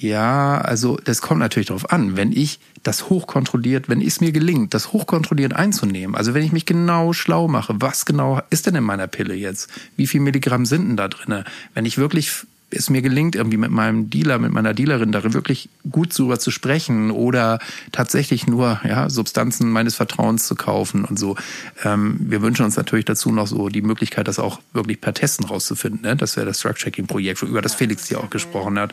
Ja, 0.00 0.60
also 0.60 0.96
das 1.02 1.20
kommt 1.20 1.40
natürlich 1.40 1.68
darauf 1.68 1.90
an. 1.90 2.16
Wenn 2.16 2.30
ich 2.30 2.60
das 2.84 3.10
hochkontrolliert, 3.10 3.88
wenn 3.88 4.00
es 4.00 4.20
mir 4.20 4.30
gelingt, 4.30 4.72
das 4.72 4.92
hochkontrolliert 4.92 5.54
einzunehmen, 5.54 6.14
also 6.14 6.34
wenn 6.34 6.44
ich 6.44 6.52
mich 6.52 6.66
genau 6.66 7.12
schlau 7.12 7.48
mache, 7.48 7.74
was 7.80 8.06
genau 8.06 8.40
ist 8.50 8.66
denn 8.66 8.76
in 8.76 8.84
meiner 8.84 9.08
Pille 9.08 9.34
jetzt? 9.34 9.68
Wie 9.96 10.06
viel 10.06 10.20
Milligramm 10.20 10.66
sind 10.66 10.88
denn 10.88 10.96
da 10.96 11.08
drinne? 11.08 11.44
Wenn 11.74 11.84
ich 11.84 11.98
wirklich 11.98 12.30
es 12.70 12.90
mir 12.90 13.02
gelingt, 13.02 13.34
irgendwie 13.34 13.56
mit 13.56 13.70
meinem 13.70 14.10
Dealer, 14.10 14.38
mit 14.38 14.52
meiner 14.52 14.74
Dealerin 14.74 15.10
darin 15.10 15.32
wirklich 15.32 15.68
gut 15.90 16.16
darüber 16.16 16.38
zu 16.38 16.50
sprechen 16.50 17.10
oder 17.10 17.58
tatsächlich 17.92 18.46
nur 18.46 18.80
ja, 18.84 19.08
Substanzen 19.08 19.70
meines 19.70 19.96
Vertrauens 19.96 20.46
zu 20.46 20.54
kaufen 20.54 21.04
und 21.04 21.18
so. 21.18 21.34
Ähm, 21.82 22.18
wir 22.20 22.42
wünschen 22.42 22.64
uns 22.64 22.76
natürlich 22.76 23.06
dazu 23.06 23.32
noch 23.32 23.46
so 23.46 23.68
die 23.68 23.82
Möglichkeit, 23.82 24.28
das 24.28 24.38
auch 24.38 24.60
wirklich 24.72 25.00
per 25.00 25.14
Testen 25.14 25.46
rauszufinden. 25.46 26.02
Ne? 26.02 26.14
Das 26.14 26.36
wäre 26.36 26.46
das 26.46 26.60
Drug-Checking-Projekt, 26.60 27.42
über 27.42 27.62
das 27.62 27.74
Felix 27.74 28.06
hier 28.06 28.20
auch 28.20 28.30
gesprochen 28.30 28.78
hat. 28.78 28.92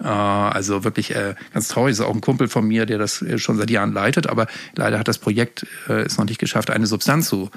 Äh, 0.00 0.06
also 0.06 0.84
wirklich 0.84 1.14
äh, 1.14 1.34
ganz 1.52 1.68
traurig. 1.68 1.92
Ist 1.92 2.00
auch 2.00 2.14
ein 2.14 2.20
Kumpel 2.20 2.48
von 2.48 2.66
mir, 2.66 2.86
der 2.86 2.98
das 2.98 3.22
äh, 3.22 3.38
schon 3.38 3.56
seit 3.56 3.70
Jahren 3.70 3.92
leitet, 3.92 4.26
aber 4.26 4.46
leider 4.74 4.98
hat 4.98 5.08
das 5.08 5.18
Projekt 5.18 5.66
es 5.88 6.18
noch 6.18 6.24
nicht 6.24 6.38
geschafft, 6.38 6.70
eine 6.70 6.86
Substanz 6.86 7.28
zu 7.28 7.50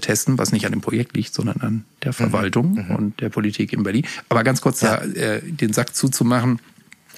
testen, 0.00 0.38
was 0.38 0.52
nicht 0.52 0.66
an 0.66 0.72
dem 0.72 0.80
Projekt 0.80 1.16
liegt, 1.16 1.32
sondern 1.32 1.60
an 1.60 1.84
der 2.02 2.10
mhm. 2.10 2.14
Verwaltung 2.14 2.86
mhm. 2.88 2.96
und 2.96 3.20
der 3.20 3.28
Politik 3.28 3.72
in 3.72 3.82
Berlin. 3.82 4.06
Aber 4.28 4.44
ganz 4.44 4.60
kurz 4.60 4.80
ja. 4.80 4.96
da, 4.98 5.38
den 5.42 5.72
Sack 5.72 5.94
zuzumachen. 5.94 6.60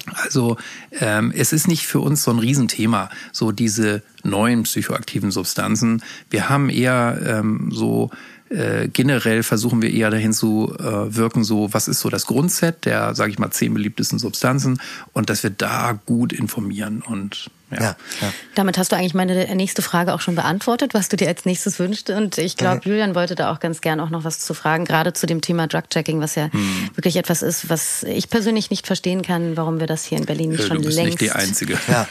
Also 0.07 0.57
ähm, 1.01 1.33
es 1.35 1.53
ist 1.53 1.69
nicht 1.69 1.87
für 1.87 2.01
uns 2.01 2.23
so 2.23 2.31
ein 2.31 2.39
Riesenthema, 2.39 3.11
so 3.31 3.53
diese 3.53 4.03
neuen 4.25 4.65
psychoaktiven 4.65 5.31
Substanzen. 5.31 6.03
Wir 6.31 6.49
haben 6.49 6.71
eher 6.71 7.21
ähm, 7.25 7.71
so 7.73 8.11
äh, 8.53 8.89
generell 8.89 9.43
versuchen 9.43 9.83
wir 9.83 9.91
eher 9.91 10.11
dahin 10.11 10.33
zu 10.33 10.75
äh, 10.79 11.15
wirken, 11.15 11.45
so 11.45 11.73
was 11.73 11.89
ist 11.89 12.01
so 12.01 12.09
das 12.11 12.27
Grundset 12.27 12.85
der, 12.85 13.15
sage 13.15 13.31
ich 13.31 13.39
mal, 13.39 13.51
zehn 13.51 13.73
beliebtesten 13.75 14.19
Substanzen 14.19 14.81
und 15.13 15.31
dass 15.31 15.43
wir 15.43 15.51
da 15.51 15.99
gut 16.07 16.33
informieren 16.33 17.03
und. 17.03 17.51
Ja, 17.81 17.97
ja. 18.21 18.33
Damit 18.55 18.79
hast 18.79 18.93
du 18.93 18.97
eigentlich 18.97 19.15
meine 19.15 19.55
nächste 19.55 19.83
Frage 19.83 20.15
auch 20.15 20.21
schon 20.21 20.35
beantwortet, 20.35 20.95
was 20.95 21.09
du 21.09 21.17
dir 21.17 21.29
als 21.29 21.45
nächstes 21.45 21.79
wünschst. 21.79 22.11
Und 22.11 22.39
ich 22.39 22.57
glaube, 22.57 22.77
mhm. 22.85 22.91
Julian 22.91 23.15
wollte 23.15 23.35
da 23.35 23.53
auch 23.53 23.61
ganz 23.61 23.81
gern 23.81 24.01
auch 24.01 24.11
noch 24.11 24.25
was 24.25 24.41
zu 24.41 24.55
fragen, 24.55 24.85
gerade 24.85 25.13
zu 25.13 25.27
dem 25.27 25.41
Thema 25.41 25.67
Drug-Checking, 25.67 26.21
was 26.21 26.35
ja 26.35 26.49
mhm. 26.53 26.91
wirklich 26.95 27.17
etwas 27.17 27.43
ist, 27.43 27.69
was 27.69 28.03
ich 28.03 28.29
persönlich 28.31 28.71
nicht 28.71 28.87
verstehen 28.87 29.23
kann, 29.23 29.57
warum 29.57 29.81
wir 29.81 29.87
das 29.87 30.05
hier 30.05 30.19
in 30.19 30.27
Berlin 30.27 30.51
nicht 30.51 30.61
ja, 30.61 30.67
schon 30.67 30.79
du 30.79 30.85
bist 30.85 30.97
längst. 30.97 31.21
nicht 31.21 31.21
die 31.21 31.33
Einzige. 31.33 31.79
Ja. 31.89 32.07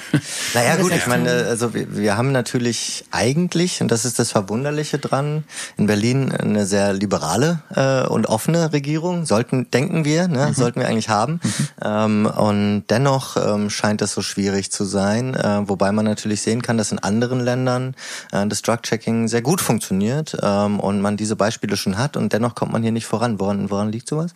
Naja, 0.54 0.76
gut, 0.82 0.93
ich 0.93 1.08
meine, 1.08 1.32
also 1.32 1.74
wir, 1.74 1.95
wir 1.95 2.17
haben 2.17 2.32
natürlich 2.32 3.06
eigentlich, 3.12 3.82
und 3.82 3.91
das 3.91 4.06
ist 4.06 4.19
das 4.19 4.32
Verwunderliche 4.32 5.00
dran, 5.00 5.43
in 5.78 5.88
Berlin 5.88 6.32
eine 6.32 6.65
sehr 6.65 6.93
liberale 6.93 7.62
äh, 7.76 8.08
und 8.08 8.28
offene 8.28 8.74
Regierung. 8.74 9.26
Sollten, 9.26 9.69
denken 9.71 10.06
wir, 10.06 10.28
ne, 10.28 10.47
mhm. 10.47 10.54
sollten 10.54 10.80
wir 10.80 10.88
eigentlich 10.88 11.10
haben. 11.10 11.39
Mhm. 11.43 11.67
Ähm, 11.84 12.26
und 12.26 12.84
dennoch 12.89 13.38
ähm, 13.38 13.69
scheint 13.69 14.02
es 14.02 14.13
so 14.13 14.21
schwierig 14.21 14.71
zu 14.71 14.86
sein. 14.86 15.34
Äh, 15.36 15.51
äh, 15.60 15.70
wobei 15.70 15.92
man 15.92 16.06
natürlich 16.06 16.42
sehen 16.42 16.62
kann, 16.62 16.78
dass 16.78 16.92
in 16.92 17.00
anderen 17.00 17.40
Ländern 17.40 17.96
äh, 18.32 18.48
das 18.48 18.62
Drug-Checking 18.62 19.28
sehr 19.28 19.42
gut 19.42 19.62
funktioniert 19.62 20.38
ähm, 20.42 20.80
und 20.80 21.02
man 21.02 21.18
diese 21.18 21.36
Beispiele 21.36 21.78
schon 21.78 21.98
hat 21.98 22.18
und 22.18 22.34
dennoch 22.34 22.56
kommt 22.56 22.72
man 22.72 22.84
hier 22.84 22.92
nicht 22.92 23.06
voran. 23.06 23.40
Woran, 23.40 23.70
woran 23.70 23.92
liegt 23.92 24.08
sowas? 24.08 24.34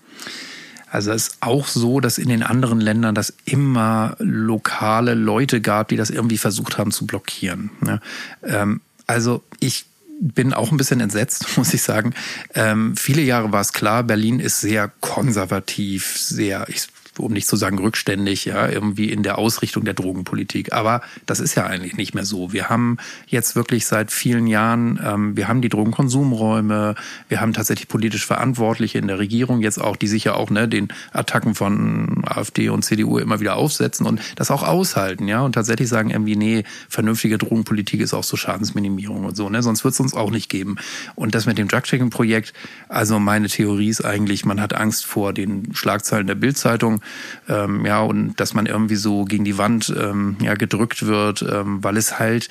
Also 0.92 1.12
es 1.12 1.28
ist 1.28 1.38
auch 1.42 1.68
so, 1.68 2.00
dass 2.00 2.18
in 2.18 2.30
den 2.30 2.44
anderen 2.44 2.80
Ländern 2.80 3.16
das 3.16 3.34
immer 3.44 4.16
lokale 4.20 5.14
Leute 5.14 5.60
gab, 5.60 5.90
die 5.90 5.98
das 5.98 6.10
irgendwie 6.10 6.38
versucht 6.38 6.78
haben 6.78 6.92
zu 6.92 7.06
blockieren. 7.06 7.72
Ne? 7.82 8.00
Ähm, 8.44 8.82
also 9.08 9.44
ich 9.60 9.88
bin 10.22 10.54
auch 10.54 10.72
ein 10.72 10.78
bisschen 10.78 11.02
entsetzt, 11.02 11.46
muss 11.58 11.74
ich 11.74 11.82
sagen. 11.82 12.14
Ähm, 12.54 12.96
viele 12.96 13.22
Jahre 13.22 13.52
war 13.52 13.62
es 13.62 13.74
klar, 13.74 14.04
Berlin 14.04 14.40
ist 14.40 14.62
sehr 14.62 14.92
konservativ, 15.02 16.18
sehr, 16.18 16.66
ich 16.70 16.88
um 17.20 17.34
nicht 17.34 17.48
zu 17.48 17.56
sagen 17.56 17.80
rückständig, 17.80 18.46
ja, 18.46 18.68
irgendwie 18.68 19.10
in 19.10 19.24
der 19.24 19.38
Ausrichtung 19.38 19.86
der 19.86 19.94
Drogenpolitik. 19.94 20.74
Aber 20.74 21.02
das 21.26 21.40
ist 21.40 21.56
ja 21.56 21.66
eigentlich 21.66 21.98
nicht 21.98 22.14
mehr 22.14 22.26
so. 22.26 22.54
Wir 22.54 22.70
haben 22.70 22.98
jetzt 23.28 23.56
wirklich 23.56 23.86
seit 23.86 24.12
vielen 24.12 24.48
Jahren, 24.48 25.00
ähm, 25.04 25.38
wir 25.38 25.48
haben 25.48 25.62
die 25.62 25.70
Drogenkonsumräume, 25.70 26.96
wir 27.30 27.42
haben 27.42 27.54
tatsächlich 27.54 27.88
politisch 27.88 28.26
Verantwortliche 28.26 28.98
in 28.98 29.08
der 29.08 29.20
Regierung 29.20 29.62
jetzt 29.62 29.80
auch, 29.80 29.96
die 29.96 30.08
sich 30.08 30.26
ja 30.26 30.36
auch 30.36 30.50
ne, 30.50 30.68
den 30.68 30.90
Attacken 31.14 31.56
von 31.56 32.24
AfD 32.26 32.70
und 32.70 32.84
CDU 32.84 33.18
immer 33.18 33.40
wieder 33.40 33.56
aufsetzen 33.56 34.06
und 34.06 34.22
das 34.36 34.52
auch 34.52 34.64
aushalten, 34.64 35.28
ja, 35.28 35.42
und 35.42 35.54
tatsächlich 35.54 35.90
sagen 35.90 36.10
irgendwie, 36.10 36.36
nee, 36.36 36.64
vernünftige 36.90 37.38
Drogenpolitik 37.38 38.02
ist 38.02 38.14
auch 38.14 38.24
so 38.24 38.38
Schadensminimierung 38.38 39.26
und 39.26 39.36
so, 39.36 39.50
ne, 39.50 39.64
sonst 39.64 39.84
wird 39.84 39.94
es 39.94 40.00
uns 40.00 40.14
auch 40.14 40.32
nicht 40.32 40.50
geben. 40.50 40.76
Und 41.16 41.36
das 41.36 41.46
mit 41.46 41.58
dem 41.58 41.68
Drug-Checking-Projekt, 41.68 42.54
also 42.90 43.20
meine 43.20 43.48
Theorie 43.48 43.90
ist 43.90 44.04
eigentlich, 44.04 44.46
man 44.46 44.62
hat 44.62 44.74
Angst 44.74 45.06
vor 45.06 45.34
den 45.34 45.74
Schlagzeilen 45.74 46.28
der 46.28 46.36
Bildzeitung 46.36 47.02
ähm, 47.48 47.86
ja, 47.86 48.02
und 48.02 48.40
dass 48.40 48.54
man 48.54 48.66
irgendwie 48.66 48.96
so 48.96 49.26
gegen 49.26 49.44
die 49.46 49.58
Wand 49.58 49.94
ähm, 49.98 50.38
ja, 50.42 50.56
gedrückt 50.56 51.06
wird, 51.06 51.44
ähm, 51.44 51.84
weil 51.84 51.98
es 51.98 52.20
halt 52.20 52.50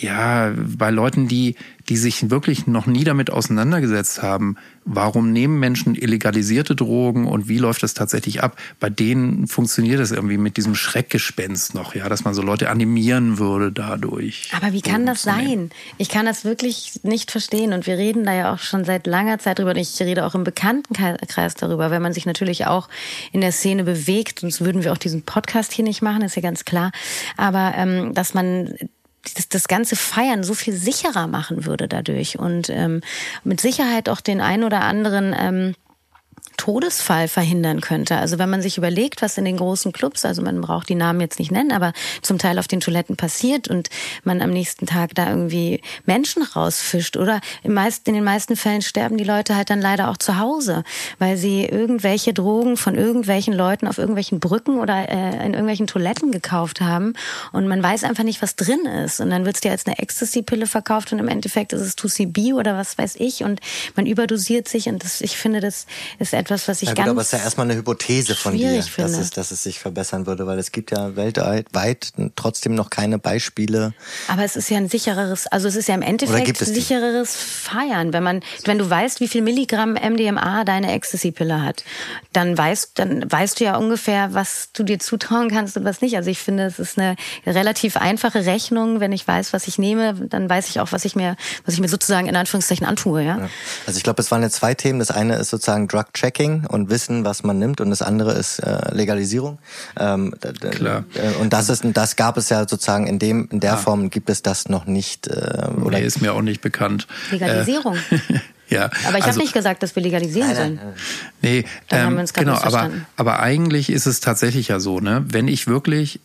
ja 0.00 0.52
bei 0.56 0.90
Leuten, 0.90 1.28
die 1.28 1.56
die 1.88 1.96
sich 1.96 2.30
wirklich 2.30 2.66
noch 2.66 2.86
nie 2.86 3.04
damit 3.04 3.30
auseinandergesetzt 3.30 4.22
haben, 4.22 4.56
warum 4.84 5.32
nehmen 5.32 5.58
Menschen 5.58 5.94
illegalisierte 5.94 6.74
Drogen 6.74 7.26
und 7.26 7.48
wie 7.48 7.58
läuft 7.58 7.82
das 7.82 7.94
tatsächlich 7.94 8.42
ab? 8.42 8.56
Bei 8.80 8.88
denen 8.88 9.46
funktioniert 9.46 10.00
das 10.00 10.10
irgendwie 10.10 10.38
mit 10.38 10.56
diesem 10.56 10.74
Schreckgespenst 10.74 11.74
noch, 11.74 11.94
ja, 11.94 12.08
dass 12.08 12.24
man 12.24 12.34
so 12.34 12.42
Leute 12.42 12.70
animieren 12.70 13.38
würde 13.38 13.70
dadurch. 13.70 14.50
Aber 14.52 14.72
wie 14.72 14.80
kann 14.80 15.04
das 15.04 15.22
sein? 15.22 15.70
Ich 15.98 16.08
kann 16.08 16.26
das 16.26 16.44
wirklich 16.44 17.00
nicht 17.02 17.30
verstehen 17.30 17.72
und 17.72 17.86
wir 17.86 17.98
reden 17.98 18.24
da 18.24 18.32
ja 18.32 18.54
auch 18.54 18.58
schon 18.58 18.84
seit 18.84 19.06
langer 19.06 19.38
Zeit 19.38 19.58
drüber 19.58 19.70
und 19.70 19.76
ich 19.76 20.00
rede 20.00 20.24
auch 20.24 20.34
im 20.34 20.44
Bekanntenkreis 20.44 21.54
darüber, 21.54 21.90
wenn 21.90 22.02
man 22.02 22.12
sich 22.14 22.24
natürlich 22.24 22.66
auch 22.66 22.88
in 23.32 23.42
der 23.42 23.52
Szene 23.52 23.84
bewegt, 23.84 24.40
sonst 24.40 24.64
würden 24.64 24.84
wir 24.84 24.92
auch 24.92 24.98
diesen 24.98 25.22
Podcast 25.22 25.72
hier 25.72 25.84
nicht 25.84 26.02
machen, 26.02 26.22
ist 26.22 26.36
ja 26.36 26.42
ganz 26.42 26.64
klar. 26.64 26.92
Aber 27.36 27.74
ähm, 27.76 28.14
dass 28.14 28.32
man 28.32 28.74
das, 29.34 29.48
das 29.48 29.68
ganze 29.68 29.96
Feiern 29.96 30.44
so 30.44 30.54
viel 30.54 30.74
sicherer 30.74 31.26
machen 31.26 31.64
würde 31.64 31.88
dadurch 31.88 32.38
und 32.38 32.68
ähm, 32.70 33.00
mit 33.42 33.60
Sicherheit 33.60 34.08
auch 34.08 34.20
den 34.20 34.40
ein 34.40 34.64
oder 34.64 34.82
anderen 34.82 35.34
ähm, 35.38 35.74
Todesfall 36.56 37.28
verhindern 37.28 37.80
könnte. 37.80 38.16
Also 38.16 38.38
wenn 38.38 38.50
man 38.50 38.62
sich 38.62 38.78
überlegt, 38.78 39.22
was 39.22 39.38
in 39.38 39.44
den 39.44 39.56
großen 39.56 39.92
Clubs, 39.92 40.24
also 40.24 40.42
man 40.42 40.60
braucht 40.60 40.88
die 40.88 40.94
Namen 40.94 41.20
jetzt 41.20 41.38
nicht 41.38 41.50
nennen, 41.50 41.72
aber 41.72 41.92
zum 42.22 42.38
Teil 42.38 42.58
auf 42.58 42.68
den 42.68 42.80
Toiletten 42.80 43.16
passiert 43.16 43.68
und 43.68 43.90
man 44.22 44.40
am 44.40 44.50
nächsten 44.50 44.86
Tag 44.86 45.14
da 45.14 45.28
irgendwie 45.28 45.80
Menschen 46.06 46.42
rausfischt 46.42 47.16
oder 47.16 47.40
in 47.62 47.74
den 47.74 48.24
meisten 48.24 48.56
Fällen 48.56 48.82
sterben 48.82 49.16
die 49.16 49.24
Leute 49.24 49.56
halt 49.56 49.70
dann 49.70 49.80
leider 49.80 50.10
auch 50.10 50.16
zu 50.16 50.38
Hause, 50.38 50.84
weil 51.18 51.36
sie 51.36 51.64
irgendwelche 51.64 52.32
Drogen 52.32 52.76
von 52.76 52.94
irgendwelchen 52.94 53.54
Leuten 53.54 53.86
auf 53.86 53.98
irgendwelchen 53.98 54.40
Brücken 54.40 54.78
oder 54.78 55.08
äh, 55.08 55.44
in 55.44 55.52
irgendwelchen 55.52 55.86
Toiletten 55.86 56.32
gekauft 56.32 56.80
haben 56.80 57.14
und 57.52 57.68
man 57.68 57.82
weiß 57.82 58.04
einfach 58.04 58.24
nicht, 58.24 58.42
was 58.42 58.56
drin 58.56 58.86
ist 59.04 59.20
und 59.20 59.30
dann 59.30 59.44
wird 59.44 59.56
es 59.56 59.60
dir 59.60 59.70
als 59.70 59.86
eine 59.86 59.98
Ecstasy-Pille 59.98 60.66
verkauft 60.66 61.12
und 61.12 61.18
im 61.18 61.28
Endeffekt 61.28 61.72
ist 61.72 61.82
es 61.82 61.98
2CB 61.98 62.54
oder 62.54 62.76
was 62.76 62.96
weiß 62.96 63.16
ich 63.18 63.44
und 63.44 63.60
man 63.96 64.06
überdosiert 64.06 64.68
sich 64.68 64.88
und 64.88 65.04
das, 65.04 65.20
ich 65.20 65.36
finde, 65.36 65.60
das 65.60 65.86
ist 66.18 66.32
etwas, 66.32 66.43
was 66.50 66.82
ich 66.82 66.88
ja, 66.88 66.94
gut, 66.94 66.96
ganz 66.96 67.10
aber 67.10 67.20
es 67.20 67.26
ist 67.28 67.32
ja 67.32 67.38
erstmal 67.40 67.66
eine 67.66 67.78
Hypothese 67.78 68.34
von 68.34 68.56
dir, 68.56 68.82
dass 68.96 69.12
es, 69.12 69.30
dass 69.30 69.50
es 69.50 69.62
sich 69.62 69.78
verbessern 69.78 70.26
würde, 70.26 70.46
weil 70.46 70.58
es 70.58 70.72
gibt 70.72 70.90
ja 70.90 71.16
weltweit 71.16 72.12
trotzdem 72.36 72.74
noch 72.74 72.90
keine 72.90 73.18
Beispiele. 73.18 73.94
Aber 74.28 74.44
es 74.44 74.56
ist 74.56 74.70
ja 74.70 74.78
ein 74.78 74.88
sichereres, 74.88 75.46
also 75.46 75.68
es 75.68 75.76
ist 75.76 75.88
ja 75.88 75.94
im 75.94 76.02
Endeffekt 76.02 76.56
sichereres 76.58 77.34
Feiern, 77.34 78.12
wenn 78.12 78.22
man, 78.22 78.40
wenn 78.64 78.78
du 78.78 78.88
weißt, 78.88 79.20
wie 79.20 79.28
viel 79.28 79.42
Milligramm 79.42 79.94
MDMA 79.94 80.64
deine 80.64 80.92
Ecstasy-Pille 80.92 81.62
hat, 81.62 81.84
dann 82.32 82.56
weißt, 82.56 82.92
dann 82.94 83.30
weißt 83.30 83.60
du 83.60 83.64
ja 83.64 83.76
ungefähr, 83.76 84.34
was 84.34 84.68
du 84.72 84.82
dir 84.82 84.98
zutrauen 84.98 85.50
kannst 85.50 85.76
und 85.76 85.84
was 85.84 86.00
nicht. 86.00 86.16
Also 86.16 86.30
ich 86.30 86.38
finde, 86.38 86.64
es 86.64 86.78
ist 86.78 86.98
eine 86.98 87.16
relativ 87.46 87.96
einfache 87.96 88.46
Rechnung. 88.46 89.00
Wenn 89.00 89.12
ich 89.12 89.26
weiß, 89.26 89.52
was 89.52 89.66
ich 89.68 89.78
nehme, 89.78 90.14
dann 90.14 90.48
weiß 90.48 90.68
ich 90.68 90.80
auch, 90.80 90.92
was 90.92 91.04
ich 91.04 91.16
mir, 91.16 91.36
was 91.64 91.74
ich 91.74 91.80
mir 91.80 91.88
sozusagen 91.88 92.26
in 92.26 92.36
Anführungszeichen 92.36 92.86
antue, 92.86 93.22
ja. 93.22 93.38
ja. 93.38 93.48
Also 93.86 93.96
ich 93.96 94.02
glaube, 94.02 94.20
es 94.20 94.30
waren 94.30 94.42
jetzt 94.42 94.56
zwei 94.56 94.74
Themen. 94.74 94.98
Das 94.98 95.10
eine 95.10 95.36
ist 95.36 95.50
sozusagen 95.50 95.88
Drug 95.88 96.12
Check 96.12 96.33
Tracking 96.34 96.66
und 96.66 96.90
wissen, 96.90 97.24
was 97.24 97.42
man 97.42 97.58
nimmt 97.58 97.80
und 97.80 97.90
das 97.90 98.02
andere 98.02 98.32
ist 98.32 98.58
äh, 98.58 98.94
Legalisierung. 98.94 99.58
Ähm, 99.98 100.34
Klar. 100.70 101.04
Äh, 101.14 101.40
und 101.40 101.52
das 101.52 101.68
ist, 101.68 101.84
das 101.92 102.16
gab 102.16 102.36
es 102.36 102.48
ja 102.48 102.68
sozusagen 102.68 103.06
in 103.06 103.18
dem, 103.18 103.48
in 103.50 103.60
der 103.60 103.74
ah. 103.74 103.76
Form 103.76 104.10
gibt 104.10 104.28
es 104.30 104.42
das 104.42 104.68
noch 104.68 104.86
nicht. 104.86 105.28
Äh, 105.28 105.68
oder 105.82 105.98
nee, 105.98 106.04
ist 106.04 106.20
mir 106.20 106.34
auch 106.34 106.42
nicht 106.42 106.60
bekannt. 106.60 107.06
Legalisierung. 107.30 107.96
Äh, 108.10 108.18
Ja, 108.70 108.84
aber 109.06 109.18
ich 109.18 109.24
also, 109.24 109.26
habe 109.26 109.38
nicht 109.40 109.52
gesagt, 109.52 109.82
dass 109.82 109.94
wir 109.94 110.02
legalisieren 110.02 110.54
sollen. 110.56 110.80
Nee, 111.42 111.66
Dann 111.90 111.98
ähm, 111.98 112.06
haben 112.06 112.14
wir 112.14 112.20
uns 112.22 112.32
genau, 112.32 112.54
aber, 112.54 112.90
aber 113.14 113.40
eigentlich 113.40 113.90
ist 113.90 114.06
es 114.06 114.20
tatsächlich 114.20 114.68
ja 114.68 114.80
so, 114.80 115.00
ne? 115.00 115.22
Wenn 115.28 115.48
ich 115.48 115.66
wirklich 115.66 116.18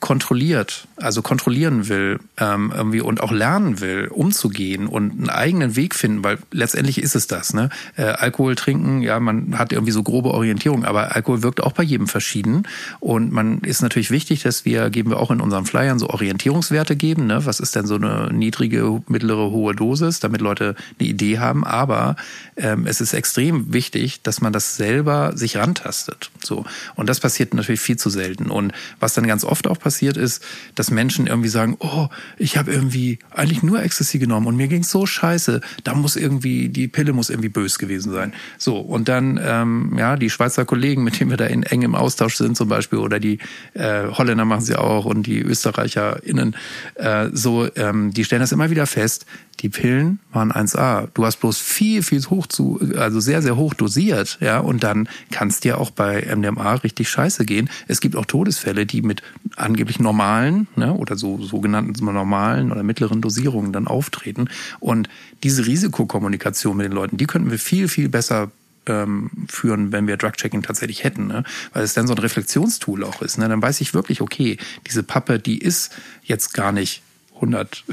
kontrolliert, 0.00 0.86
also 0.96 1.22
kontrollieren 1.22 1.88
will 1.88 2.20
ähm, 2.38 2.72
irgendwie 2.74 3.00
und 3.00 3.20
auch 3.20 3.32
lernen 3.32 3.80
will, 3.80 4.08
umzugehen 4.08 4.86
und 4.86 5.12
einen 5.12 5.30
eigenen 5.30 5.76
Weg 5.76 5.94
finden, 5.94 6.22
weil 6.22 6.38
letztendlich 6.52 7.00
ist 7.00 7.16
es 7.16 7.26
das. 7.26 7.54
Ne? 7.54 7.70
Äh, 7.96 8.04
Alkohol 8.04 8.54
trinken, 8.56 9.02
ja, 9.02 9.18
man 9.20 9.58
hat 9.58 9.72
irgendwie 9.72 9.92
so 9.92 10.02
grobe 10.02 10.30
Orientierung, 10.30 10.84
aber 10.84 11.14
Alkohol 11.14 11.42
wirkt 11.42 11.62
auch 11.62 11.72
bei 11.72 11.82
jedem 11.82 12.06
verschieden 12.06 12.64
und 13.00 13.32
man 13.32 13.60
ist 13.60 13.82
natürlich 13.82 14.10
wichtig, 14.10 14.42
dass 14.42 14.64
wir, 14.64 14.90
geben 14.90 15.10
wir 15.10 15.18
auch 15.18 15.30
in 15.30 15.40
unseren 15.40 15.64
Flyern 15.64 15.98
so 15.98 16.08
Orientierungswerte 16.10 16.94
geben. 16.96 17.26
Ne? 17.26 17.46
Was 17.46 17.60
ist 17.60 17.74
denn 17.74 17.86
so 17.86 17.96
eine 17.96 18.32
niedrige, 18.32 19.02
mittlere, 19.08 19.50
hohe 19.50 19.74
Dosis, 19.74 20.20
damit 20.20 20.40
Leute 20.40 20.76
eine 20.98 21.08
Idee 21.08 21.38
haben, 21.38 21.64
aber 21.64 22.16
ähm, 22.56 22.86
es 22.86 23.00
ist 23.00 23.12
extrem 23.12 23.72
wichtig, 23.72 24.22
dass 24.22 24.40
man 24.40 24.52
das 24.52 24.76
selber 24.76 25.36
sich 25.36 25.56
rantastet. 25.56 26.30
So. 26.42 26.64
Und 26.94 27.08
das 27.08 27.20
passiert 27.20 27.54
natürlich 27.54 27.80
viel 27.80 27.96
zu 27.96 28.10
selten. 28.10 28.50
Und 28.50 28.72
was 29.00 29.14
dann 29.14 29.26
ganz 29.26 29.44
oft 29.44 29.66
auch 29.66 29.78
passiert 29.86 30.16
ist, 30.16 30.42
dass 30.74 30.90
Menschen 30.90 31.28
irgendwie 31.28 31.48
sagen, 31.48 31.76
oh, 31.78 32.08
ich 32.38 32.56
habe 32.56 32.72
irgendwie 32.72 33.20
eigentlich 33.30 33.62
nur 33.62 33.80
Ecstasy 33.80 34.18
genommen 34.18 34.48
und 34.48 34.56
mir 34.56 34.66
ging's 34.66 34.90
so 34.90 35.06
scheiße, 35.06 35.60
da 35.84 35.94
muss 35.94 36.16
irgendwie, 36.16 36.68
die 36.68 36.88
Pille 36.88 37.12
muss 37.12 37.30
irgendwie 37.30 37.50
bös 37.50 37.78
gewesen 37.78 38.10
sein. 38.10 38.32
So, 38.58 38.80
und 38.80 39.08
dann, 39.08 39.38
ähm, 39.40 39.94
ja, 39.96 40.16
die 40.16 40.28
Schweizer 40.28 40.64
Kollegen, 40.64 41.04
mit 41.04 41.20
denen 41.20 41.30
wir 41.30 41.36
da 41.36 41.46
in 41.46 41.62
engem 41.62 41.94
Austausch 41.94 42.34
sind 42.34 42.56
zum 42.56 42.68
Beispiel, 42.68 42.98
oder 42.98 43.20
die 43.20 43.38
äh, 43.74 44.08
Holländer 44.10 44.44
machen 44.44 44.64
sie 44.64 44.74
auch 44.74 45.04
und 45.04 45.24
die 45.24 45.40
ÖsterreicherInnen, 45.40 46.56
äh, 46.96 47.28
so, 47.32 47.68
ähm, 47.76 48.12
die 48.12 48.24
stellen 48.24 48.40
das 48.40 48.50
immer 48.50 48.70
wieder 48.70 48.88
fest, 48.88 49.24
die 49.60 49.68
Pillen 49.68 50.18
waren 50.32 50.52
1A. 50.52 51.08
Du 51.14 51.24
hast 51.24 51.36
bloß 51.36 51.58
viel, 51.58 52.02
viel 52.02 52.22
hoch 52.26 52.46
zu, 52.46 52.80
also 52.96 53.20
sehr, 53.20 53.40
sehr 53.40 53.56
hoch 53.56 53.72
dosiert, 53.72 54.38
ja, 54.40 54.58
und 54.58 54.82
dann 54.82 55.08
kann 55.30 55.48
es 55.48 55.60
dir 55.60 55.78
auch 55.78 55.90
bei 55.90 56.26
MDMA 56.34 56.74
richtig 56.74 57.08
scheiße 57.08 57.44
gehen. 57.46 57.70
Es 57.86 58.00
gibt 58.00 58.16
auch 58.16 58.26
Todesfälle, 58.26 58.84
die 58.84 59.02
mit 59.02 59.22
angeblich 59.66 59.98
normalen, 59.98 60.68
ne, 60.76 60.94
oder 60.94 61.16
so 61.16 61.42
sogenannten 61.42 61.92
normalen 62.04 62.70
oder 62.70 62.82
mittleren 62.82 63.20
Dosierungen 63.20 63.72
dann 63.72 63.88
auftreten. 63.88 64.48
Und 64.80 65.08
diese 65.42 65.66
Risikokommunikation 65.66 66.76
mit 66.76 66.86
den 66.86 66.92
Leuten, 66.92 67.16
die 67.16 67.26
könnten 67.26 67.50
wir 67.50 67.58
viel, 67.58 67.88
viel 67.88 68.08
besser 68.08 68.50
ähm, 68.86 69.30
führen, 69.48 69.90
wenn 69.90 70.06
wir 70.06 70.16
Drug-Checking 70.16 70.62
tatsächlich 70.62 71.02
hätten, 71.02 71.26
ne? 71.26 71.42
weil 71.72 71.82
es 71.82 71.94
dann 71.94 72.06
so 72.06 72.14
ein 72.14 72.18
Reflexionstool 72.18 73.02
auch 73.04 73.20
ist. 73.22 73.38
Ne? 73.38 73.48
Dann 73.48 73.60
weiß 73.60 73.80
ich 73.80 73.92
wirklich, 73.92 74.20
okay, 74.20 74.58
diese 74.86 75.02
Pappe, 75.02 75.40
die 75.40 75.58
ist 75.58 75.92
jetzt 76.22 76.54
gar 76.54 76.70
nicht 76.70 77.02
100, 77.36 77.84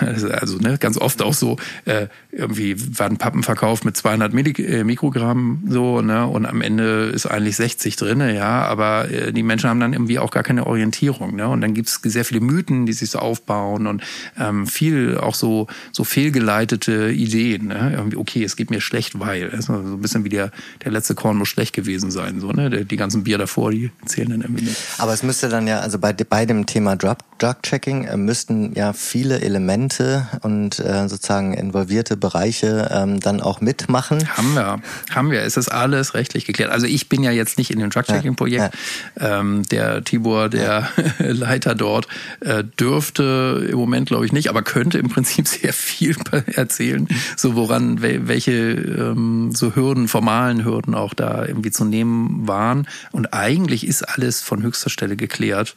also 0.40 0.58
ne, 0.58 0.78
ganz 0.78 0.98
oft 0.98 1.22
auch 1.22 1.34
so, 1.34 1.56
äh, 1.84 2.08
irgendwie 2.30 2.76
werden 2.98 3.16
Pappen 3.16 3.42
verkauft 3.42 3.84
mit 3.84 3.96
200 3.96 4.32
Milli 4.32 4.52
äh, 4.62 4.84
Mikrogramm 4.84 5.64
so, 5.68 6.00
ne, 6.00 6.26
und 6.26 6.46
am 6.46 6.60
Ende 6.60 7.06
ist 7.06 7.26
eigentlich 7.26 7.56
60 7.56 7.96
drinne, 7.96 8.34
ja, 8.34 8.62
aber 8.62 9.10
äh, 9.10 9.32
die 9.32 9.42
Menschen 9.42 9.70
haben 9.70 9.80
dann 9.80 9.92
irgendwie 9.92 10.18
auch 10.18 10.30
gar 10.30 10.42
keine 10.42 10.66
Orientierung, 10.66 11.36
ne, 11.36 11.48
und 11.48 11.60
dann 11.60 11.74
gibt's 11.74 12.00
sehr 12.02 12.24
viele 12.24 12.40
Mythen, 12.40 12.86
die 12.86 12.92
sich 12.92 13.10
so 13.10 13.18
aufbauen 13.18 13.86
und 13.86 14.02
ähm, 14.38 14.66
viel 14.66 15.18
auch 15.18 15.34
so 15.34 15.66
so 15.92 16.04
fehlgeleitete 16.04 17.10
Ideen, 17.10 17.68
ne, 17.68 17.92
irgendwie 17.96 18.16
okay, 18.16 18.44
es 18.44 18.56
geht 18.56 18.70
mir 18.70 18.80
schlecht, 18.80 19.18
weil, 19.18 19.50
so 19.60 19.72
ein 19.72 20.00
bisschen 20.00 20.24
wie 20.24 20.28
der 20.28 20.50
der 20.84 20.92
letzte 20.92 21.14
Korn 21.14 21.36
muss 21.36 21.48
schlecht 21.48 21.74
gewesen 21.74 22.10
sein, 22.10 22.40
so, 22.40 22.52
ne, 22.52 22.84
die 22.84 22.96
ganzen 22.96 23.24
Bier 23.24 23.38
davor, 23.38 23.70
die 23.70 23.90
zählen 24.04 24.30
dann 24.30 24.42
irgendwie 24.42 24.64
nicht. 24.64 24.76
Aber 24.98 25.12
es 25.12 25.22
müsste 25.22 25.48
dann 25.48 25.66
ja, 25.66 25.80
also 25.80 25.98
bei 25.98 26.12
bei 26.12 26.44
dem 26.44 26.66
Thema 26.66 26.96
Drug 26.96 27.16
Drug 27.38 27.62
Checking 27.62 28.04
äh, 28.04 28.16
müssten 28.16 28.65
ja 28.74 28.92
viele 28.92 29.40
Elemente 29.40 30.26
und 30.42 30.78
äh, 30.78 31.08
sozusagen 31.08 31.54
involvierte 31.54 32.16
Bereiche 32.16 32.88
ähm, 32.92 33.20
dann 33.20 33.40
auch 33.40 33.60
mitmachen. 33.60 34.28
Haben 34.36 34.54
wir, 34.54 34.80
haben 35.10 35.30
wir. 35.30 35.42
Es 35.42 35.56
ist 35.56 35.68
alles 35.68 36.14
rechtlich 36.14 36.44
geklärt. 36.44 36.70
Also 36.70 36.86
ich 36.86 37.08
bin 37.08 37.22
ja 37.22 37.30
jetzt 37.30 37.58
nicht 37.58 37.70
in 37.70 37.78
dem 37.78 37.90
Drug-Checking-Projekt. 37.90 38.74
Ja, 39.18 39.26
ja. 39.26 39.40
ähm, 39.40 39.62
der 39.64 40.04
Tibor, 40.04 40.48
der 40.48 40.88
ja. 41.18 41.26
Leiter 41.32 41.74
dort, 41.74 42.08
äh, 42.40 42.64
dürfte 42.64 43.68
im 43.70 43.78
Moment 43.78 44.08
glaube 44.08 44.26
ich 44.26 44.32
nicht, 44.32 44.48
aber 44.48 44.62
könnte 44.62 44.98
im 44.98 45.08
Prinzip 45.08 45.48
sehr 45.48 45.72
viel 45.72 46.16
erzählen, 46.46 47.08
so 47.36 47.54
woran 47.54 48.00
welche 48.00 48.52
ähm, 48.52 49.52
so 49.54 49.74
Hürden, 49.74 50.08
formalen 50.08 50.64
Hürden 50.64 50.94
auch 50.94 51.14
da 51.14 51.44
irgendwie 51.44 51.70
zu 51.70 51.84
nehmen 51.84 52.46
waren. 52.48 52.88
Und 53.12 53.32
eigentlich 53.32 53.86
ist 53.86 54.02
alles 54.02 54.42
von 54.42 54.62
höchster 54.62 54.90
Stelle 54.90 55.16
geklärt. 55.16 55.74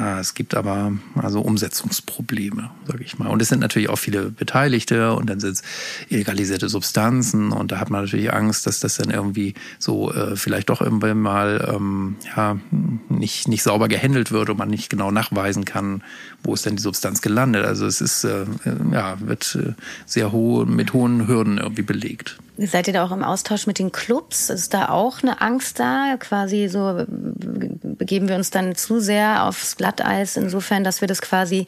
Es 0.00 0.34
gibt 0.34 0.54
aber 0.54 0.92
also 1.14 1.40
Umsetzungsprobleme, 1.42 2.70
sage 2.86 3.04
ich 3.04 3.18
mal. 3.18 3.28
Und 3.28 3.42
es 3.42 3.48
sind 3.48 3.60
natürlich 3.60 3.90
auch 3.90 3.98
viele 3.98 4.30
Beteiligte 4.30 5.12
und 5.14 5.28
dann 5.28 5.40
sind 5.40 5.52
es 5.52 5.62
illegalisierte 6.08 6.68
Substanzen 6.70 7.52
und 7.52 7.70
da 7.72 7.80
hat 7.80 7.90
man 7.90 8.04
natürlich 8.04 8.32
Angst, 8.32 8.66
dass 8.66 8.80
das 8.80 8.96
dann 8.96 9.10
irgendwie 9.10 9.54
so 9.78 10.10
äh, 10.12 10.36
vielleicht 10.36 10.70
doch 10.70 10.80
irgendwann 10.80 11.20
mal 11.20 11.68
ähm, 11.74 12.16
ja 12.34 12.58
nicht 13.08 13.46
nicht 13.48 13.62
sauber 13.62 13.88
gehandelt 13.88 14.32
wird 14.32 14.48
und 14.48 14.58
man 14.58 14.70
nicht 14.70 14.88
genau 14.88 15.10
nachweisen 15.10 15.66
kann, 15.66 16.02
wo 16.42 16.54
ist 16.54 16.64
denn 16.64 16.76
die 16.76 16.82
Substanz 16.82 17.20
gelandet. 17.20 17.66
Also 17.66 17.84
es 17.84 18.00
ist 18.00 18.24
äh, 18.24 18.46
ja 18.92 19.20
wird 19.20 19.58
äh, 19.60 19.74
sehr 20.06 20.32
hohe 20.32 20.64
mit 20.64 20.94
hohen 20.94 21.28
Hürden 21.28 21.58
irgendwie 21.58 21.82
belegt. 21.82 22.38
Seid 22.56 22.88
ihr 22.88 22.92
da 22.92 23.04
auch 23.04 23.12
im 23.12 23.22
Austausch 23.22 23.66
mit 23.66 23.78
den 23.78 23.92
Clubs? 23.92 24.50
Ist 24.50 24.74
da 24.74 24.88
auch 24.88 25.22
eine 25.22 25.40
Angst 25.40 25.78
da? 25.78 26.16
Quasi 26.18 26.68
so 26.68 27.04
begeben 27.06 28.28
wir 28.28 28.36
uns 28.36 28.50
dann 28.50 28.74
zu 28.74 29.00
sehr 29.00 29.44
aufs 29.44 29.76
Glatteis 29.76 30.36
insofern, 30.36 30.84
dass 30.84 31.00
wir 31.00 31.08
das 31.08 31.22
quasi 31.22 31.66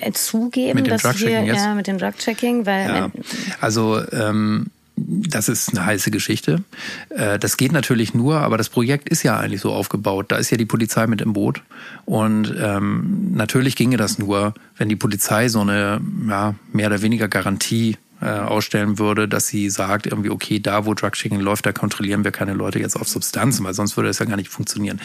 äh, 0.00 0.12
zugeben, 0.12 0.84
dem 0.84 0.98
dass 0.98 1.20
wir 1.20 1.42
ja 1.42 1.74
mit 1.74 1.86
dem 1.86 1.98
Drug-Checking, 1.98 2.66
weil 2.66 2.88
ja. 2.88 3.10
also 3.60 4.00
ähm, 4.12 4.66
das 5.06 5.48
ist 5.48 5.70
eine 5.70 5.84
heiße 5.84 6.10
Geschichte. 6.10 6.62
Äh, 7.10 7.38
das 7.38 7.56
geht 7.56 7.72
natürlich 7.72 8.14
nur, 8.14 8.40
aber 8.40 8.58
das 8.58 8.68
Projekt 8.68 9.08
ist 9.08 9.22
ja 9.22 9.38
eigentlich 9.38 9.60
so 9.60 9.72
aufgebaut. 9.72 10.26
Da 10.28 10.36
ist 10.36 10.50
ja 10.50 10.56
die 10.56 10.66
Polizei 10.66 11.06
mit 11.06 11.20
im 11.20 11.32
Boot. 11.32 11.62
Und 12.04 12.54
ähm, 12.60 13.32
natürlich 13.34 13.76
ginge 13.76 13.96
das 13.96 14.18
nur, 14.18 14.54
wenn 14.76 14.88
die 14.88 14.96
Polizei 14.96 15.48
so 15.48 15.60
eine 15.60 16.00
ja, 16.28 16.54
mehr 16.72 16.88
oder 16.88 17.02
weniger 17.02 17.28
Garantie 17.28 17.96
äh, 18.20 18.26
ausstellen 18.26 18.98
würde, 18.98 19.28
dass 19.28 19.46
sie 19.46 19.70
sagt, 19.70 20.06
irgendwie, 20.06 20.30
okay, 20.30 20.58
da 20.60 20.86
wo 20.86 20.94
Drug-Checking 20.94 21.40
läuft, 21.40 21.66
da 21.66 21.72
kontrollieren 21.72 22.24
wir 22.24 22.32
keine 22.32 22.52
Leute 22.52 22.78
jetzt 22.78 22.96
auf 22.96 23.08
Substanzen, 23.08 23.64
weil 23.64 23.74
sonst 23.74 23.96
würde 23.96 24.08
das 24.08 24.18
ja 24.18 24.26
gar 24.26 24.36
nicht 24.36 24.48
funktionieren. 24.48 25.00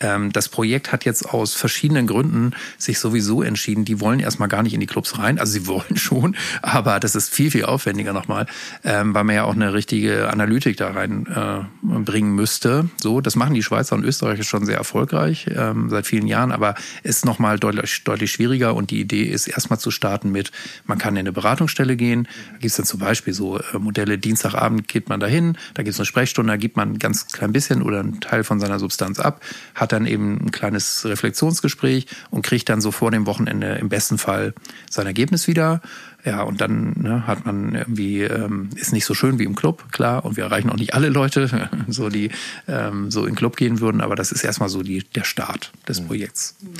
Ähm, 0.00 0.32
das 0.32 0.48
Projekt 0.48 0.92
hat 0.92 1.04
jetzt 1.04 1.28
aus 1.28 1.54
verschiedenen 1.54 2.06
Gründen 2.06 2.52
sich 2.78 2.98
sowieso 2.98 3.42
entschieden, 3.42 3.84
die 3.84 4.00
wollen 4.00 4.20
erstmal 4.20 4.48
gar 4.48 4.62
nicht 4.62 4.74
in 4.74 4.80
die 4.80 4.86
Clubs 4.86 5.18
rein. 5.18 5.38
Also 5.38 5.52
sie 5.52 5.66
wollen 5.66 5.96
schon, 5.96 6.36
aber 6.62 7.00
das 7.00 7.14
ist 7.14 7.32
viel, 7.32 7.50
viel 7.50 7.64
aufwendiger 7.64 8.12
nochmal, 8.12 8.46
ähm, 8.82 9.14
weil 9.14 9.24
man 9.24 9.34
ja 9.34 9.44
auch 9.44 9.54
eine 9.54 9.72
richtige 9.72 10.30
Analytik 10.30 10.76
da 10.76 10.90
reinbringen 10.90 12.32
äh, 12.32 12.36
müsste. 12.36 12.88
So, 13.00 13.20
das 13.20 13.36
machen 13.36 13.54
die 13.54 13.62
Schweizer 13.62 13.94
und 13.94 14.04
Österreicher 14.04 14.42
schon 14.42 14.66
sehr 14.66 14.76
erfolgreich 14.76 15.48
ähm, 15.54 15.90
seit 15.90 16.06
vielen 16.06 16.26
Jahren, 16.26 16.52
aber 16.52 16.74
ist 17.02 17.24
nochmal 17.24 17.58
deutlich, 17.58 18.04
deutlich 18.04 18.32
schwieriger 18.32 18.74
und 18.74 18.90
die 18.90 19.00
Idee 19.00 19.24
ist 19.24 19.46
erstmal 19.46 19.78
zu 19.78 19.90
starten 19.90 20.30
mit, 20.30 20.50
man 20.86 20.98
kann 20.98 21.14
in 21.14 21.20
eine 21.20 21.32
Beratungsstelle 21.32 21.96
gehen, 21.96 22.28
gibt 22.64 22.70
es 22.70 22.76
dann 22.78 22.86
zum 22.86 23.00
Beispiel 23.00 23.34
so 23.34 23.58
äh, 23.58 23.78
Modelle, 23.78 24.16
Dienstagabend 24.16 24.88
geht 24.88 25.10
man 25.10 25.20
dahin, 25.20 25.58
da 25.74 25.82
gibt 25.82 25.92
es 25.92 26.00
eine 26.00 26.06
Sprechstunde, 26.06 26.50
da 26.50 26.56
gibt 26.56 26.78
man 26.78 26.92
ein 26.92 26.98
ganz 26.98 27.26
klein 27.26 27.52
bisschen 27.52 27.82
oder 27.82 28.00
einen 28.00 28.22
Teil 28.22 28.42
von 28.42 28.58
seiner 28.58 28.78
Substanz 28.78 29.20
ab, 29.20 29.42
hat 29.74 29.92
dann 29.92 30.06
eben 30.06 30.46
ein 30.46 30.50
kleines 30.50 31.04
Reflexionsgespräch 31.04 32.06
und 32.30 32.40
kriegt 32.40 32.70
dann 32.70 32.80
so 32.80 32.90
vor 32.90 33.10
dem 33.10 33.26
Wochenende 33.26 33.74
im 33.74 33.90
besten 33.90 34.16
Fall 34.16 34.54
sein 34.88 35.04
Ergebnis 35.04 35.46
wieder. 35.46 35.82
Ja, 36.24 36.40
und 36.40 36.62
dann 36.62 36.94
ne, 37.02 37.26
hat 37.26 37.44
man 37.44 37.74
irgendwie, 37.74 38.22
ähm, 38.22 38.70
ist 38.76 38.94
nicht 38.94 39.04
so 39.04 39.12
schön 39.12 39.38
wie 39.38 39.44
im 39.44 39.54
Club, 39.54 39.92
klar, 39.92 40.24
und 40.24 40.38
wir 40.38 40.44
erreichen 40.44 40.70
auch 40.70 40.76
nicht 40.76 40.94
alle 40.94 41.10
Leute, 41.10 41.68
so 41.88 42.08
die 42.08 42.30
ähm, 42.66 43.10
so 43.10 43.26
in 43.26 43.32
den 43.32 43.36
Club 43.36 43.58
gehen 43.58 43.80
würden, 43.80 44.00
aber 44.00 44.16
das 44.16 44.32
ist 44.32 44.42
erstmal 44.42 44.70
so 44.70 44.82
die, 44.82 45.04
der 45.14 45.24
Start 45.24 45.70
des 45.86 46.00
mhm. 46.00 46.06
Projekts. 46.06 46.56
Mhm. 46.62 46.70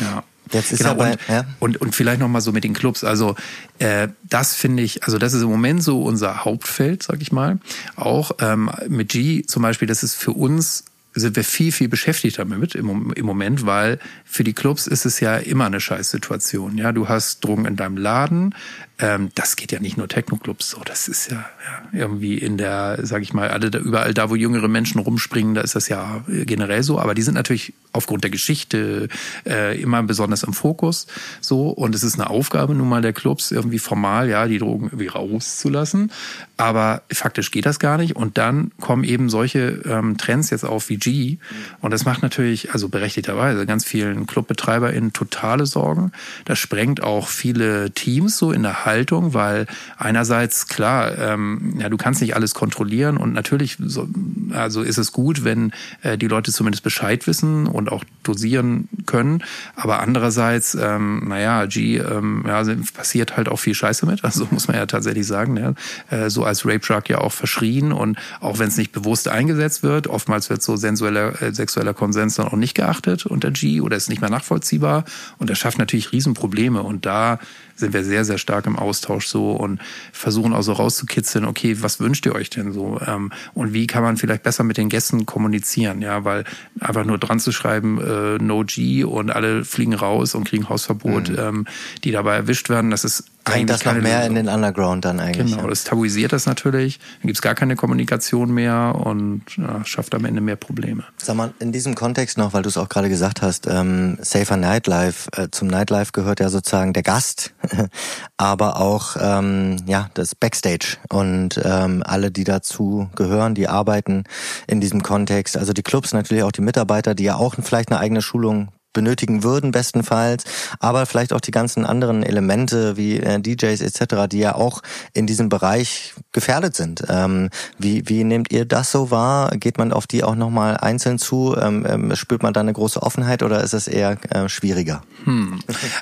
Ja. 0.00 0.24
Jetzt 0.52 0.72
ist 0.72 0.78
genau, 0.78 0.90
aber, 0.90 1.12
und, 1.12 1.18
ja. 1.28 1.44
und, 1.58 1.76
und 1.78 1.94
vielleicht 1.94 2.20
noch 2.20 2.28
mal 2.28 2.40
so 2.40 2.52
mit 2.52 2.64
den 2.64 2.74
Clubs. 2.74 3.04
Also 3.04 3.34
äh, 3.78 4.08
das 4.24 4.54
finde 4.54 4.82
ich, 4.82 5.04
also 5.04 5.18
das 5.18 5.32
ist 5.34 5.42
im 5.42 5.48
Moment 5.48 5.82
so 5.82 6.02
unser 6.02 6.44
Hauptfeld, 6.44 7.02
sag 7.02 7.22
ich 7.22 7.32
mal. 7.32 7.58
Auch 7.96 8.32
ähm, 8.40 8.70
mit 8.88 9.10
G 9.10 9.42
zum 9.42 9.62
Beispiel, 9.62 9.88
das 9.88 10.02
ist 10.02 10.14
für 10.14 10.32
uns 10.32 10.84
sind 11.14 11.36
wir 11.36 11.44
viel, 11.44 11.72
viel 11.72 11.88
beschäftigt 11.88 12.38
damit 12.38 12.74
im, 12.74 13.12
im 13.12 13.26
Moment, 13.26 13.66
weil 13.66 13.98
für 14.24 14.44
die 14.44 14.52
Clubs 14.52 14.86
ist 14.86 15.04
es 15.04 15.20
ja 15.20 15.36
immer 15.36 15.66
eine 15.66 15.80
Scheißsituation. 15.80 16.78
Ja, 16.78 16.92
du 16.92 17.08
hast 17.08 17.44
Drogen 17.44 17.64
in 17.64 17.76
deinem 17.76 17.96
Laden. 17.96 18.54
Ähm, 19.00 19.30
das 19.34 19.56
geht 19.56 19.70
ja 19.70 19.80
nicht 19.80 19.96
nur 19.96 20.08
Techno-Clubs 20.08 20.70
so. 20.70 20.80
Das 20.84 21.08
ist 21.08 21.30
ja, 21.30 21.36
ja 21.36 22.00
irgendwie 22.00 22.36
in 22.36 22.58
der, 22.58 22.98
sag 23.02 23.22
ich 23.22 23.32
mal, 23.32 23.48
alle 23.48 23.70
da, 23.70 23.78
überall 23.78 24.12
da, 24.12 24.28
wo 24.30 24.34
jüngere 24.34 24.68
Menschen 24.68 25.00
rumspringen, 25.00 25.54
da 25.54 25.60
ist 25.60 25.76
das 25.76 25.88
ja 25.88 26.24
generell 26.26 26.82
so. 26.82 26.98
Aber 26.98 27.14
die 27.14 27.22
sind 27.22 27.34
natürlich 27.34 27.74
aufgrund 27.92 28.24
der 28.24 28.30
Geschichte 28.30 29.08
äh, 29.46 29.80
immer 29.80 30.02
besonders 30.02 30.42
im 30.42 30.52
Fokus. 30.52 31.06
So 31.40 31.68
und 31.68 31.94
es 31.94 32.02
ist 32.02 32.14
eine 32.14 32.28
Aufgabe 32.28 32.74
nun 32.74 32.88
mal 32.88 33.02
der 33.02 33.12
Clubs 33.12 33.50
irgendwie 33.50 33.78
formal, 33.78 34.28
ja, 34.28 34.46
die 34.46 34.58
Drogen 34.58 34.86
irgendwie 34.86 35.08
rauszulassen. 35.08 36.10
Aber 36.56 37.02
faktisch 37.12 37.52
geht 37.52 37.66
das 37.66 37.78
gar 37.78 37.98
nicht. 37.98 38.16
Und 38.16 38.36
dann 38.36 38.72
kommen 38.80 39.04
eben 39.04 39.30
solche 39.30 39.80
ähm, 39.84 40.16
Trends 40.16 40.50
jetzt 40.50 40.64
auf 40.64 40.88
wie 40.88 40.96
G. 40.96 41.38
Und 41.80 41.92
das 41.92 42.04
macht 42.04 42.22
natürlich, 42.22 42.72
also 42.72 42.88
berechtigterweise, 42.88 43.64
ganz 43.64 43.84
vielen 43.84 44.26
ClubbetreiberInnen 44.26 45.12
totale 45.12 45.66
Sorgen. 45.66 46.10
Das 46.44 46.58
sprengt 46.58 47.02
auch 47.02 47.28
viele 47.28 47.92
Teams 47.92 48.38
so 48.38 48.50
in 48.50 48.64
der 48.64 48.84
Haltung, 48.88 49.34
weil 49.34 49.66
einerseits, 49.98 50.66
klar, 50.66 51.16
ähm, 51.18 51.74
ja, 51.78 51.88
du 51.90 51.98
kannst 51.98 52.22
nicht 52.22 52.34
alles 52.34 52.54
kontrollieren 52.54 53.18
und 53.18 53.34
natürlich 53.34 53.76
so, 53.78 54.08
also 54.52 54.82
ist 54.82 54.98
es 54.98 55.12
gut, 55.12 55.44
wenn 55.44 55.72
äh, 56.02 56.16
die 56.16 56.26
Leute 56.26 56.50
zumindest 56.52 56.82
Bescheid 56.82 57.26
wissen 57.26 57.66
und 57.66 57.92
auch 57.92 58.02
dosieren 58.22 58.88
können. 59.06 59.44
Aber 59.76 60.00
andererseits, 60.00 60.74
ähm, 60.74 61.28
naja, 61.28 61.66
G, 61.66 61.98
ähm, 61.98 62.44
ja, 62.46 62.64
passiert 62.94 63.36
halt 63.36 63.48
auch 63.48 63.58
viel 63.58 63.74
Scheiße 63.74 64.06
mit. 64.06 64.24
Also 64.24 64.48
muss 64.50 64.68
man 64.68 64.76
ja 64.76 64.86
tatsächlich 64.86 65.26
sagen, 65.26 65.56
ja, 65.56 65.74
äh, 66.10 66.30
so 66.30 66.44
als 66.44 66.64
Rape 66.64 66.80
Drug 66.80 67.08
ja 67.08 67.18
auch 67.18 67.32
verschrien 67.32 67.92
und 67.92 68.18
auch 68.40 68.58
wenn 68.58 68.68
es 68.68 68.76
nicht 68.76 68.92
bewusst 68.92 69.28
eingesetzt 69.28 69.82
wird, 69.82 70.06
oftmals 70.06 70.48
wird 70.50 70.62
so 70.62 70.76
sensueller, 70.76 71.40
äh, 71.42 71.52
sexueller 71.52 71.94
Konsens 71.94 72.36
dann 72.36 72.48
auch 72.48 72.56
nicht 72.56 72.74
geachtet 72.74 73.26
unter 73.26 73.50
G 73.50 73.80
oder 73.80 73.96
ist 73.96 74.08
nicht 74.08 74.20
mehr 74.20 74.30
nachvollziehbar 74.30 75.04
und 75.38 75.50
das 75.50 75.58
schafft 75.58 75.78
natürlich 75.78 76.12
Riesenprobleme 76.12 76.82
und 76.82 77.06
da 77.06 77.38
sind 77.78 77.92
wir 77.92 78.04
sehr, 78.04 78.24
sehr 78.24 78.38
stark 78.38 78.66
im 78.66 78.77
Austausch 78.78 79.26
so 79.26 79.52
und 79.52 79.80
versuchen 80.12 80.52
auch 80.52 80.62
so 80.62 80.72
rauszukitzeln, 80.72 81.44
okay, 81.44 81.76
was 81.80 82.00
wünscht 82.00 82.26
ihr 82.26 82.34
euch 82.34 82.50
denn 82.50 82.72
so? 82.72 83.00
Ähm, 83.06 83.32
und 83.54 83.72
wie 83.72 83.86
kann 83.86 84.02
man 84.02 84.16
vielleicht 84.16 84.42
besser 84.42 84.64
mit 84.64 84.76
den 84.76 84.88
Gästen 84.88 85.26
kommunizieren? 85.26 86.02
Ja, 86.02 86.24
weil 86.24 86.44
einfach 86.80 87.04
nur 87.04 87.18
dran 87.18 87.40
zu 87.40 87.52
schreiben, 87.52 88.00
äh, 88.00 88.42
No 88.42 88.64
G 88.64 89.04
und 89.04 89.30
alle 89.30 89.64
fliegen 89.64 89.94
raus 89.94 90.34
und 90.34 90.44
kriegen 90.44 90.68
Hausverbot, 90.68 91.30
mhm. 91.30 91.38
ähm, 91.38 91.66
die 92.04 92.12
dabei 92.12 92.36
erwischt 92.36 92.68
werden, 92.68 92.90
das 92.90 93.04
ist 93.04 93.24
Drängt 93.52 93.70
das 93.70 93.84
noch 93.84 93.94
mehr 93.94 94.18
Lösung. 94.18 94.36
in 94.36 94.46
den 94.46 94.48
Underground 94.54 95.04
dann 95.04 95.20
eigentlich. 95.20 95.54
Genau, 95.54 95.68
das 95.68 95.84
tabuisiert 95.84 96.32
das 96.32 96.46
natürlich. 96.46 96.98
Dann 97.20 97.28
gibt's 97.28 97.42
gar 97.42 97.54
keine 97.54 97.76
Kommunikation 97.76 98.52
mehr 98.52 98.94
und 99.02 99.42
ja, 99.56 99.84
schafft 99.84 100.14
am 100.14 100.24
Ende 100.24 100.40
mehr 100.40 100.56
Probleme. 100.56 101.04
Sag 101.16 101.36
mal, 101.36 101.52
in 101.58 101.72
diesem 101.72 101.94
Kontext 101.94 102.38
noch, 102.38 102.52
weil 102.52 102.62
du 102.62 102.68
es 102.68 102.76
auch 102.76 102.88
gerade 102.88 103.08
gesagt 103.08 103.42
hast, 103.42 103.66
ähm, 103.66 104.18
Safer 104.20 104.56
Nightlife, 104.56 105.30
äh, 105.32 105.48
zum 105.50 105.68
Nightlife 105.68 106.12
gehört 106.12 106.40
ja 106.40 106.48
sozusagen 106.48 106.92
der 106.92 107.02
Gast 107.02 107.52
aber 108.36 108.80
auch 108.80 109.16
ähm, 109.20 109.76
ja 109.86 110.10
das 110.14 110.34
Backstage 110.34 110.96
und 111.08 111.60
ähm, 111.64 112.02
alle, 112.04 112.30
die 112.30 112.44
dazu 112.44 113.08
gehören, 113.16 113.54
die 113.54 113.68
arbeiten 113.68 114.24
in 114.66 114.80
diesem 114.80 115.02
Kontext. 115.02 115.56
Also 115.56 115.72
die 115.72 115.82
Clubs 115.82 116.12
natürlich 116.12 116.42
auch 116.42 116.52
die 116.52 116.62
Mitarbeiter, 116.62 117.14
die 117.14 117.24
ja 117.24 117.36
auch 117.36 117.54
vielleicht 117.60 117.90
eine 117.90 118.00
eigene 118.00 118.22
Schulung 118.22 118.68
benötigen 118.92 119.42
würden 119.42 119.70
bestenfalls, 119.70 120.44
aber 120.80 121.06
vielleicht 121.06 121.32
auch 121.32 121.40
die 121.40 121.50
ganzen 121.50 121.84
anderen 121.84 122.22
Elemente 122.22 122.96
wie 122.96 123.18
äh, 123.20 123.40
DJs 123.40 123.80
etc., 123.80 124.26
die 124.30 124.38
ja 124.38 124.54
auch 124.54 124.82
in 125.12 125.26
diesem 125.26 125.48
Bereich 125.48 126.14
gefährdet 126.32 126.74
sind. 126.74 127.04
Ähm, 127.08 127.50
wie, 127.78 128.08
wie 128.08 128.24
nehmt 128.24 128.50
ihr 128.50 128.64
das 128.64 128.90
so 128.90 129.10
wahr? 129.10 129.50
Geht 129.56 129.78
man 129.78 129.92
auf 129.92 130.06
die 130.06 130.24
auch 130.24 130.34
nochmal 130.34 130.76
einzeln 130.78 131.18
zu? 131.18 131.56
Ähm, 131.60 131.86
ähm, 131.88 132.16
spürt 132.16 132.42
man 132.42 132.52
da 132.52 132.60
eine 132.60 132.72
große 132.72 133.02
Offenheit 133.02 133.42
oder 133.42 133.62
ist 133.62 133.74
es 133.74 133.88
eher 133.88 134.16
äh, 134.30 134.48
schwieriger? 134.48 135.02
Hm. 135.24 135.60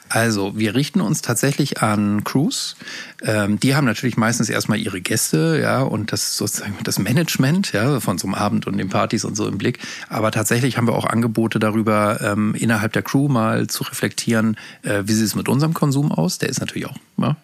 Also 0.08 0.56
wir 0.56 0.74
richten 0.74 1.00
uns 1.00 1.22
tatsächlich 1.22 1.82
an 1.82 2.24
Crews. 2.24 2.76
Ähm, 3.22 3.60
die 3.60 3.74
haben 3.74 3.84
natürlich 3.84 4.16
meistens 4.16 4.48
erstmal 4.48 4.78
ihre 4.78 5.00
Gäste, 5.00 5.58
ja, 5.60 5.82
und 5.82 6.12
das 6.12 6.36
sozusagen 6.36 6.76
das 6.84 6.98
Management, 6.98 7.72
ja, 7.72 8.00
von 8.00 8.18
so 8.18 8.26
einem 8.26 8.34
Abend 8.34 8.66
und 8.66 8.78
den 8.78 8.88
Partys 8.88 9.24
und 9.24 9.36
so 9.36 9.46
im 9.48 9.58
Blick. 9.58 9.80
Aber 10.08 10.30
tatsächlich 10.30 10.76
haben 10.76 10.86
wir 10.86 10.94
auch 10.94 11.06
Angebote 11.06 11.58
darüber, 11.58 12.20
ähm, 12.22 12.54
innerhalb 12.54 12.75
innerhalb 12.76 12.92
der 12.92 13.02
Crew 13.02 13.28
mal 13.28 13.68
zu 13.68 13.84
reflektieren, 13.84 14.56
äh, 14.82 15.02
wie 15.06 15.12
sieht 15.14 15.24
es 15.24 15.34
mit 15.34 15.48
unserem 15.48 15.72
Konsum 15.72 16.12
aus? 16.12 16.36
Der 16.36 16.50
ist 16.50 16.60
natürlich 16.60 16.86
auch 16.86 16.96
ja, 17.18 17.36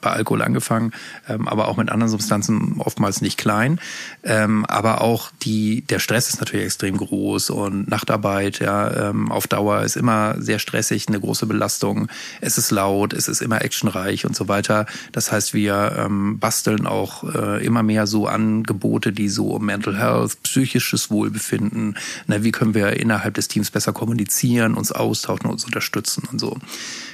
bei 0.00 0.10
Alkohol 0.10 0.42
angefangen, 0.42 0.92
ähm, 1.28 1.48
aber 1.48 1.66
auch 1.66 1.76
mit 1.76 1.90
anderen 1.90 2.08
Substanzen 2.08 2.76
oftmals 2.78 3.20
nicht 3.20 3.38
klein. 3.38 3.80
Ähm, 4.22 4.64
aber 4.66 5.00
auch 5.00 5.30
die, 5.42 5.82
der 5.82 5.98
Stress 5.98 6.28
ist 6.28 6.38
natürlich 6.38 6.66
extrem 6.66 6.96
groß 6.96 7.50
und 7.50 7.88
Nachtarbeit 7.88 8.60
ja, 8.60 9.08
ähm, 9.10 9.32
auf 9.32 9.48
Dauer 9.48 9.82
ist 9.82 9.96
immer 9.96 10.40
sehr 10.40 10.60
stressig, 10.60 11.08
eine 11.08 11.18
große 11.18 11.46
Belastung. 11.46 12.08
Es 12.40 12.58
ist 12.58 12.70
laut, 12.70 13.12
es 13.12 13.26
ist 13.26 13.42
immer 13.42 13.62
actionreich 13.62 14.24
und 14.24 14.36
so 14.36 14.46
weiter. 14.46 14.86
Das 15.10 15.32
heißt, 15.32 15.54
wir 15.54 15.96
ähm, 15.98 16.38
basteln 16.38 16.86
auch 16.86 17.24
äh, 17.34 17.64
immer 17.64 17.82
mehr 17.82 18.06
so 18.06 18.28
Angebote, 18.28 19.12
die 19.12 19.28
so 19.28 19.48
um 19.48 19.66
Mental 19.66 19.98
Health, 19.98 20.40
psychisches 20.44 21.10
Wohlbefinden, 21.10 21.96
na, 22.28 22.44
wie 22.44 22.52
können 22.52 22.74
wir 22.74 23.00
innerhalb 23.00 23.34
des 23.34 23.48
Teams 23.48 23.72
besser 23.72 23.92
kommunizieren, 23.92 24.51
uns 24.60 24.92
austauschen, 24.92 25.50
uns 25.50 25.64
unterstützen 25.64 26.24
und 26.30 26.38
so. 26.38 26.58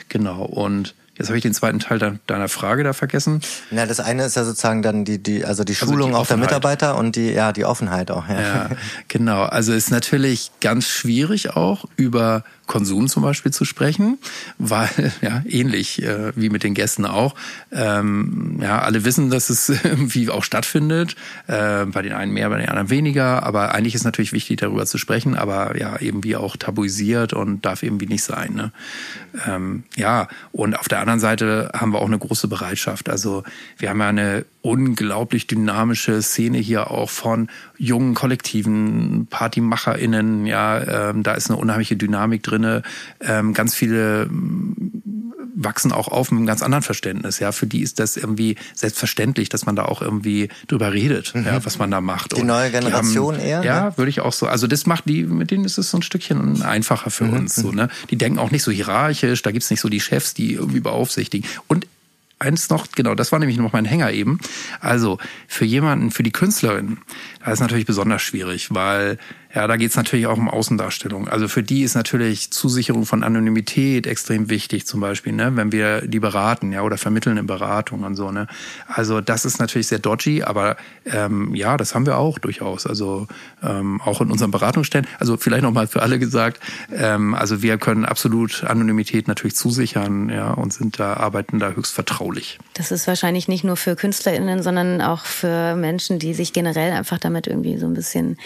Genau. 0.08 0.44
Und 0.44 0.94
Jetzt 1.18 1.26
habe 1.28 1.36
ich 1.36 1.42
den 1.42 1.52
zweiten 1.52 1.80
Teil 1.80 2.20
deiner 2.28 2.48
Frage 2.48 2.84
da 2.84 2.92
vergessen. 2.92 3.40
Na, 3.72 3.86
das 3.86 3.98
eine 3.98 4.24
ist 4.24 4.36
ja 4.36 4.44
sozusagen 4.44 4.82
dann 4.82 5.04
die, 5.04 5.20
die 5.20 5.44
also 5.44 5.64
die 5.64 5.74
Schulung 5.74 5.96
also 5.96 6.08
die 6.10 6.14
auch 6.14 6.26
der 6.28 6.36
Mitarbeiter 6.36 6.96
und 6.96 7.16
die, 7.16 7.32
ja, 7.32 7.52
die 7.52 7.64
Offenheit 7.64 8.12
auch. 8.12 8.28
Ja. 8.28 8.40
ja, 8.40 8.70
genau. 9.08 9.42
Also 9.42 9.72
ist 9.72 9.90
natürlich 9.90 10.52
ganz 10.60 10.86
schwierig 10.86 11.56
auch 11.56 11.86
über 11.96 12.44
Konsum 12.68 13.08
zum 13.08 13.24
Beispiel 13.24 13.52
zu 13.52 13.64
sprechen, 13.64 14.18
weil 14.58 15.12
ja 15.20 15.42
ähnlich 15.48 16.02
äh, 16.04 16.32
wie 16.36 16.50
mit 16.50 16.62
den 16.62 16.74
Gästen 16.74 17.04
auch, 17.04 17.34
ähm, 17.72 18.60
ja 18.62 18.80
alle 18.80 19.04
wissen, 19.04 19.30
dass 19.30 19.50
es 19.50 19.68
irgendwie 19.84 20.30
auch 20.30 20.44
stattfindet. 20.44 21.16
Äh, 21.48 21.86
bei 21.86 22.02
den 22.02 22.12
einen 22.12 22.32
mehr, 22.32 22.48
bei 22.48 22.58
den 22.58 22.68
anderen 22.68 22.90
weniger. 22.90 23.42
Aber 23.42 23.74
eigentlich 23.74 23.96
ist 23.96 24.04
natürlich 24.04 24.32
wichtig, 24.32 24.58
darüber 24.58 24.86
zu 24.86 24.98
sprechen, 24.98 25.36
aber 25.36 25.76
ja 25.76 25.96
irgendwie 25.98 26.36
auch 26.36 26.56
tabuisiert 26.56 27.32
und 27.32 27.64
darf 27.64 27.82
irgendwie 27.82 28.06
nicht 28.06 28.22
sein. 28.22 28.54
Ne? 28.54 28.72
Ähm, 29.46 29.82
ja 29.96 30.28
und 30.52 30.78
auf 30.78 30.88
der 30.88 31.00
anderen 31.00 31.20
Seite 31.20 31.70
haben 31.74 31.92
wir 31.92 32.00
auch 32.00 32.06
eine 32.06 32.18
große 32.18 32.48
Bereitschaft. 32.48 33.08
Also 33.08 33.42
wir 33.78 33.90
haben 33.90 34.00
ja 34.00 34.08
eine 34.08 34.44
unglaublich 34.60 35.46
dynamische 35.46 36.20
Szene 36.20 36.58
hier 36.58 36.90
auch 36.90 37.08
von 37.08 37.48
jungen 37.78 38.14
Kollektiven, 38.14 39.26
PartymacherInnen, 39.30 40.46
ja, 40.46 41.10
ähm, 41.10 41.22
da 41.22 41.34
ist 41.34 41.48
eine 41.48 41.58
unheimliche 41.58 41.96
Dynamik 41.96 42.42
drinne. 42.42 42.82
Ähm, 43.20 43.54
ganz 43.54 43.74
viele 43.74 44.26
mm, 44.26 45.02
wachsen 45.54 45.92
auch 45.92 46.08
auf 46.08 46.30
mit 46.30 46.38
einem 46.38 46.46
ganz 46.46 46.62
anderen 46.62 46.82
Verständnis. 46.82 47.38
Ja, 47.38 47.52
für 47.52 47.66
die 47.66 47.80
ist 47.80 47.98
das 47.98 48.16
irgendwie 48.16 48.56
selbstverständlich, 48.74 49.48
dass 49.48 49.66
man 49.66 49.76
da 49.76 49.84
auch 49.84 50.02
irgendwie 50.02 50.48
drüber 50.66 50.92
redet, 50.92 51.34
mhm. 51.34 51.46
ja, 51.46 51.64
was 51.64 51.78
man 51.78 51.90
da 51.90 52.00
macht. 52.00 52.36
Die 52.36 52.40
Und 52.40 52.46
neue 52.46 52.70
Generation 52.70 53.34
haben, 53.34 53.44
eher? 53.44 53.62
Ja, 53.64 53.84
ne? 53.86 53.92
würde 53.96 54.10
ich 54.10 54.20
auch 54.20 54.32
so. 54.32 54.46
Also 54.46 54.66
das 54.66 54.86
macht 54.86 55.08
die, 55.08 55.24
mit 55.24 55.50
denen 55.50 55.64
ist 55.64 55.78
es 55.78 55.90
so 55.90 55.98
ein 55.98 56.02
Stückchen 56.02 56.62
einfacher 56.62 57.10
für 57.10 57.24
mhm. 57.24 57.34
uns. 57.34 57.56
So, 57.56 57.72
ne? 57.72 57.88
Die 58.10 58.16
denken 58.16 58.38
auch 58.38 58.50
nicht 58.50 58.62
so 58.62 58.70
hierarchisch, 58.70 59.42
da 59.42 59.50
gibt's 59.50 59.70
nicht 59.70 59.80
so 59.80 59.88
die 59.88 60.00
Chefs, 60.00 60.34
die 60.34 60.54
irgendwie 60.54 60.80
beaufsichtigen. 60.80 61.48
Und 61.66 61.86
eins 62.38 62.70
noch, 62.70 62.86
genau, 62.94 63.14
das 63.14 63.32
war 63.32 63.38
nämlich 63.38 63.58
noch 63.58 63.72
mein 63.72 63.84
Hänger 63.84 64.12
eben. 64.12 64.38
Also 64.80 65.18
für 65.46 65.64
jemanden, 65.64 66.10
für 66.10 66.22
die 66.22 66.32
Künstlerin, 66.32 66.98
das 67.44 67.54
ist 67.54 67.60
natürlich 67.60 67.86
besonders 67.86 68.22
schwierig, 68.22 68.74
weil 68.74 69.18
ja, 69.54 69.66
da 69.66 69.76
geht 69.76 69.90
es 69.90 69.96
natürlich 69.96 70.26
auch 70.26 70.36
um 70.36 70.48
Außendarstellung. 70.48 71.26
Also 71.28 71.48
für 71.48 71.62
die 71.62 71.82
ist 71.82 71.94
natürlich 71.94 72.50
Zusicherung 72.50 73.06
von 73.06 73.24
Anonymität 73.24 74.06
extrem 74.06 74.50
wichtig, 74.50 74.86
zum 74.86 75.00
Beispiel, 75.00 75.32
ne, 75.32 75.56
wenn 75.56 75.72
wir 75.72 76.02
die 76.02 76.20
beraten, 76.20 76.72
ja, 76.72 76.82
oder 76.82 76.98
vermitteln 76.98 77.38
in 77.38 77.46
Beratung 77.46 78.02
und 78.04 78.14
so, 78.14 78.30
ne. 78.30 78.46
Also 78.86 79.22
das 79.22 79.46
ist 79.46 79.58
natürlich 79.58 79.86
sehr 79.86 80.00
dodgy, 80.00 80.42
aber 80.42 80.76
ähm, 81.06 81.54
ja, 81.54 81.78
das 81.78 81.94
haben 81.94 82.04
wir 82.04 82.18
auch 82.18 82.38
durchaus. 82.38 82.86
Also 82.86 83.26
ähm, 83.62 84.02
auch 84.02 84.20
in 84.20 84.30
unseren 84.30 84.50
Beratungsstellen. 84.50 85.06
Also 85.18 85.38
vielleicht 85.38 85.62
nochmal 85.62 85.86
für 85.86 86.02
alle 86.02 86.18
gesagt, 86.18 86.60
ähm, 86.92 87.34
also 87.34 87.62
wir 87.62 87.78
können 87.78 88.04
absolut 88.04 88.64
Anonymität 88.64 89.28
natürlich 89.28 89.56
zusichern, 89.56 90.28
ja, 90.28 90.50
und 90.50 90.74
sind 90.74 91.00
da, 91.00 91.14
arbeiten 91.14 91.58
da 91.58 91.70
höchst 91.70 91.94
vertraulich. 91.94 92.58
Das 92.74 92.90
ist 92.90 93.06
wahrscheinlich 93.06 93.48
nicht 93.48 93.64
nur 93.64 93.76
für 93.76 93.96
KünstlerInnen, 93.96 94.62
sondern 94.62 95.00
auch 95.00 95.24
für 95.24 95.74
Menschen, 95.74 96.18
die 96.18 96.34
sich 96.34 96.52
generell 96.52 96.92
einfach 96.92 97.18
damit 97.18 97.46
irgendwie 97.46 97.78
so 97.78 97.86
ein 97.86 97.94
bisschen, 97.94 98.36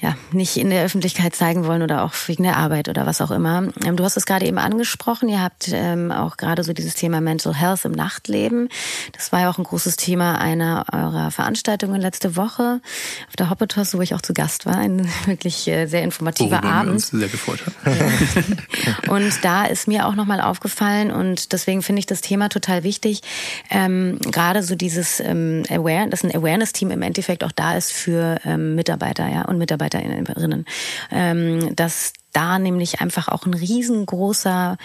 ja, 0.00 0.16
nicht 0.32 0.47
in 0.56 0.70
der 0.70 0.84
Öffentlichkeit 0.84 1.34
zeigen 1.34 1.66
wollen 1.66 1.82
oder 1.82 2.04
auch 2.04 2.14
wegen 2.26 2.44
der 2.44 2.56
Arbeit 2.56 2.88
oder 2.88 3.06
was 3.06 3.20
auch 3.20 3.30
immer. 3.30 3.68
Ähm, 3.84 3.96
du 3.96 4.04
hast 4.04 4.16
es 4.16 4.26
gerade 4.26 4.46
eben 4.46 4.58
angesprochen. 4.58 5.28
Ihr 5.28 5.42
habt 5.42 5.68
ähm, 5.72 6.10
auch 6.10 6.36
gerade 6.36 6.64
so 6.64 6.72
dieses 6.72 6.94
Thema 6.94 7.20
Mental 7.20 7.54
Health 7.54 7.84
im 7.84 7.92
Nachtleben. 7.92 8.68
Das 9.12 9.32
war 9.32 9.40
ja 9.40 9.50
auch 9.50 9.58
ein 9.58 9.64
großes 9.64 9.96
Thema 9.96 10.40
einer 10.40 10.86
eurer 10.92 11.30
Veranstaltungen 11.30 12.00
letzte 12.00 12.36
Woche 12.36 12.80
auf 13.28 13.36
der 13.36 13.50
Hoppetos, 13.50 13.94
wo 13.94 14.00
ich 14.00 14.14
auch 14.14 14.22
zu 14.22 14.32
Gast 14.32 14.66
war. 14.66 14.76
Ein 14.76 15.08
wirklich 15.26 15.66
äh, 15.68 15.86
sehr 15.86 16.02
informativer 16.02 16.62
Worüber 16.62 16.68
Abend. 16.68 16.88
Wir 16.88 16.94
uns 16.94 17.08
sehr 17.08 17.28
gefreut 17.28 17.60
haben. 17.64 18.58
und 19.08 19.44
da 19.44 19.64
ist 19.64 19.88
mir 19.88 20.06
auch 20.06 20.14
nochmal 20.14 20.40
aufgefallen 20.40 21.10
und 21.10 21.52
deswegen 21.52 21.82
finde 21.82 22.00
ich 22.00 22.06
das 22.06 22.20
Thema 22.20 22.48
total 22.48 22.84
wichtig. 22.84 23.22
Ähm, 23.70 24.18
gerade 24.30 24.62
so 24.62 24.74
dieses 24.74 25.20
ähm, 25.20 25.64
Aware, 25.68 26.08
dass 26.08 26.24
ein 26.24 26.34
Awareness-Team 26.34 26.90
im 26.90 27.02
Endeffekt 27.02 27.44
auch 27.44 27.52
da 27.52 27.76
ist 27.76 27.92
für 27.92 28.38
ähm, 28.44 28.74
Mitarbeiter 28.74 29.28
ja, 29.28 29.42
und 29.42 29.58
Mitarbeiterinnen 29.58 30.18
Hörerinnen, 30.28 30.66
ähm, 31.10 31.74
dass 31.74 32.12
da 32.32 32.58
nämlich 32.58 33.00
einfach 33.00 33.28
auch 33.28 33.46
ein 33.46 33.54
riesengroßer 33.54 34.76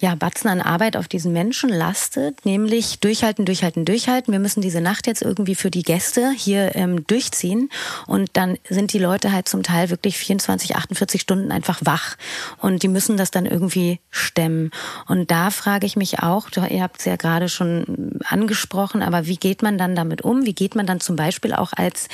ja, 0.00 0.14
Batzen 0.14 0.48
an 0.48 0.60
Arbeit 0.60 0.96
auf 0.96 1.06
diesen 1.06 1.32
Menschen 1.32 1.68
lastet, 1.68 2.44
nämlich 2.44 2.98
durchhalten, 3.00 3.44
durchhalten, 3.44 3.84
durchhalten. 3.84 4.32
Wir 4.32 4.40
müssen 4.40 4.62
diese 4.62 4.80
Nacht 4.80 5.06
jetzt 5.06 5.22
irgendwie 5.22 5.54
für 5.54 5.70
die 5.70 5.82
Gäste 5.82 6.32
hier 6.36 6.74
ähm, 6.76 7.06
durchziehen 7.06 7.68
und 8.06 8.30
dann 8.32 8.58
sind 8.68 8.92
die 8.92 8.98
Leute 8.98 9.32
halt 9.32 9.48
zum 9.48 9.62
Teil 9.62 9.90
wirklich 9.90 10.18
24, 10.18 10.76
48 10.76 11.20
Stunden 11.20 11.52
einfach 11.52 11.80
wach 11.84 12.16
und 12.58 12.82
die 12.82 12.88
müssen 12.88 13.16
das 13.16 13.30
dann 13.30 13.46
irgendwie 13.46 14.00
stemmen. 14.10 14.70
Und 15.06 15.30
da 15.30 15.50
frage 15.50 15.86
ich 15.86 15.96
mich 15.96 16.20
auch, 16.20 16.48
ihr 16.70 16.82
habt 16.82 17.00
es 17.00 17.04
ja 17.04 17.16
gerade 17.16 17.48
schon 17.48 18.18
angesprochen, 18.24 19.02
aber 19.02 19.26
wie 19.26 19.36
geht 19.36 19.62
man 19.62 19.78
dann 19.78 19.94
damit 19.94 20.22
um? 20.22 20.46
Wie 20.46 20.54
geht 20.54 20.74
man 20.74 20.86
dann 20.86 21.00
zum 21.00 21.16
Beispiel 21.16 21.52
auch 21.52 21.72
als 21.74 22.08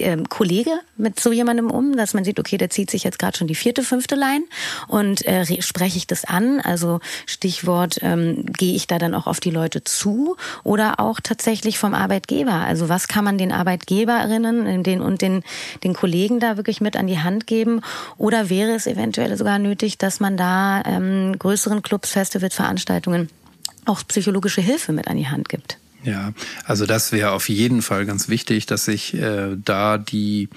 ähm, 0.00 0.28
Kollege 0.28 0.70
mit 0.96 1.20
so 1.20 1.32
jemandem 1.32 1.70
um, 1.70 1.96
dass 1.96 2.14
man 2.14 2.24
sieht, 2.24 2.38
okay, 2.38 2.56
der 2.56 2.70
zieht 2.70 2.90
sich 2.90 3.04
jetzt 3.04 3.18
gerade 3.18 3.36
schon 3.36 3.46
die 3.46 3.54
vierte, 3.54 3.82
fünfte 3.82 4.14
Line 4.14 4.44
und 4.86 5.24
äh, 5.26 5.44
spreche 5.62 5.96
ich 5.96 6.06
das 6.06 6.24
an? 6.24 6.60
Also 6.60 7.00
Stichwort, 7.26 7.98
ähm, 8.02 8.46
gehe 8.46 8.74
ich 8.74 8.86
da 8.86 8.98
dann 8.98 9.14
auch 9.14 9.26
auf 9.26 9.40
die 9.40 9.50
Leute 9.50 9.84
zu 9.84 10.36
oder 10.64 11.00
auch 11.00 11.20
tatsächlich 11.20 11.78
vom 11.78 11.94
Arbeitgeber? 11.94 12.52
Also 12.52 12.88
was 12.88 13.08
kann 13.08 13.24
man 13.24 13.38
den 13.38 13.52
Arbeitgeberinnen 13.52 14.82
den, 14.82 15.00
und 15.00 15.22
den, 15.22 15.42
den 15.84 15.94
Kollegen 15.94 16.40
da 16.40 16.56
wirklich 16.56 16.80
mit 16.80 16.96
an 16.96 17.06
die 17.06 17.18
Hand 17.18 17.46
geben? 17.46 17.80
Oder 18.16 18.50
wäre 18.50 18.72
es 18.72 18.86
eventuell 18.86 19.36
sogar 19.36 19.58
nötig, 19.58 19.98
dass 19.98 20.20
man 20.20 20.36
da 20.36 20.82
ähm, 20.84 21.38
größeren 21.38 21.82
Clubs, 21.82 22.10
Festivals, 22.10 22.54
Veranstaltungen 22.54 23.28
auch 23.86 24.02
psychologische 24.06 24.60
Hilfe 24.60 24.92
mit 24.92 25.08
an 25.08 25.16
die 25.16 25.28
Hand 25.28 25.48
gibt? 25.48 25.78
Ja, 26.04 26.32
also 26.64 26.86
das 26.86 27.10
wäre 27.12 27.32
auf 27.32 27.48
jeden 27.48 27.82
Fall 27.82 28.06
ganz 28.06 28.28
wichtig, 28.28 28.66
dass 28.66 28.84
sich 28.84 29.14
äh, 29.14 29.56
da 29.56 29.98
die 29.98 30.48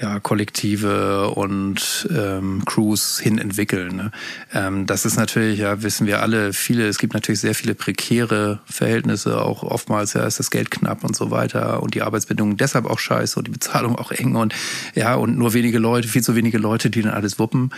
ja, 0.00 0.18
Kollektive 0.18 1.30
und 1.30 2.08
ähm, 2.10 2.64
Crews 2.64 3.18
hin 3.18 3.38
entwickeln. 3.38 3.96
Ne? 3.96 4.10
Ähm, 4.52 4.86
das 4.86 5.04
ist 5.04 5.16
natürlich, 5.16 5.58
ja, 5.58 5.82
wissen 5.82 6.06
wir 6.06 6.22
alle, 6.22 6.52
viele, 6.52 6.88
es 6.88 6.98
gibt 6.98 7.12
natürlich 7.12 7.40
sehr 7.40 7.54
viele 7.54 7.74
prekäre 7.74 8.60
Verhältnisse, 8.64 9.42
auch 9.42 9.62
oftmals 9.62 10.14
ja, 10.14 10.26
ist 10.26 10.38
das 10.38 10.50
Geld 10.50 10.70
knapp 10.70 11.04
und 11.04 11.14
so 11.14 11.30
weiter 11.30 11.82
und 11.82 11.94
die 11.94 12.02
Arbeitsbedingungen 12.02 12.56
deshalb 12.56 12.86
auch 12.86 12.98
scheiße 12.98 13.38
und 13.38 13.46
die 13.46 13.52
Bezahlung 13.52 13.96
auch 13.96 14.10
eng 14.10 14.36
und 14.36 14.54
ja, 14.94 15.14
und 15.16 15.36
nur 15.36 15.52
wenige 15.52 15.78
Leute, 15.78 16.08
viel 16.08 16.22
zu 16.22 16.34
wenige 16.34 16.58
Leute, 16.58 16.88
die 16.88 17.02
dann 17.02 17.12
alles 17.12 17.38
wuppen. 17.38 17.70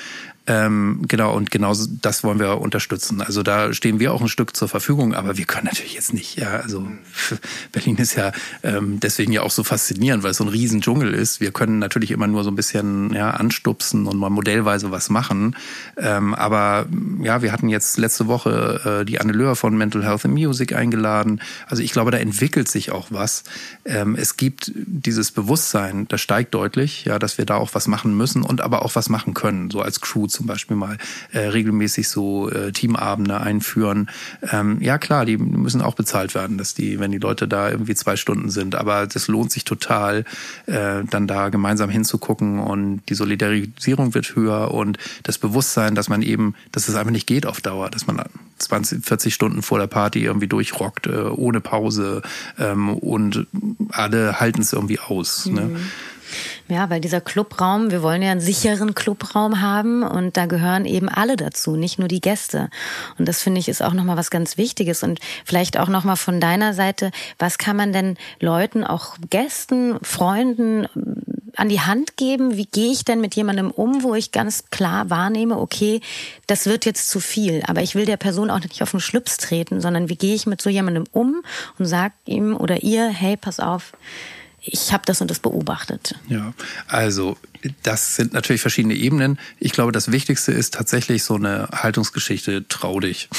Ähm, 0.48 1.02
genau, 1.06 1.36
und 1.36 1.52
genau 1.52 1.72
das 2.02 2.24
wollen 2.24 2.40
wir 2.40 2.60
unterstützen. 2.60 3.22
Also 3.22 3.44
da 3.44 3.72
stehen 3.72 4.00
wir 4.00 4.12
auch 4.12 4.20
ein 4.20 4.28
Stück 4.28 4.56
zur 4.56 4.66
Verfügung, 4.66 5.14
aber 5.14 5.36
wir 5.36 5.44
können 5.44 5.66
natürlich 5.66 5.94
jetzt 5.94 6.12
nicht, 6.12 6.36
ja, 6.36 6.56
also 6.56 6.84
Berlin 7.72 7.96
ist 7.96 8.16
ja 8.16 8.32
ähm, 8.64 8.98
deswegen 8.98 9.30
ja 9.30 9.42
auch 9.42 9.52
so 9.52 9.62
faszinierend, 9.62 10.24
weil 10.24 10.32
es 10.32 10.38
so 10.38 10.44
ein 10.44 10.48
riesen 10.48 10.80
Dschungel 10.80 11.14
ist. 11.14 11.40
Wir 11.40 11.52
können 11.52 11.78
natürlich 11.78 12.10
immer 12.10 12.26
nur 12.26 12.42
so 12.42 12.50
ein 12.50 12.56
bisschen 12.56 13.12
ja, 13.14 13.30
anstupsen 13.30 14.06
und 14.06 14.18
mal 14.18 14.30
modellweise 14.30 14.90
was 14.90 15.10
machen. 15.10 15.54
Ähm, 15.96 16.34
aber 16.34 16.86
ja, 17.22 17.42
wir 17.42 17.52
hatten 17.52 17.68
jetzt 17.68 17.96
letzte 17.96 18.26
Woche 18.26 19.00
äh, 19.02 19.04
die 19.04 19.20
Anne 19.20 19.32
Löhr 19.32 19.54
von 19.54 19.76
Mental 19.76 20.04
Health 20.04 20.24
and 20.24 20.34
Music 20.34 20.74
eingeladen. 20.74 21.40
Also 21.68 21.84
ich 21.84 21.92
glaube, 21.92 22.10
da 22.10 22.18
entwickelt 22.18 22.68
sich 22.68 22.90
auch 22.90 23.06
was. 23.10 23.44
Ähm, 23.84 24.16
es 24.16 24.36
gibt 24.36 24.72
dieses 24.74 25.30
Bewusstsein, 25.30 26.08
das 26.08 26.20
steigt 26.20 26.52
deutlich, 26.52 27.04
ja, 27.04 27.20
dass 27.20 27.38
wir 27.38 27.46
da 27.46 27.56
auch 27.56 27.70
was 27.74 27.86
machen 27.86 28.16
müssen 28.16 28.42
und 28.42 28.60
aber 28.60 28.84
auch 28.84 28.96
was 28.96 29.08
machen 29.08 29.34
können, 29.34 29.70
so 29.70 29.80
als 29.80 30.00
Crew 30.00 30.26
zum 30.32 30.46
Beispiel 30.46 30.76
mal 30.76 30.98
äh, 31.32 31.40
regelmäßig 31.40 32.08
so 32.08 32.50
äh, 32.50 32.72
Teamabende 32.72 33.40
einführen. 33.40 34.10
Ähm, 34.50 34.80
ja 34.80 34.98
klar, 34.98 35.24
die 35.24 35.36
müssen 35.36 35.82
auch 35.82 35.94
bezahlt 35.94 36.34
werden, 36.34 36.58
dass 36.58 36.74
die, 36.74 36.98
wenn 36.98 37.12
die 37.12 37.18
Leute 37.18 37.46
da 37.46 37.70
irgendwie 37.70 37.94
zwei 37.94 38.16
Stunden 38.16 38.50
sind. 38.50 38.74
Aber 38.74 39.06
das 39.06 39.28
lohnt 39.28 39.52
sich 39.52 39.64
total, 39.64 40.24
äh, 40.66 41.04
dann 41.08 41.26
da 41.26 41.48
gemeinsam 41.48 41.90
hinzugucken 41.90 42.58
und 42.58 43.02
die 43.08 43.14
Solidarisierung 43.14 44.14
wird 44.14 44.34
höher 44.34 44.72
und 44.72 44.98
das 45.22 45.38
Bewusstsein, 45.38 45.94
dass 45.94 46.08
man 46.08 46.22
eben, 46.22 46.54
dass 46.72 46.88
es 46.88 46.94
einfach 46.94 47.12
nicht 47.12 47.26
geht 47.26 47.46
auf 47.46 47.60
Dauer, 47.60 47.90
dass 47.90 48.06
man 48.06 48.22
20, 48.58 49.04
40 49.04 49.34
Stunden 49.34 49.62
vor 49.62 49.78
der 49.78 49.86
Party 49.86 50.24
irgendwie 50.24 50.48
durchrockt, 50.48 51.06
äh, 51.06 51.10
ohne 51.10 51.60
Pause 51.60 52.22
ähm, 52.58 52.90
und 52.90 53.46
alle 53.90 54.40
halten 54.40 54.62
es 54.62 54.72
irgendwie 54.72 54.98
aus. 54.98 55.46
Ne? 55.46 55.62
Mhm. 55.62 55.72
Ne? 55.72 55.80
Ja, 56.72 56.88
weil 56.88 57.02
dieser 57.02 57.20
Clubraum, 57.20 57.90
wir 57.90 58.02
wollen 58.02 58.22
ja 58.22 58.30
einen 58.30 58.40
sicheren 58.40 58.94
Clubraum 58.94 59.60
haben 59.60 60.02
und 60.02 60.38
da 60.38 60.46
gehören 60.46 60.86
eben 60.86 61.10
alle 61.10 61.36
dazu, 61.36 61.76
nicht 61.76 61.98
nur 61.98 62.08
die 62.08 62.22
Gäste. 62.22 62.70
Und 63.18 63.28
das 63.28 63.42
finde 63.42 63.60
ich 63.60 63.68
ist 63.68 63.82
auch 63.82 63.92
nochmal 63.92 64.16
was 64.16 64.30
ganz 64.30 64.56
Wichtiges 64.56 65.02
und 65.02 65.20
vielleicht 65.44 65.78
auch 65.78 65.88
nochmal 65.88 66.16
von 66.16 66.40
deiner 66.40 66.72
Seite, 66.72 67.10
was 67.38 67.58
kann 67.58 67.76
man 67.76 67.92
denn 67.92 68.16
Leuten, 68.40 68.84
auch 68.84 69.16
Gästen, 69.28 69.98
Freunden 70.02 70.86
an 71.56 71.68
die 71.68 71.80
Hand 71.80 72.16
geben? 72.16 72.56
Wie 72.56 72.64
gehe 72.64 72.90
ich 72.90 73.04
denn 73.04 73.20
mit 73.20 73.34
jemandem 73.34 73.70
um, 73.70 74.02
wo 74.02 74.14
ich 74.14 74.32
ganz 74.32 74.70
klar 74.70 75.10
wahrnehme, 75.10 75.58
okay, 75.58 76.00
das 76.46 76.64
wird 76.64 76.86
jetzt 76.86 77.10
zu 77.10 77.20
viel, 77.20 77.62
aber 77.66 77.82
ich 77.82 77.94
will 77.94 78.06
der 78.06 78.16
Person 78.16 78.50
auch 78.50 78.60
nicht 78.60 78.82
auf 78.82 78.92
den 78.92 79.00
Schlips 79.00 79.36
treten, 79.36 79.82
sondern 79.82 80.08
wie 80.08 80.16
gehe 80.16 80.34
ich 80.34 80.46
mit 80.46 80.62
so 80.62 80.70
jemandem 80.70 81.04
um 81.12 81.42
und 81.78 81.84
sage 81.84 82.14
ihm 82.24 82.56
oder 82.56 82.82
ihr, 82.82 83.10
hey, 83.10 83.36
pass 83.36 83.60
auf, 83.60 83.92
ich 84.64 84.92
habe 84.92 85.02
das 85.06 85.20
und 85.20 85.30
das 85.30 85.40
beobachtet. 85.40 86.14
Ja, 86.28 86.52
also 86.86 87.36
das 87.82 88.16
sind 88.16 88.32
natürlich 88.32 88.62
verschiedene 88.62 88.94
Ebenen. 88.94 89.38
Ich 89.58 89.72
glaube, 89.72 89.92
das 89.92 90.10
Wichtigste 90.10 90.52
ist 90.52 90.74
tatsächlich 90.74 91.24
so 91.24 91.34
eine 91.34 91.68
Haltungsgeschichte, 91.72 92.66
trau 92.68 93.00
dich. 93.00 93.28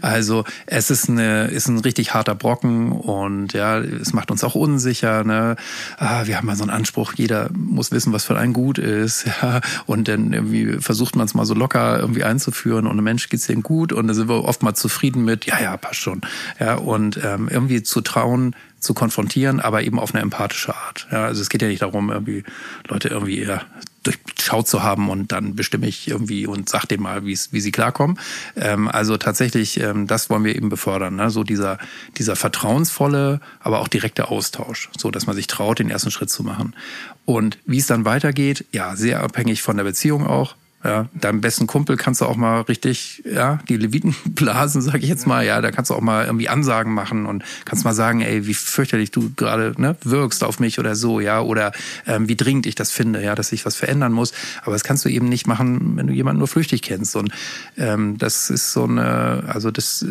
Also 0.00 0.44
es 0.66 0.90
ist, 0.90 1.08
eine, 1.08 1.46
ist 1.46 1.68
ein 1.68 1.78
richtig 1.78 2.12
harter 2.12 2.34
Brocken 2.34 2.92
und 2.92 3.52
ja, 3.54 3.78
es 3.78 4.12
macht 4.12 4.30
uns 4.30 4.44
auch 4.44 4.54
unsicher. 4.54 5.24
Ne? 5.24 5.56
Ah, 5.96 6.26
wir 6.26 6.36
haben 6.36 6.48
ja 6.48 6.56
so 6.56 6.64
einen 6.64 6.70
Anspruch, 6.70 7.14
jeder 7.14 7.48
muss 7.54 7.90
wissen, 7.90 8.12
was 8.12 8.24
für 8.24 8.36
ein 8.36 8.52
gut 8.52 8.78
ist. 8.78 9.26
Ja? 9.42 9.60
Und 9.86 10.08
dann 10.08 10.32
irgendwie 10.32 10.80
versucht 10.80 11.16
man 11.16 11.26
es 11.26 11.34
mal 11.34 11.44
so 11.44 11.54
locker 11.54 11.98
irgendwie 11.98 12.24
einzuführen 12.24 12.86
und 12.86 12.92
einem 12.92 13.04
Mensch 13.04 13.28
geht's 13.28 13.46
denen 13.46 13.62
gut 13.62 13.92
und 13.92 14.06
da 14.06 14.14
sind 14.14 14.28
wir 14.28 14.44
oft 14.44 14.62
mal 14.62 14.74
zufrieden 14.74 15.24
mit, 15.24 15.46
ja, 15.46 15.60
ja, 15.60 15.76
passt 15.76 16.00
schon. 16.00 16.20
Ja, 16.60 16.76
und 16.76 17.18
ähm, 17.22 17.48
irgendwie 17.48 17.82
zu 17.82 18.00
trauen, 18.00 18.54
zu 18.84 18.94
konfrontieren, 18.94 19.60
aber 19.60 19.82
eben 19.82 19.98
auf 19.98 20.14
eine 20.14 20.22
empathische 20.22 20.74
Art. 20.74 21.08
Ja, 21.10 21.24
also 21.24 21.40
es 21.40 21.48
geht 21.48 21.62
ja 21.62 21.68
nicht 21.68 21.82
darum, 21.82 22.10
irgendwie 22.10 22.44
Leute 22.88 23.08
irgendwie 23.08 23.38
eher 23.38 23.62
durchschaut 24.04 24.68
zu 24.68 24.82
haben 24.82 25.08
und 25.08 25.32
dann 25.32 25.56
bestimme 25.56 25.86
ich 25.86 26.08
irgendwie 26.08 26.46
und 26.46 26.68
sag 26.68 26.84
denen 26.86 27.02
mal, 27.02 27.24
wie 27.24 27.34
sie 27.34 27.72
klarkommen. 27.72 28.18
Ähm, 28.54 28.88
also 28.88 29.16
tatsächlich, 29.16 29.80
ähm, 29.80 30.06
das 30.06 30.30
wollen 30.30 30.44
wir 30.44 30.54
eben 30.54 30.68
befördern. 30.68 31.16
Ne? 31.16 31.30
So 31.30 31.42
dieser, 31.42 31.78
dieser 32.18 32.36
vertrauensvolle, 32.36 33.40
aber 33.60 33.80
auch 33.80 33.88
direkte 33.88 34.28
Austausch, 34.28 34.90
so 34.96 35.10
dass 35.10 35.26
man 35.26 35.34
sich 35.34 35.46
traut, 35.46 35.78
den 35.78 35.90
ersten 35.90 36.10
Schritt 36.10 36.30
zu 36.30 36.42
machen. 36.42 36.76
Und 37.24 37.58
wie 37.64 37.78
es 37.78 37.86
dann 37.86 38.04
weitergeht, 38.04 38.66
ja, 38.72 38.94
sehr 38.96 39.22
abhängig 39.22 39.62
von 39.62 39.76
der 39.76 39.84
Beziehung 39.84 40.26
auch. 40.26 40.54
Ja, 40.84 41.06
deinem 41.14 41.40
besten 41.40 41.66
Kumpel 41.66 41.96
kannst 41.96 42.20
du 42.20 42.26
auch 42.26 42.36
mal 42.36 42.60
richtig, 42.60 43.22
ja, 43.24 43.58
die 43.70 43.78
Leviten 43.78 44.14
blasen, 44.26 44.82
sag 44.82 44.96
ich 44.96 45.08
jetzt 45.08 45.26
mal. 45.26 45.44
Ja, 45.44 45.62
da 45.62 45.70
kannst 45.70 45.90
du 45.90 45.94
auch 45.94 46.02
mal 46.02 46.26
irgendwie 46.26 46.50
Ansagen 46.50 46.92
machen 46.92 47.24
und 47.24 47.42
kannst 47.64 47.86
mal 47.86 47.94
sagen, 47.94 48.20
ey, 48.20 48.46
wie 48.46 48.52
fürchterlich 48.52 49.10
du 49.10 49.32
gerade 49.34 49.72
ne, 49.78 49.96
wirkst 50.04 50.44
auf 50.44 50.60
mich 50.60 50.78
oder 50.78 50.94
so, 50.94 51.20
ja, 51.20 51.40
oder 51.40 51.72
ähm, 52.06 52.28
wie 52.28 52.36
dringend 52.36 52.66
ich 52.66 52.74
das 52.74 52.90
finde, 52.90 53.22
ja, 53.22 53.34
dass 53.34 53.48
sich 53.48 53.64
was 53.64 53.76
verändern 53.76 54.12
muss. 54.12 54.34
Aber 54.60 54.72
das 54.72 54.84
kannst 54.84 55.06
du 55.06 55.08
eben 55.08 55.26
nicht 55.26 55.46
machen, 55.46 55.96
wenn 55.96 56.06
du 56.06 56.12
jemanden 56.12 56.40
nur 56.40 56.48
flüchtig 56.48 56.82
kennst. 56.82 57.16
Und 57.16 57.32
ähm, 57.78 58.18
das 58.18 58.50
ist 58.50 58.74
so 58.74 58.84
eine, 58.84 59.44
also 59.46 59.70
das 59.70 60.04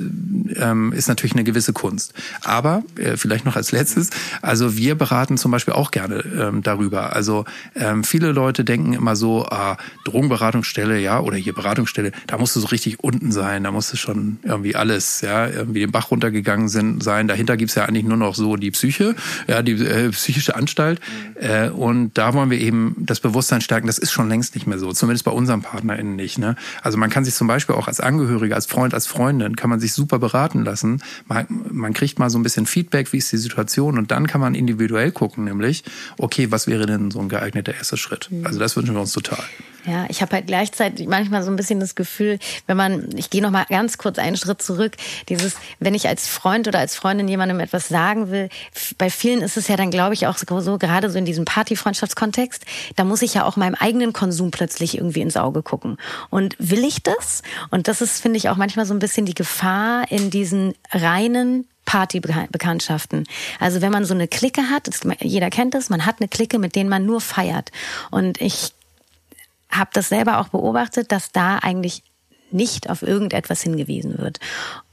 ähm, 0.55 0.91
ist 0.91 1.07
natürlich 1.07 1.33
eine 1.33 1.43
gewisse 1.43 1.73
Kunst. 1.73 2.15
Aber 2.41 2.81
äh, 2.97 3.15
vielleicht 3.15 3.45
noch 3.45 3.55
als 3.55 3.71
letztes, 3.71 4.09
also 4.41 4.75
wir 4.75 4.95
beraten 4.95 5.37
zum 5.37 5.51
Beispiel 5.51 5.75
auch 5.75 5.91
gerne 5.91 6.23
ähm, 6.35 6.63
darüber. 6.63 7.15
Also 7.15 7.45
ähm, 7.75 8.03
viele 8.03 8.31
Leute 8.31 8.65
denken 8.65 8.93
immer 8.93 9.15
so, 9.15 9.45
ah, 9.45 9.77
Drogenberatung 10.05 10.62
Beratungsstelle, 10.63 10.99
ja, 10.99 11.19
oder 11.19 11.37
hier 11.37 11.53
Beratungsstelle, 11.53 12.11
da 12.27 12.37
musst 12.37 12.55
du 12.55 12.59
so 12.59 12.67
richtig 12.67 12.99
unten 13.01 13.31
sein, 13.31 13.63
da 13.63 13.71
musst 13.71 13.91
du 13.91 13.97
schon 13.97 14.39
irgendwie 14.43 14.75
alles, 14.75 15.21
ja, 15.21 15.47
irgendwie 15.47 15.81
den 15.81 15.91
Bach 15.91 16.09
runtergegangen 16.11 16.69
sind, 16.69 17.03
sein. 17.03 17.27
Dahinter 17.27 17.57
gibt's 17.57 17.75
ja 17.75 17.85
eigentlich 17.85 18.05
nur 18.05 18.17
noch 18.17 18.35
so 18.35 18.55
die 18.55 18.71
Psyche, 18.71 19.15
ja, 19.47 19.61
die 19.61 19.73
äh, 19.73 20.09
psychische 20.09 20.55
Anstalt. 20.55 20.99
Mhm. 20.99 21.47
Äh, 21.47 21.69
und 21.69 22.17
da 22.17 22.33
wollen 22.33 22.49
wir 22.49 22.59
eben 22.59 22.95
das 22.97 23.19
Bewusstsein 23.19 23.61
stärken, 23.61 23.87
das 23.87 23.97
ist 23.97 24.11
schon 24.11 24.29
längst 24.29 24.55
nicht 24.55 24.67
mehr 24.67 24.79
so, 24.79 24.91
zumindest 24.93 25.25
bei 25.25 25.31
unseren 25.31 25.61
PartnerInnen 25.61 26.15
nicht. 26.15 26.37
Ne? 26.37 26.55
Also 26.81 26.97
man 26.97 27.09
kann 27.09 27.25
sich 27.25 27.35
zum 27.35 27.47
Beispiel 27.47 27.75
auch 27.75 27.87
als 27.87 27.99
Angehöriger, 27.99 28.55
als 28.55 28.65
Freund, 28.65 28.93
als 28.93 29.07
Freundin, 29.07 29.55
kann 29.55 29.69
man 29.69 29.79
sich 29.79 29.93
super 29.93 30.19
beraten 30.19 30.63
lassen. 30.63 31.01
Man, 31.27 31.47
man 31.71 31.93
kriegt 31.93 32.19
mal 32.19 32.29
so 32.29 32.39
ein 32.39 32.43
bisschen 32.43 32.65
Feedback, 32.65 33.11
wie 33.13 33.17
ist 33.17 33.31
die 33.31 33.37
Situation 33.37 33.97
und 33.97 34.11
dann 34.11 34.27
kann 34.27 34.41
man 34.41 34.55
individuell 34.55 35.11
gucken, 35.11 35.43
nämlich, 35.43 35.83
okay, 36.17 36.51
was 36.51 36.67
wäre 36.67 36.85
denn 36.85 37.11
so 37.11 37.19
ein 37.19 37.29
geeigneter 37.29 37.73
erster 37.73 37.97
Schritt? 37.97 38.29
Mhm. 38.31 38.45
Also 38.45 38.59
das 38.59 38.75
wünschen 38.75 38.95
wir 38.95 39.01
uns 39.01 39.11
total. 39.11 39.43
Ja, 39.85 40.05
ich 40.07 40.21
habe 40.21 40.35
halt 40.35 40.47
gleichzeitig 40.47 41.07
manchmal 41.07 41.43
so 41.43 41.51
ein 41.51 41.57
bisschen 41.57 41.81
das 41.81 41.95
Gefühl, 41.95 42.39
wenn 42.67 42.77
man, 42.77 43.09
ich 43.17 43.29
gehe 43.29 43.41
noch 43.41 43.51
mal 43.51 43.65
ganz 43.67 43.97
kurz 43.97 44.17
einen 44.17 44.37
Schritt 44.37 44.61
zurück, 44.61 44.95
dieses, 45.27 45.55
wenn 45.79 45.93
ich 45.93 46.07
als 46.07 46.27
Freund 46.27 46.69
oder 46.69 46.79
als 46.79 46.95
Freundin 46.95 47.27
jemandem 47.27 47.59
etwas 47.59 47.89
sagen 47.89 48.31
will, 48.31 48.47
bei 48.97 49.09
vielen 49.09 49.41
ist 49.41 49.57
es 49.57 49.67
ja 49.67 49.75
dann, 49.75 49.91
glaube 49.91 50.13
ich, 50.13 50.25
auch 50.25 50.37
so, 50.37 50.77
gerade 50.77 51.09
so 51.09 51.17
in 51.17 51.25
diesem 51.25 51.43
Party-Freundschaftskontext, 51.43 52.63
da 52.95 53.03
muss 53.03 53.21
ich 53.21 53.33
ja 53.33 53.43
auch 53.43 53.57
meinem 53.57 53.75
eigenen 53.75 54.13
Konsum 54.13 54.51
plötzlich 54.51 54.97
irgendwie 54.97 55.21
ins 55.21 55.35
Auge 55.35 55.63
gucken. 55.63 55.97
Und 56.29 56.55
will 56.59 56.85
ich 56.85 57.03
das? 57.03 57.41
Und 57.69 57.89
das 57.89 58.01
ist, 58.01 58.21
finde 58.21 58.37
ich, 58.37 58.47
auch 58.47 58.57
manchmal 58.57 58.85
so 58.85 58.93
ein 58.93 58.99
bisschen 58.99 59.25
die 59.25 59.35
Gefahr 59.35 60.09
in 60.09 60.29
diesen 60.29 60.75
reinen 60.91 61.67
Partybekanntschaften. 61.85 63.25
Also 63.59 63.81
wenn 63.81 63.91
man 63.91 64.05
so 64.05 64.13
eine 64.13 64.29
Clique 64.29 64.69
hat, 64.69 64.87
jeder 65.19 65.49
kennt 65.49 65.73
das, 65.73 65.89
man 65.89 66.05
hat 66.05 66.21
eine 66.21 66.29
Clique, 66.29 66.57
mit 66.57 66.75
denen 66.77 66.89
man 66.89 67.05
nur 67.05 67.19
feiert. 67.19 67.71
Und 68.09 68.39
ich 68.39 68.73
habe 69.73 69.89
das 69.93 70.09
selber 70.09 70.39
auch 70.39 70.49
beobachtet, 70.49 71.11
dass 71.11 71.31
da 71.31 71.57
eigentlich 71.57 72.03
nicht 72.53 72.89
auf 72.89 73.01
irgendetwas 73.01 73.61
hingewiesen 73.61 74.17
wird. 74.19 74.39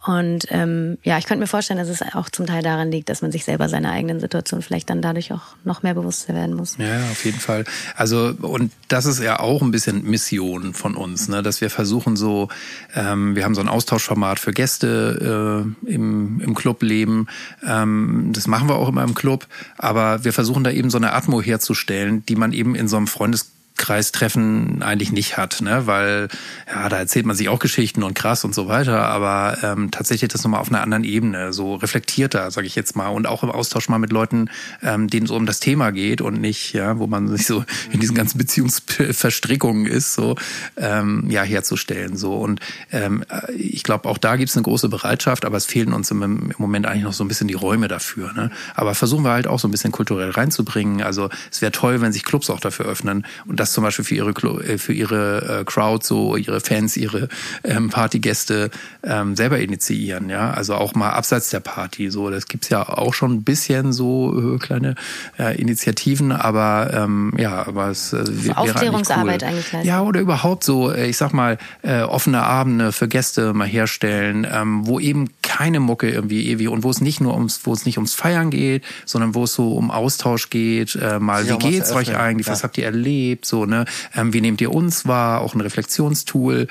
Und 0.07 0.47
ähm, 0.49 0.97
ja, 1.03 1.19
ich 1.19 1.27
könnte 1.27 1.41
mir 1.41 1.47
vorstellen, 1.47 1.79
dass 1.79 1.91
es 1.91 2.01
auch 2.15 2.31
zum 2.31 2.47
Teil 2.47 2.63
daran 2.63 2.91
liegt, 2.91 3.11
dass 3.11 3.21
man 3.21 3.31
sich 3.31 3.45
selber 3.45 3.69
seiner 3.69 3.93
eigenen 3.93 4.19
Situation 4.19 4.63
vielleicht 4.63 4.89
dann 4.89 5.03
dadurch 5.03 5.31
auch 5.31 5.43
noch 5.65 5.83
mehr 5.83 5.93
bewusster 5.93 6.35
werden 6.35 6.57
muss. 6.57 6.79
Ja, 6.79 7.03
auf 7.11 7.23
jeden 7.27 7.39
Fall. 7.39 7.67
Also 7.97 8.35
und 8.41 8.73
das 8.89 9.05
ist 9.05 9.21
ja 9.21 9.41
auch 9.41 9.61
ein 9.61 9.71
bisschen 9.71 10.05
Mission 10.05 10.73
von 10.73 10.97
uns, 10.97 11.29
ne? 11.29 11.43
dass 11.43 11.61
wir 11.61 11.69
versuchen 11.69 12.17
so, 12.17 12.49
ähm, 12.95 13.37
wir 13.37 13.45
haben 13.45 13.55
so 13.55 13.61
ein 13.61 13.69
Austauschformat 13.69 14.41
für 14.41 14.53
Gäste 14.53 15.67
äh, 15.87 15.93
im, 15.93 16.41
im 16.41 16.55
Clubleben. 16.55 17.29
Ähm, 17.67 18.31
das 18.33 18.47
machen 18.47 18.71
wir 18.71 18.77
auch 18.77 18.89
immer 18.89 19.05
im 19.05 19.15
Club, 19.15 19.47
aber 19.77 20.25
wir 20.25 20.33
versuchen 20.33 20.65
da 20.65 20.71
eben 20.71 20.89
so 20.89 20.97
eine 20.97 21.13
Atmo 21.13 21.43
herzustellen, 21.43 22.25
die 22.25 22.37
man 22.37 22.55
eben 22.55 22.75
in 22.75 22.89
so 22.89 22.97
einem 22.97 23.07
Freundes 23.07 23.51
Kreistreffen 23.81 24.83
eigentlich 24.83 25.11
nicht 25.11 25.39
hat, 25.39 25.63
ne? 25.63 25.87
weil 25.87 26.29
ja, 26.73 26.89
da 26.89 26.99
erzählt 26.99 27.25
man 27.25 27.35
sich 27.35 27.49
auch 27.49 27.59
Geschichten 27.59 28.03
und 28.03 28.15
krass 28.15 28.45
und 28.45 28.55
so 28.55 28.69
weiter, 28.69 29.07
aber 29.07 29.57
ähm, 29.63 29.91
tatsächlich 29.91 30.31
das 30.31 30.45
nochmal 30.45 30.61
auf 30.61 30.69
einer 30.69 30.83
anderen 30.83 31.03
Ebene, 31.03 31.53
so 31.55 31.77
reflektierter, 31.77 32.51
sage 32.51 32.67
ich 32.67 32.77
jetzt 32.77 32.95
mal, 32.95 33.09
und 33.09 33.27
auch 33.27 33.43
im 33.43 33.51
Austausch 33.51 33.89
mal 33.89 33.99
mit 33.99 34.13
Leuten, 34.13 34.51
ähm, 34.83 35.09
denen 35.09 35.25
es 35.25 35.33
um 35.33 35.47
das 35.47 35.61
Thema 35.61 35.93
geht 35.93 36.21
und 36.21 36.41
nicht, 36.41 36.75
ja, 36.75 36.99
wo 36.99 37.07
man 37.07 37.27
sich 37.29 37.47
so 37.47 37.65
in 37.91 38.01
diesen 38.01 38.15
ganzen 38.15 38.37
Beziehungsverstrickungen 38.37 39.87
ist, 39.87 40.13
so 40.13 40.37
ähm, 40.77 41.25
ja 41.31 41.43
herzustellen, 41.43 42.17
so 42.17 42.37
und 42.37 42.61
ähm, 42.93 43.25
ich 43.57 43.83
glaube 43.83 44.09
auch 44.09 44.19
da 44.19 44.37
gibt 44.37 44.51
es 44.51 44.57
eine 44.57 44.65
große 44.65 44.91
Bereitschaft, 44.91 45.47
aber 45.47 45.57
es 45.57 45.65
fehlen 45.65 45.95
uns 45.95 46.11
im, 46.11 46.23
im 46.23 46.53
Moment 46.59 46.87
eigentlich 46.87 47.05
noch 47.05 47.15
so 47.15 47.25
ein 47.25 47.29
bisschen 47.29 47.49
die 47.49 47.55
Räume 47.55 47.89
dafür, 47.89 48.35
ne? 48.35 48.51
Aber 48.75 48.95
versuchen 48.95 49.25
wir 49.25 49.31
halt 49.31 49.47
auch 49.47 49.59
so 49.59 49.67
ein 49.69 49.71
bisschen 49.71 49.91
kulturell 49.91 50.31
reinzubringen. 50.31 51.03
Also 51.03 51.31
es 51.51 51.63
wäre 51.63 51.73
toll, 51.73 52.03
wenn 52.03 52.13
sich 52.13 52.25
Clubs 52.25 52.51
auch 52.51 52.61
dafür 52.61 52.85
öffnen 52.85 53.25
und 53.47 53.59
das 53.59 53.70
zum 53.73 53.85
Beispiel 53.85 54.05
für 54.05 54.15
ihre 54.15 54.31
äh, 54.31 54.79
für 54.79 54.93
ihre 54.93 55.61
äh, 55.61 55.65
Crowd 55.65 56.05
so 56.05 56.37
ihre 56.37 56.61
Fans 56.61 56.97
ihre 56.97 57.29
ähm, 57.65 57.91
Partygäste 57.91 58.71
ähm, 59.03 59.37
selber 59.37 59.59
initiieren 59.59 60.29
ja. 60.29 60.51
Also 60.51 60.75
auch 60.75 60.95
mal 60.95 61.11
abseits 61.11 61.51
der 61.51 61.61
Party 61.61 62.11
so. 62.11 62.31
Das 62.31 62.47
gibt's 62.47 62.69
ja 62.69 62.89
auch 62.89 63.15
schon 63.15 63.33
ein 63.33 63.45
bisschen 63.45 63.93
so 63.93 64.55
äh, 64.55 64.59
kleine 64.59 64.95
äh, 65.39 65.61
Initiativen 65.61 66.33
aber 66.33 66.91
ähm, 66.93 67.33
ja 67.37 67.67
aber 67.67 67.89
es 67.89 68.13
äh, 68.13 68.25
wäre 68.27 68.59
Aufklärungsarbeit 68.59 69.43
eigentlich, 69.43 69.67
cool. 69.73 69.79
eigentlich 69.79 69.89
ja 69.89 70.03
oder 70.03 70.21
überhaupt 70.21 70.65
so 70.65 70.93
äh, 70.93 71.09
ich 71.09 71.17
sag 71.17 71.33
mal 71.33 71.59
äh, 71.83 72.03
offene 72.03 72.43
Abende 72.43 72.93
für 72.93 73.09
Gäste 73.09 73.55
mal 73.55 73.67
herstellen 73.67 74.47
ähm, 74.51 74.87
wo 74.87 75.01
eben 75.01 75.29
keine 75.51 75.81
Mucke 75.81 76.09
irgendwie 76.09 76.49
ewig 76.49 76.69
und 76.69 76.85
wo 76.85 76.91
es 76.91 77.01
nicht 77.01 77.21
nur 77.21 77.35
ums 77.35 77.63
wo 77.65 77.73
es 77.73 77.85
nicht 77.85 77.99
ums 77.99 78.15
Feiern 78.15 78.51
geht 78.51 78.85
sondern 79.05 79.35
wo 79.35 79.45
es 79.45 79.53
so 79.53 79.73
um 79.73 79.91
Austausch 79.91 80.49
geht 80.49 80.95
äh, 80.95 81.19
mal 81.19 81.49
wie 81.49 81.59
geht's 81.59 81.91
euch 81.91 82.17
eigentlich 82.17 82.47
ja. 82.47 82.53
was 82.53 82.63
habt 82.63 82.79
ihr 82.79 82.85
erlebt 82.85 83.47
so 83.47 83.67
ne? 83.67 83.85
Ähm, 84.15 84.33
wie 84.33 84.41
nehmt 84.41 84.61
ihr 84.61 84.73
uns 84.73 85.07
wahr? 85.07 85.41
Auch 85.41 85.55
ein 85.55 85.61
Reflexionstool 85.61 86.69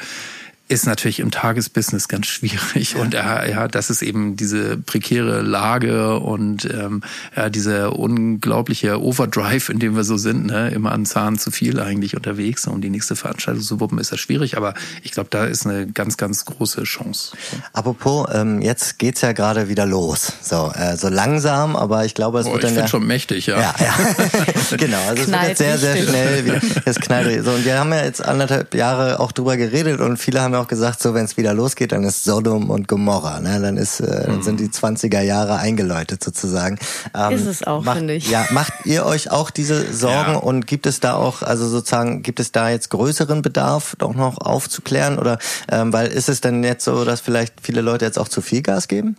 ist 0.69 0.85
natürlich 0.85 1.19
im 1.19 1.31
Tagesbusiness 1.31 2.07
ganz 2.07 2.27
schwierig 2.27 2.93
ja. 2.93 3.01
und 3.01 3.15
ja, 3.15 3.43
ja, 3.45 3.67
das 3.67 3.89
ist 3.89 4.03
eben 4.03 4.35
diese 4.35 4.77
prekäre 4.77 5.41
Lage 5.41 6.19
und 6.19 6.65
ähm, 6.65 7.01
ja, 7.35 7.49
diese 7.49 7.89
unglaubliche 7.89 9.01
Overdrive, 9.01 9.69
in 9.69 9.79
dem 9.79 9.95
wir 9.95 10.03
so 10.03 10.17
sind, 10.17 10.45
ne? 10.45 10.69
immer 10.69 10.91
an 10.91 11.07
Zahn 11.07 11.39
zu 11.39 11.49
viel 11.49 11.79
eigentlich 11.79 12.15
unterwegs, 12.15 12.67
um 12.67 12.81
die 12.81 12.91
nächste 12.91 13.15
Veranstaltung 13.15 13.63
zu 13.63 13.79
wuppen, 13.79 13.97
ist 13.97 14.11
das 14.11 14.19
schwierig, 14.19 14.57
aber 14.57 14.75
ich 15.01 15.11
glaube, 15.11 15.29
da 15.31 15.45
ist 15.45 15.65
eine 15.65 15.87
ganz, 15.87 16.17
ganz 16.17 16.45
große 16.45 16.83
Chance. 16.83 17.35
Apropos, 17.73 18.27
ähm, 18.31 18.61
jetzt 18.61 18.99
geht's 18.99 19.21
ja 19.21 19.31
gerade 19.31 19.69
wieder 19.69 19.87
los, 19.87 20.33
so 20.43 20.71
äh, 20.75 20.97
so 20.97 21.09
langsam, 21.09 21.75
aber 21.75 22.05
ich 22.05 22.13
glaube, 22.13 22.39
es 22.39 22.45
oh, 22.45 22.53
wird 22.53 22.63
dann 22.63 22.75
ja 22.75 22.87
schon 22.87 23.07
mächtig, 23.07 23.47
ja. 23.47 23.59
Ja, 23.59 23.75
ja. 23.79 24.77
genau, 24.77 25.01
also 25.07 25.23
es 25.23 25.31
wird 25.31 25.47
jetzt 25.47 25.57
sehr, 25.57 25.79
sehr 25.79 25.97
schnell 25.97 26.45
wieder, 26.45 26.61
es 26.85 26.99
knallt 26.99 27.43
so 27.43 27.51
und 27.51 27.65
wir 27.65 27.79
haben 27.79 27.91
ja 27.91 28.03
jetzt 28.03 28.23
anderthalb 28.23 28.75
Jahre 28.75 29.19
auch 29.19 29.31
drüber 29.31 29.57
geredet 29.57 29.99
und 29.99 30.17
viele 30.17 30.41
haben 30.41 30.53
ja 30.53 30.58
auch 30.59 30.67
gesagt, 30.67 31.01
so 31.01 31.13
wenn 31.13 31.25
es 31.25 31.37
wieder 31.37 31.53
losgeht, 31.53 31.91
dann 31.91 32.03
ist 32.03 32.23
Sodom 32.23 32.69
und 32.69 32.87
Gomorra, 32.87 33.39
ne? 33.39 33.59
Dann 33.61 33.77
ist, 33.77 33.99
äh, 33.99 34.25
dann 34.25 34.43
sind 34.43 34.59
die 34.59 34.67
20er 34.67 35.21
Jahre 35.21 35.57
eingeläutet 35.57 36.23
sozusagen. 36.23 36.77
Ähm, 37.15 37.31
ist 37.31 37.45
es 37.45 37.63
auch, 37.63 37.83
finde 37.83 38.13
ich. 38.13 38.29
Ja, 38.29 38.45
macht 38.51 38.73
ihr 38.85 39.05
euch 39.05 39.31
auch 39.31 39.49
diese 39.49 39.93
Sorgen 39.93 40.33
ja. 40.33 40.37
und 40.37 40.67
gibt 40.67 40.85
es 40.85 40.99
da 40.99 41.13
auch, 41.13 41.41
also 41.41 41.67
sozusagen, 41.67 42.23
gibt 42.23 42.39
es 42.39 42.51
da 42.51 42.69
jetzt 42.69 42.89
größeren 42.89 43.41
Bedarf, 43.41 43.95
doch 43.97 44.13
noch 44.13 44.37
aufzuklären 44.37 45.17
oder 45.17 45.39
ähm, 45.71 45.93
weil 45.93 46.07
ist 46.07 46.29
es 46.29 46.41
denn 46.41 46.63
jetzt 46.63 46.85
so, 46.85 47.05
dass 47.05 47.21
vielleicht 47.21 47.55
viele 47.61 47.81
Leute 47.81 48.05
jetzt 48.05 48.19
auch 48.19 48.27
zu 48.27 48.41
viel 48.41 48.61
Gas 48.61 48.87
geben? 48.87 49.17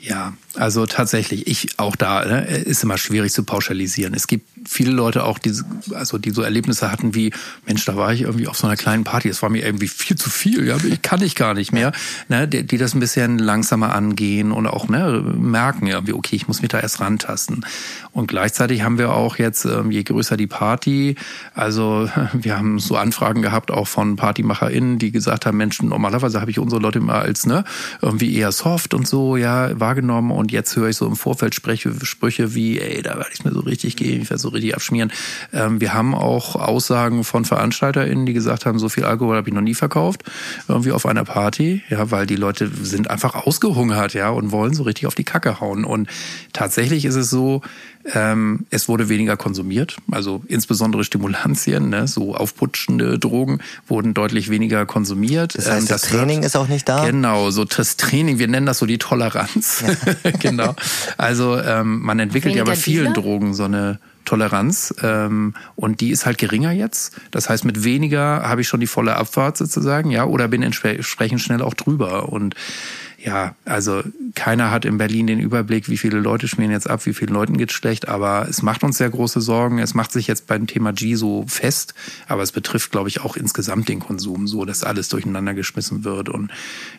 Ja, 0.00 0.32
also 0.56 0.86
tatsächlich, 0.86 1.46
ich 1.46 1.78
auch 1.78 1.94
da, 1.94 2.24
ne, 2.24 2.44
ist 2.44 2.82
immer 2.82 2.98
schwierig 2.98 3.32
zu 3.32 3.44
pauschalisieren. 3.44 4.14
Es 4.14 4.26
gibt 4.26 4.51
viele 4.66 4.92
Leute 4.92 5.24
auch, 5.24 5.38
die, 5.38 5.52
also 5.94 6.18
die 6.18 6.30
so 6.30 6.42
Erlebnisse 6.42 6.90
hatten 6.90 7.14
wie, 7.14 7.32
Mensch, 7.66 7.84
da 7.84 7.96
war 7.96 8.12
ich 8.12 8.22
irgendwie 8.22 8.48
auf 8.48 8.56
so 8.56 8.66
einer 8.66 8.76
kleinen 8.76 9.04
Party, 9.04 9.28
das 9.28 9.42
war 9.42 9.50
mir 9.50 9.64
irgendwie 9.64 9.88
viel 9.88 10.16
zu 10.16 10.30
viel, 10.30 10.66
ja, 10.66 10.76
ich 10.76 11.02
kann 11.02 11.22
ich 11.22 11.34
gar 11.34 11.54
nicht 11.54 11.72
mehr, 11.72 11.92
ne, 12.28 12.46
die, 12.48 12.64
die 12.66 12.78
das 12.78 12.94
ein 12.94 13.00
bisschen 13.00 13.38
langsamer 13.38 13.94
angehen 13.94 14.52
und 14.52 14.66
auch 14.66 14.88
ne, 14.88 15.22
merken 15.36 15.86
irgendwie, 15.86 16.12
okay, 16.12 16.36
ich 16.36 16.48
muss 16.48 16.62
mich 16.62 16.70
da 16.70 16.80
erst 16.80 17.00
rantasten. 17.00 17.64
Und 18.12 18.26
gleichzeitig 18.26 18.82
haben 18.82 18.98
wir 18.98 19.12
auch 19.12 19.36
jetzt, 19.36 19.64
ähm, 19.64 19.90
je 19.90 20.02
größer 20.02 20.36
die 20.36 20.46
Party, 20.46 21.16
also 21.54 22.08
wir 22.32 22.56
haben 22.56 22.78
so 22.78 22.96
Anfragen 22.96 23.42
gehabt 23.42 23.70
auch 23.70 23.88
von 23.88 24.16
PartymacherInnen, 24.16 24.98
die 24.98 25.12
gesagt 25.12 25.46
haben, 25.46 25.56
Mensch, 25.56 25.82
normalerweise 25.82 26.40
habe 26.40 26.50
ich 26.50 26.58
unsere 26.58 26.80
Leute 26.80 26.98
immer 26.98 27.14
als 27.14 27.46
ne, 27.46 27.64
irgendwie 28.00 28.34
eher 28.36 28.52
soft 28.52 28.94
und 28.94 29.06
so, 29.06 29.36
ja, 29.36 29.78
wahrgenommen 29.78 30.30
und 30.30 30.52
jetzt 30.52 30.76
höre 30.76 30.88
ich 30.88 30.96
so 30.96 31.06
im 31.06 31.16
Vorfeld 31.16 31.54
Sprüche, 31.54 31.92
Sprüche 32.04 32.54
wie, 32.54 32.78
ey, 32.78 33.02
da 33.02 33.16
werde 33.16 33.30
ich 33.32 33.44
mir 33.44 33.52
so 33.52 33.60
richtig 33.60 33.96
gehen, 33.96 34.22
ich 34.22 34.30
werde 34.30 34.40
so 34.40 34.51
richtig 34.52 34.74
abschmieren. 34.74 35.12
Ähm, 35.52 35.80
wir 35.80 35.94
haben 35.94 36.14
auch 36.14 36.56
Aussagen 36.56 37.24
von 37.24 37.44
VeranstalterInnen, 37.44 38.26
die 38.26 38.32
gesagt 38.32 38.66
haben, 38.66 38.78
so 38.78 38.88
viel 38.88 39.04
Alkohol 39.04 39.36
habe 39.36 39.48
ich 39.48 39.54
noch 39.54 39.62
nie 39.62 39.74
verkauft, 39.74 40.22
irgendwie 40.68 40.92
auf 40.92 41.06
einer 41.06 41.24
Party, 41.24 41.82
ja, 41.88 42.10
weil 42.10 42.26
die 42.26 42.36
Leute 42.36 42.70
sind 42.82 43.10
einfach 43.10 43.34
ausgehungert, 43.34 44.14
ja, 44.14 44.30
und 44.30 44.50
wollen 44.52 44.74
so 44.74 44.82
richtig 44.82 45.06
auf 45.06 45.14
die 45.14 45.24
Kacke 45.24 45.60
hauen. 45.60 45.84
Und 45.84 46.08
tatsächlich 46.52 47.04
ist 47.04 47.16
es 47.16 47.30
so, 47.30 47.62
ähm, 48.14 48.66
es 48.70 48.88
wurde 48.88 49.08
weniger 49.08 49.36
konsumiert, 49.36 49.96
also 50.10 50.42
insbesondere 50.48 51.04
Stimulantien, 51.04 51.88
ne, 51.88 52.08
so 52.08 52.34
aufputschende 52.34 53.18
Drogen 53.18 53.60
wurden 53.86 54.12
deutlich 54.12 54.50
weniger 54.50 54.86
konsumiert. 54.86 55.54
Das 55.56 55.70
heißt, 55.70 55.82
ähm, 55.82 55.88
das, 55.88 56.02
das 56.02 56.10
Training 56.10 56.36
wird, 56.38 56.46
ist 56.46 56.56
auch 56.56 56.68
nicht 56.68 56.88
da? 56.88 57.06
Genau, 57.06 57.50
so 57.50 57.64
das 57.64 57.96
Training, 57.96 58.38
wir 58.38 58.48
nennen 58.48 58.66
das 58.66 58.78
so 58.78 58.86
die 58.86 58.98
Toleranz. 58.98 59.84
Ja. 59.86 60.30
genau. 60.38 60.74
Also 61.16 61.58
ähm, 61.58 62.00
man 62.00 62.18
entwickelt 62.18 62.54
weniger 62.54 62.66
ja 62.66 62.72
bei 62.72 62.76
vielen 62.76 63.12
Dealer? 63.12 63.26
Drogen 63.26 63.54
so 63.54 63.64
eine 63.64 63.98
Toleranz 64.24 64.94
ähm, 65.02 65.54
und 65.76 66.00
die 66.00 66.10
ist 66.10 66.26
halt 66.26 66.38
geringer 66.38 66.72
jetzt. 66.72 67.20
Das 67.30 67.48
heißt, 67.48 67.64
mit 67.64 67.84
weniger 67.84 68.48
habe 68.48 68.60
ich 68.60 68.68
schon 68.68 68.80
die 68.80 68.86
volle 68.86 69.16
Abfahrt 69.16 69.56
sozusagen, 69.56 70.10
ja, 70.10 70.24
oder 70.24 70.48
bin 70.48 70.62
entsprechend 70.62 71.40
schnell 71.40 71.62
auch 71.62 71.74
drüber 71.74 72.28
und 72.28 72.54
ja, 73.24 73.54
also 73.64 74.02
keiner 74.34 74.70
hat 74.72 74.84
in 74.84 74.98
Berlin 74.98 75.28
den 75.28 75.38
Überblick, 75.38 75.88
wie 75.88 75.96
viele 75.96 76.18
Leute 76.18 76.48
schmieren 76.48 76.72
jetzt 76.72 76.90
ab, 76.90 77.06
wie 77.06 77.12
vielen 77.12 77.32
Leuten 77.32 77.56
geht's 77.56 77.74
schlecht, 77.74 78.08
aber 78.08 78.46
es 78.48 78.62
macht 78.62 78.82
uns 78.82 78.98
sehr 78.98 79.10
große 79.10 79.40
Sorgen. 79.40 79.78
Es 79.78 79.94
macht 79.94 80.10
sich 80.10 80.26
jetzt 80.26 80.48
beim 80.48 80.66
Thema 80.66 80.92
G 80.92 81.14
so 81.14 81.44
fest, 81.46 81.94
aber 82.26 82.42
es 82.42 82.50
betrifft, 82.50 82.90
glaube 82.90 83.08
ich, 83.08 83.20
auch 83.20 83.36
insgesamt 83.36 83.88
den 83.88 84.00
Konsum, 84.00 84.48
so 84.48 84.64
dass 84.64 84.82
alles 84.82 85.08
durcheinander 85.08 85.54
geschmissen 85.54 86.02
wird. 86.02 86.30
Und 86.30 86.50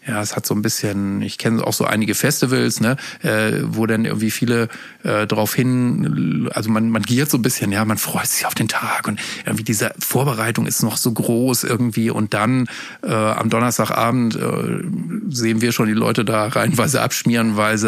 ja, 0.07 0.21
es 0.21 0.35
hat 0.35 0.45
so 0.45 0.53
ein 0.53 0.61
bisschen, 0.61 1.21
ich 1.21 1.37
kenne 1.37 1.65
auch 1.65 1.73
so 1.73 1.83
einige 1.83 2.15
Festivals, 2.15 2.79
ne, 2.79 2.95
äh, 3.21 3.59
wo 3.63 3.85
dann 3.85 4.05
irgendwie 4.05 4.31
viele 4.31 4.69
äh, 5.03 5.27
darauf 5.27 5.53
hin, 5.53 6.49
also 6.53 6.69
man, 6.69 6.89
man 6.89 7.01
giert 7.01 7.29
so 7.29 7.37
ein 7.37 7.41
bisschen, 7.41 7.71
ja, 7.73 7.83
man 7.83 7.97
freut 7.97 8.27
sich 8.27 8.45
auf 8.45 8.55
den 8.55 8.69
Tag 8.69 9.07
und 9.07 9.19
irgendwie 9.45 9.63
diese 9.63 9.91
Vorbereitung 9.99 10.67
ist 10.67 10.83
noch 10.83 10.95
so 10.95 11.11
groß 11.11 11.65
irgendwie 11.65 12.11
und 12.11 12.33
dann 12.33 12.67
äh, 13.01 13.11
am 13.11 13.49
Donnerstagabend 13.49 14.35
äh, 14.35 14.83
sehen 15.29 15.61
wir 15.61 15.73
schon 15.73 15.87
die 15.87 15.93
Leute 15.93 16.12
da 16.21 16.45
reihenweise 16.45 17.01
abspielen 17.01 17.23
schmieren, 17.23 17.57
weil 17.57 17.77
sie 17.77 17.87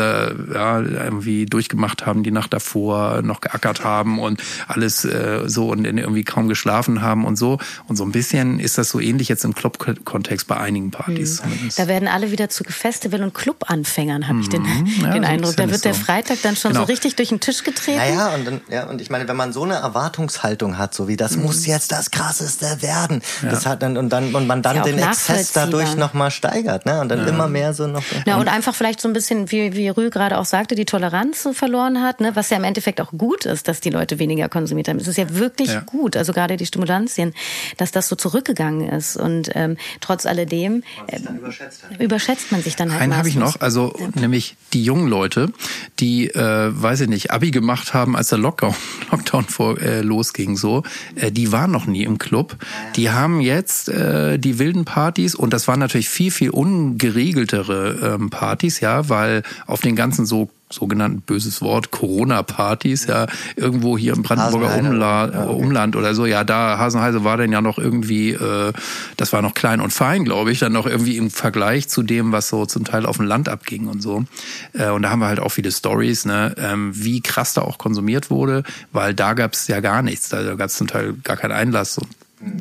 ja, 0.54 0.80
irgendwie 0.80 1.46
durchgemacht 1.46 2.06
haben, 2.06 2.24
die 2.24 2.32
Nacht 2.32 2.54
davor 2.54 3.22
noch 3.22 3.42
geackert 3.42 3.84
haben 3.84 4.20
und 4.20 4.42
alles 4.68 5.04
äh, 5.04 5.44
so 5.46 5.70
und 5.70 5.86
irgendwie 5.86 6.24
kaum 6.24 6.48
geschlafen 6.48 7.02
haben 7.02 7.26
und 7.26 7.36
so. 7.36 7.60
Und 7.88 7.98
so 7.98 8.06
ein 8.06 8.12
bisschen 8.12 8.60
ist 8.60 8.78
das 8.78 8.90
so 8.90 9.00
ähnlich 9.00 9.28
jetzt 9.28 9.44
im 9.44 9.54
Club-Kontext 9.54 10.48
bei 10.48 10.58
einigen 10.58 10.92
Partys. 10.92 11.44
Mhm. 11.44 11.70
Da 11.76 11.88
werden 11.88 12.08
alle 12.08 12.32
wieder 12.32 12.50
zu 12.50 12.64
Festival- 12.64 13.24
und 13.24 13.34
Club-Anfängern, 13.34 14.28
habe 14.28 14.40
ich 14.40 14.50
den, 14.50 14.64
mhm. 14.64 14.88
ja, 15.02 15.12
den 15.12 15.26
Eindruck. 15.26 15.58
Da 15.58 15.70
wird 15.70 15.84
der 15.84 15.94
Freitag 15.94 16.42
dann 16.44 16.56
schon 16.56 16.72
genau. 16.72 16.84
so 16.84 16.88
richtig 16.88 17.16
durch 17.16 17.30
den 17.30 17.40
Tisch 17.40 17.64
getreten. 17.64 17.98
Naja, 17.98 18.34
und, 18.36 18.46
dann, 18.46 18.62
ja, 18.70 18.88
und 18.88 19.02
ich 19.02 19.10
meine, 19.10 19.28
wenn 19.28 19.36
man 19.36 19.52
so 19.52 19.64
eine 19.64 19.76
Erwartungshaltung 19.76 20.78
hat, 20.78 20.94
so 20.94 21.08
wie 21.08 21.18
das 21.18 21.36
mhm. 21.36 21.44
muss 21.44 21.66
jetzt 21.66 21.92
das 21.92 22.12
Krasseste 22.12 22.82
werden, 22.82 23.22
ja. 23.42 23.50
das 23.50 23.66
hat 23.66 23.82
dann 23.82 23.98
und 23.98 24.10
dann 24.10 24.34
und 24.34 24.48
man 24.48 24.62
dann 24.62 24.82
den 24.84 25.00
Exzess 25.00 25.52
dadurch 25.52 25.96
nochmal 25.96 26.32
steigert, 26.32 26.86
ne? 26.86 27.02
Und 27.02 27.10
dann 27.10 27.28
immer 27.28 27.48
mehr 27.48 27.74
so 27.74 27.88
noch. 27.88 28.04
Ja, 28.26 28.38
und 28.38 28.48
einfach 28.48 28.76
vielleicht 28.76 29.02
so 29.02 29.08
ein 29.08 29.14
bisschen 29.14 29.52
wie, 29.52 29.74
wie 29.76 29.90
Rü 29.90 30.10
gerade 30.10 30.38
auch 30.38 30.46
sagte, 30.46 30.76
die 30.76 30.86
Toleranz 30.86 31.44
so 31.44 31.54
verloren 31.54 32.02
hat, 32.02 32.20
ne? 32.20 32.36
was 32.36 32.50
ja 32.50 32.58
im 32.58 32.64
Endeffekt 32.64 33.02
auch 33.02 33.12
gut 33.12 33.46
ist, 33.46 33.68
dass 33.68 33.82
die 33.82 33.90
Leute 33.90 34.20
weniger 34.20 34.50
konsumiert 34.50 34.88
haben. 34.88 34.98
Es 34.98 35.08
ist 35.08 35.18
ja 35.18 35.34
wirklich 35.36 35.70
ja. 35.70 35.82
gut, 35.82 36.18
also 36.18 36.34
gerade 36.34 36.58
die 36.58 36.66
Stimulantien, 36.66 37.34
dass 37.78 37.92
das 37.92 38.08
so 38.08 38.16
zurückgegangen 38.16 38.90
ist. 38.90 39.18
Und 39.18 39.52
ähm, 39.54 39.78
trotz 40.02 40.26
alledem 40.26 40.84
äh, 41.08 41.20
überschätzt, 41.20 41.84
überschätzt, 42.00 42.52
man 42.52 42.62
sich 42.62 42.76
dann 42.76 42.92
halt. 42.92 43.02
Einen 43.02 43.18
habe 43.18 43.30
ich 43.30 43.36
noch, 43.36 43.60
also 43.62 43.96
ja. 44.00 44.08
nämlich 44.20 44.56
die 44.74 44.84
jungen 44.84 45.08
Leute, 45.08 45.52
die, 46.00 46.30
äh, 46.30 46.70
weiß 46.72 47.02
ich 47.02 47.10
nicht, 47.10 47.32
Abi 47.32 47.52
gemacht 47.52 47.94
haben, 47.94 48.16
als 48.16 48.30
der 48.30 48.38
Lockdown, 48.38 48.76
Lockdown 49.12 49.46
vor, 49.46 49.80
äh, 49.82 50.02
losging, 50.02 50.58
so, 50.58 50.84
äh, 51.16 51.32
die 51.32 51.52
waren 51.52 51.72
noch 51.72 51.86
nie 51.86 52.04
im 52.04 52.18
Club. 52.18 52.58
Die 52.96 53.10
haben 53.10 53.42
jetzt 53.42 53.90
äh, 53.90 54.38
die 54.38 54.60
wilden 54.60 54.86
Partys 54.86 55.36
und 55.36 55.52
das 55.54 55.68
waren 55.68 55.80
natürlich 55.80 56.10
viel, 56.10 56.32
viel 56.32 56.50
ungeregeltere 56.50 58.00
ähm, 58.06 58.30
Partys, 58.30 58.80
ja, 58.80 59.10
weil 59.10 59.44
auf 59.68 59.82
den 59.82 59.96
ganzen 59.96 60.26
so 60.26 60.50
sogenannten 60.72 61.22
böses 61.22 61.62
Wort 61.62 61.92
Corona-Partys, 61.92 63.06
ja, 63.06 63.28
irgendwo 63.56 63.98
hier 63.98 64.14
im 64.14 64.24
Brandenburger 64.24 64.78
Umla 64.78 65.30
ja, 65.30 65.48
okay. 65.48 65.64
Umland 65.64 65.96
oder 65.96 66.16
so. 66.16 66.26
Ja, 66.26 66.44
da 66.44 66.78
Hasenheise 66.78 67.24
war 67.24 67.38
dann 67.38 67.52
ja 67.52 67.62
noch 67.62 67.78
irgendwie, 67.78 68.32
äh, 68.32 68.74
das 69.18 69.32
war 69.32 69.42
noch 69.42 69.54
klein 69.54 69.80
und 69.80 69.94
fein, 69.94 70.26
glaube 70.26 70.52
ich, 70.52 70.60
dann 70.60 70.74
noch 70.74 70.88
irgendwie 70.88 71.18
im 71.18 71.30
Vergleich 71.30 71.88
zu 71.88 72.02
dem, 72.02 72.32
was 72.32 72.50
so 72.50 72.66
zum 72.66 72.84
Teil 72.84 73.06
auf 73.06 73.18
dem 73.18 73.26
Land 73.26 73.48
abging 73.48 73.88
und 73.88 74.02
so. 74.02 74.26
Äh, 74.74 74.90
und 74.90 75.04
da 75.04 75.12
haben 75.12 75.20
wir 75.20 75.28
halt 75.28 75.40
auch 75.40 75.50
viele 75.50 75.72
Stories, 75.72 76.26
ne, 76.26 76.56
ähm, 76.58 76.92
wie 76.94 77.22
krass 77.22 77.54
da 77.54 77.62
auch 77.62 77.78
konsumiert 77.78 78.30
wurde, 78.30 78.64
weil 78.92 79.14
da 79.14 79.34
gab 79.34 79.54
es 79.54 79.68
ja 79.68 79.80
gar 79.80 80.02
nichts, 80.02 80.30
da 80.30 80.56
gab 80.56 80.68
es 80.70 80.78
zum 80.78 80.88
Teil 80.88 81.14
gar 81.24 81.38
keinen 81.38 81.52
Einlass 81.52 81.98
und 81.98 82.08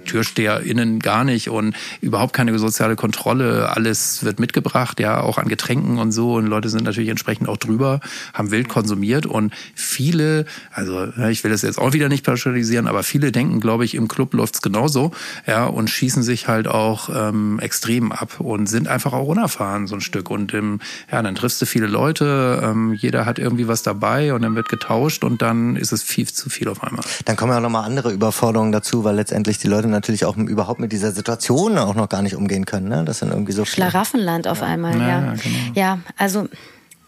TürsteherInnen 0.05 0.99
gar 0.99 1.25
nicht 1.25 1.49
und 1.51 1.75
überhaupt 2.01 2.33
keine 2.33 2.57
soziale 2.59 2.97
Kontrolle. 2.97 3.71
Alles 3.75 4.25
wird 4.25 4.41
mitgebracht, 4.41 5.01
ja, 5.01 5.21
auch 5.21 5.39
an 5.39 5.49
Getränken 5.49 5.99
und 5.99 6.13
so. 6.13 6.35
Und 6.35 6.47
Leute 6.47 6.69
sind 6.69 6.85
natürlich 6.85 7.11
entsprechend 7.11 7.49
auch 7.49 7.57
drüber, 7.57 8.01
haben 8.33 8.51
wild 8.51 8.69
konsumiert 8.69 9.27
und 9.27 9.53
viele, 9.75 10.47
also 10.73 11.09
ich 11.29 11.45
will 11.45 11.51
das 11.51 11.63
jetzt 11.63 11.79
auch 11.79 11.93
wieder 11.93 12.09
nicht 12.09 12.25
pauschalisieren, 12.25 12.87
aber 12.87 13.03
viele 13.03 13.33
denken, 13.33 13.61
glaube 13.61 13.85
ich, 13.85 13.95
im 13.95 14.09
Club 14.09 14.35
läuft's 14.35 14.63
genauso, 14.63 15.13
ja, 15.47 15.67
und 15.67 15.91
schießen 15.91 16.23
sich 16.23 16.49
halt 16.49 16.69
auch 16.69 17.11
ähm, 17.15 17.59
extrem 17.61 18.13
ab 18.13 18.41
und 18.41 18.67
sind 18.67 18.89
einfach 18.89 19.13
auch 19.13 19.27
unerfahren 19.27 19.87
so 19.87 19.95
ein 19.95 20.01
Stück. 20.01 20.31
Und 20.31 20.53
im, 20.55 20.81
ja, 21.11 21.23
dann 21.23 21.35
triffst 21.35 21.61
du 21.61 21.67
viele 21.67 21.87
Leute, 21.87 22.61
ähm, 22.63 22.95
jeder 22.95 23.27
hat 23.27 23.39
irgendwie 23.39 23.69
was 23.69 23.83
dabei 23.83 24.35
und 24.35 24.43
dann 24.43 24.55
wird 24.55 24.69
getauscht 24.69 25.25
und 25.25 25.43
dann 25.43 25.77
ist 25.77 25.93
es 25.93 26.03
viel 26.03 26.27
zu 26.27 26.51
viel 26.51 26.69
auf 26.69 26.83
einmal. 26.83 27.05
Dann 27.25 27.37
kommen 27.37 27.53
ja 27.53 27.59
auch 27.59 27.63
nochmal 27.63 27.85
andere 27.85 28.13
Überforderungen 28.13 28.73
dazu, 28.73 29.05
weil 29.05 29.17
letztendlich 29.17 29.59
die 29.59 29.69
Leute 29.75 29.89
natürlich 29.89 30.25
auch 30.25 30.37
überhaupt 30.37 30.81
mit 30.81 30.93
dieser 30.93 31.13
Situation 31.13 31.79
auch 31.79 31.95
noch 31.95 32.09
gar 32.09 32.23
nicht 32.23 32.37
umgehen 32.37 32.65
können. 32.65 32.89
Ne? 32.89 33.05
Das 33.05 33.19
sind 33.19 33.31
irgendwie 33.31 33.53
so 33.53 33.65
Schlaraffenland 33.65 34.47
auf 34.49 34.63
einmal, 34.63 34.99
ja. 34.99 35.09
Ja, 35.09 35.21
genau. 35.21 35.59
ja, 35.75 35.99
also 36.17 36.49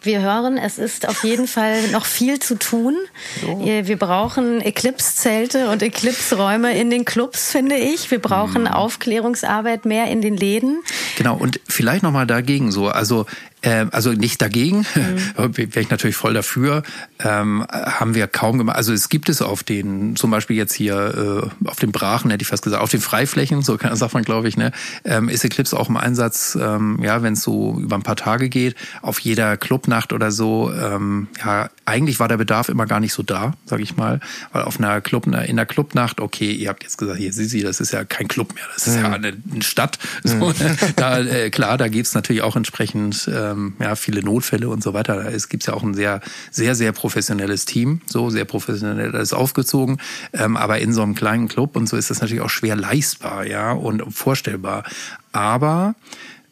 wir 0.06 0.20
hören, 0.20 0.56
es 0.56 0.78
ist 0.78 1.08
auf 1.08 1.24
jeden 1.24 1.46
Fall 1.46 1.88
noch 1.88 2.06
viel 2.06 2.38
zu 2.38 2.58
tun. 2.58 2.96
So. 3.40 3.64
Wir 3.64 3.98
brauchen 3.98 4.60
Eclipse-Zelte 4.60 5.68
und 5.68 5.82
Eclipse-Räume 5.82 6.78
in 6.78 6.90
den 6.90 7.04
Clubs, 7.04 7.50
finde 7.50 7.76
ich. 7.76 8.10
Wir 8.10 8.20
brauchen 8.20 8.62
mhm. 8.62 8.68
Aufklärungsarbeit 8.68 9.84
mehr 9.84 10.06
in 10.06 10.22
den 10.22 10.36
Läden. 10.36 10.82
Genau, 11.16 11.36
und 11.36 11.60
vielleicht 11.68 12.02
nochmal 12.02 12.26
dagegen 12.26 12.70
so. 12.70 12.88
Also 12.88 13.26
äh, 13.66 13.86
also 13.90 14.12
nicht 14.12 14.40
dagegen, 14.40 14.86
mhm. 14.94 15.56
wäre 15.56 15.80
ich 15.80 15.90
natürlich 15.90 16.16
voll 16.16 16.34
dafür, 16.34 16.84
ähm, 17.18 17.66
haben 17.68 18.14
wir 18.14 18.28
kaum 18.28 18.58
gemacht. 18.58 18.76
Also 18.76 18.92
es 18.92 19.08
gibt 19.08 19.28
es 19.28 19.42
auf 19.42 19.64
den, 19.64 20.14
zum 20.14 20.30
Beispiel 20.30 20.56
jetzt 20.56 20.72
hier 20.72 21.50
äh, 21.64 21.68
auf 21.68 21.78
den 21.78 21.90
Brachen, 21.90 22.30
hätte 22.30 22.42
ich 22.42 22.48
fast 22.48 22.62
gesagt, 22.62 22.82
auf 22.82 22.90
den 22.90 23.00
Freiflächen, 23.00 23.62
so 23.62 23.76
kann, 23.76 23.94
sagt 23.96 24.14
man 24.14 24.22
glaube 24.22 24.48
ich, 24.48 24.56
ne, 24.56 24.70
ähm, 25.04 25.28
ist 25.28 25.44
Eclipse 25.44 25.78
auch 25.78 25.88
im 25.88 25.96
Einsatz, 25.96 26.56
ähm, 26.60 27.00
ja, 27.02 27.22
wenn 27.22 27.32
es 27.32 27.42
so 27.42 27.78
über 27.80 27.96
ein 27.96 28.02
paar 28.02 28.16
Tage 28.16 28.48
geht, 28.48 28.76
auf 29.02 29.18
jeder 29.18 29.56
Clubnacht 29.56 30.12
oder 30.12 30.30
so, 30.30 30.72
ähm, 30.72 31.26
ja, 31.44 31.68
eigentlich 31.84 32.20
war 32.20 32.28
der 32.28 32.36
Bedarf 32.36 32.68
immer 32.68 32.86
gar 32.86 33.00
nicht 33.00 33.12
so 33.12 33.24
da, 33.24 33.54
sage 33.64 33.82
ich 33.82 33.96
mal, 33.96 34.20
weil 34.52 34.62
auf 34.62 34.78
einer 34.78 35.00
Club, 35.00 35.26
in 35.26 35.56
der 35.56 35.66
Clubnacht, 35.66 36.20
okay, 36.20 36.52
ihr 36.52 36.68
habt 36.68 36.84
jetzt 36.84 36.98
gesagt, 36.98 37.18
hier 37.18 37.32
Sisi, 37.32 37.62
das 37.62 37.80
ist 37.80 37.92
ja 37.92 38.04
kein 38.04 38.28
Club 38.28 38.54
mehr, 38.54 38.64
das 38.74 38.86
ist 38.86 38.96
mhm. 38.96 39.02
ja 39.02 39.12
eine, 39.12 39.32
eine 39.50 39.62
Stadt, 39.62 39.98
so, 40.22 40.36
mhm. 40.36 40.54
da, 40.96 41.18
äh, 41.18 41.50
klar, 41.50 41.78
da 41.78 41.88
gibt's 41.88 42.14
natürlich 42.14 42.42
auch 42.42 42.54
entsprechend 42.54 43.26
äh, 43.26 43.55
ähm, 43.56 43.74
ja, 43.80 43.96
viele 43.96 44.22
Notfälle 44.22 44.68
und 44.68 44.82
so 44.82 44.94
weiter. 44.94 45.32
Es 45.32 45.48
gibt 45.48 45.66
ja 45.66 45.74
auch 45.74 45.82
ein 45.82 45.94
sehr, 45.94 46.20
sehr, 46.50 46.74
sehr 46.74 46.92
professionelles 46.92 47.64
Team, 47.64 48.00
so 48.06 48.30
sehr 48.30 48.44
professionell 48.44 49.14
alles 49.14 49.32
aufgezogen. 49.32 49.98
Ähm, 50.32 50.56
aber 50.56 50.78
in 50.78 50.92
so 50.92 51.02
einem 51.02 51.14
kleinen 51.14 51.48
Club 51.48 51.76
und 51.76 51.88
so 51.88 51.96
ist 51.96 52.10
das 52.10 52.20
natürlich 52.20 52.42
auch 52.42 52.50
schwer 52.50 52.76
leistbar, 52.76 53.46
ja, 53.46 53.72
und 53.72 54.02
vorstellbar. 54.14 54.84
Aber 55.32 55.94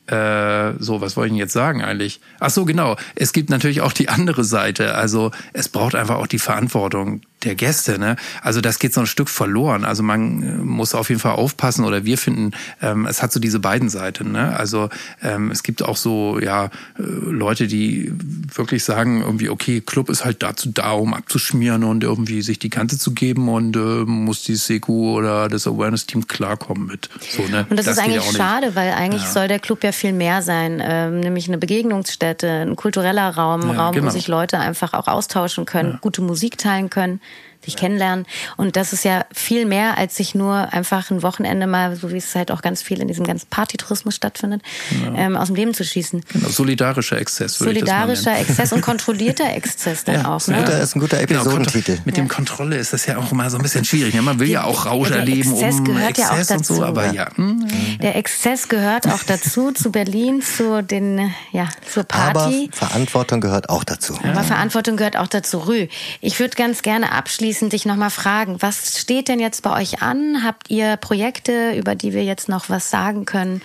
äh, 0.06 0.74
so, 0.78 1.00
was 1.00 1.16
wollte 1.16 1.28
ich 1.28 1.32
denn 1.32 1.38
jetzt 1.38 1.52
sagen 1.52 1.82
eigentlich? 1.82 2.20
Ach 2.40 2.50
so, 2.50 2.64
genau. 2.64 2.96
Es 3.14 3.32
gibt 3.32 3.48
natürlich 3.48 3.80
auch 3.80 3.92
die 3.92 4.08
andere 4.08 4.44
Seite. 4.44 4.94
Also 4.94 5.30
es 5.52 5.68
braucht 5.68 5.94
einfach 5.94 6.16
auch 6.16 6.26
die 6.26 6.38
Verantwortung 6.38 7.22
der 7.44 7.54
Gäste. 7.54 7.98
Ne? 7.98 8.16
Also 8.42 8.60
das 8.60 8.78
geht 8.78 8.92
so 8.92 9.00
ein 9.00 9.06
Stück 9.06 9.28
verloren. 9.28 9.84
Also 9.84 10.02
man 10.02 10.42
äh, 10.42 10.46
muss 10.56 10.94
auf 10.94 11.08
jeden 11.08 11.20
Fall 11.20 11.32
aufpassen 11.32 11.84
oder 11.84 12.04
wir 12.04 12.18
finden, 12.18 12.52
ähm, 12.82 13.06
es 13.06 13.22
hat 13.22 13.32
so 13.32 13.40
diese 13.40 13.60
beiden 13.60 13.88
Seiten. 13.88 14.32
Ne? 14.32 14.56
Also 14.56 14.88
ähm, 15.22 15.50
es 15.50 15.62
gibt 15.62 15.82
auch 15.82 15.96
so 15.96 16.38
ja 16.40 16.66
äh, 16.66 16.70
Leute, 16.98 17.66
die 17.66 18.12
wirklich 18.54 18.84
sagen 18.84 19.22
irgendwie, 19.22 19.48
okay, 19.48 19.80
Club 19.80 20.08
ist 20.08 20.24
halt 20.24 20.42
dazu 20.42 20.70
da, 20.72 20.92
um 20.92 21.14
abzuschmieren 21.14 21.84
und 21.84 22.02
irgendwie 22.02 22.42
sich 22.42 22.58
die 22.58 22.70
Kante 22.70 22.98
zu 22.98 23.12
geben 23.12 23.48
und 23.48 23.76
äh, 23.76 23.78
muss 23.78 24.42
die 24.42 24.56
Seku 24.56 25.16
oder 25.16 25.48
das 25.48 25.66
Awareness-Team 25.66 26.26
klarkommen 26.26 26.86
mit. 26.86 27.08
So, 27.36 27.42
ne? 27.46 27.66
Und 27.68 27.78
das, 27.78 27.86
das 27.86 27.98
ist 27.98 28.02
eigentlich 28.02 28.36
schade, 28.36 28.74
weil 28.74 28.92
eigentlich 28.92 29.22
ja. 29.22 29.30
soll 29.30 29.48
der 29.48 29.58
Club 29.58 29.84
ja 29.84 29.92
viel 29.94 30.12
mehr 30.12 30.42
sein, 30.42 30.82
ähm, 30.84 31.20
nämlich 31.20 31.48
eine 31.48 31.58
Begegnungsstätte, 31.58 32.48
ein 32.48 32.76
kultureller 32.76 33.30
Raum, 33.30 33.62
ja, 33.72 33.84
Raum, 33.84 33.94
genau. 33.94 34.06
wo 34.06 34.10
sich 34.10 34.28
Leute 34.28 34.58
einfach 34.58 34.94
auch 34.94 35.08
austauschen 35.08 35.64
können, 35.64 35.92
ja. 35.92 35.98
gute 36.00 36.22
Musik 36.22 36.58
teilen 36.58 36.90
können 36.90 37.20
sich 37.64 37.76
kennenlernen. 37.76 38.26
Und 38.56 38.76
das 38.76 38.92
ist 38.92 39.04
ja 39.04 39.24
viel 39.32 39.66
mehr, 39.66 39.98
als 39.98 40.16
sich 40.16 40.34
nur 40.34 40.72
einfach 40.72 41.10
ein 41.10 41.22
Wochenende 41.22 41.66
mal, 41.66 41.96
so 41.96 42.12
wie 42.12 42.18
es 42.18 42.34
halt 42.34 42.50
auch 42.50 42.62
ganz 42.62 42.82
viel 42.82 43.00
in 43.00 43.08
diesem 43.08 43.26
ganzen 43.26 43.48
Partytourismus 43.48 44.14
stattfindet, 44.14 44.62
genau. 44.90 45.18
ähm, 45.18 45.36
aus 45.36 45.48
dem 45.48 45.56
Leben 45.56 45.74
zu 45.74 45.84
schießen. 45.84 46.24
Genau, 46.32 46.48
solidarischer 46.48 47.18
Exzess. 47.18 47.54
Solidarischer 47.56 48.38
Exzess 48.38 48.72
und 48.72 48.80
kontrollierter 48.82 49.54
Exzess 49.54 50.04
dann 50.04 50.22
ja, 50.22 50.34
auch. 50.34 50.46
Ne? 50.46 50.62
Das 50.64 50.82
ist 50.82 50.96
ein 50.96 51.00
guter 51.00 51.24
genau, 51.24 51.42
Episodentitel. 51.42 51.92
Genau, 51.92 52.02
mit 52.04 52.16
dem 52.16 52.28
Kontrolle 52.28 52.76
ist 52.76 52.92
das 52.92 53.06
ja 53.06 53.18
auch 53.18 53.32
immer 53.32 53.48
so 53.50 53.56
ein 53.56 53.62
bisschen 53.62 53.84
schwierig. 53.84 54.14
Ne? 54.14 54.22
Man 54.22 54.38
will 54.38 54.48
ja 54.48 54.64
auch 54.64 54.86
Rausch 54.86 55.10
erleben 55.10 55.52
um 55.52 55.84
gehört 55.84 56.10
Exzess 56.10 56.48
ja 56.48 56.56
auch 56.56 56.58
dazu. 56.58 56.74
so, 56.74 56.84
aber 56.84 57.12
ja. 57.12 57.28
Hm. 57.36 57.66
Der 58.02 58.16
Exzess 58.16 58.68
gehört 58.68 59.06
auch 59.08 59.22
dazu, 59.22 59.72
zu 59.72 59.90
Berlin, 59.90 60.42
zu 60.42 60.82
den, 60.82 61.32
ja, 61.52 61.68
zur 61.90 62.04
Party. 62.04 62.70
Aber 62.72 62.76
Verantwortung 62.76 63.40
gehört 63.40 63.68
auch 63.68 63.84
dazu. 63.84 64.18
Aber 64.22 64.42
Verantwortung 64.42 64.96
gehört 64.96 65.16
auch 65.16 65.28
dazu. 65.28 65.58
Rü, 65.58 65.88
ich 66.20 66.38
würde 66.40 66.56
ganz 66.56 66.82
gerne 66.82 67.12
abschließen 67.12 67.53
abschließend 67.54 67.72
dich 67.72 67.86
nochmal 67.86 68.10
fragen, 68.10 68.56
was 68.58 68.98
steht 68.98 69.28
denn 69.28 69.38
jetzt 69.38 69.62
bei 69.62 69.80
euch 69.80 70.02
an? 70.02 70.42
Habt 70.42 70.70
ihr 70.70 70.96
Projekte, 70.96 71.76
über 71.78 71.94
die 71.94 72.12
wir 72.12 72.24
jetzt 72.24 72.48
noch 72.48 72.68
was 72.68 72.90
sagen 72.90 73.26
können? 73.26 73.62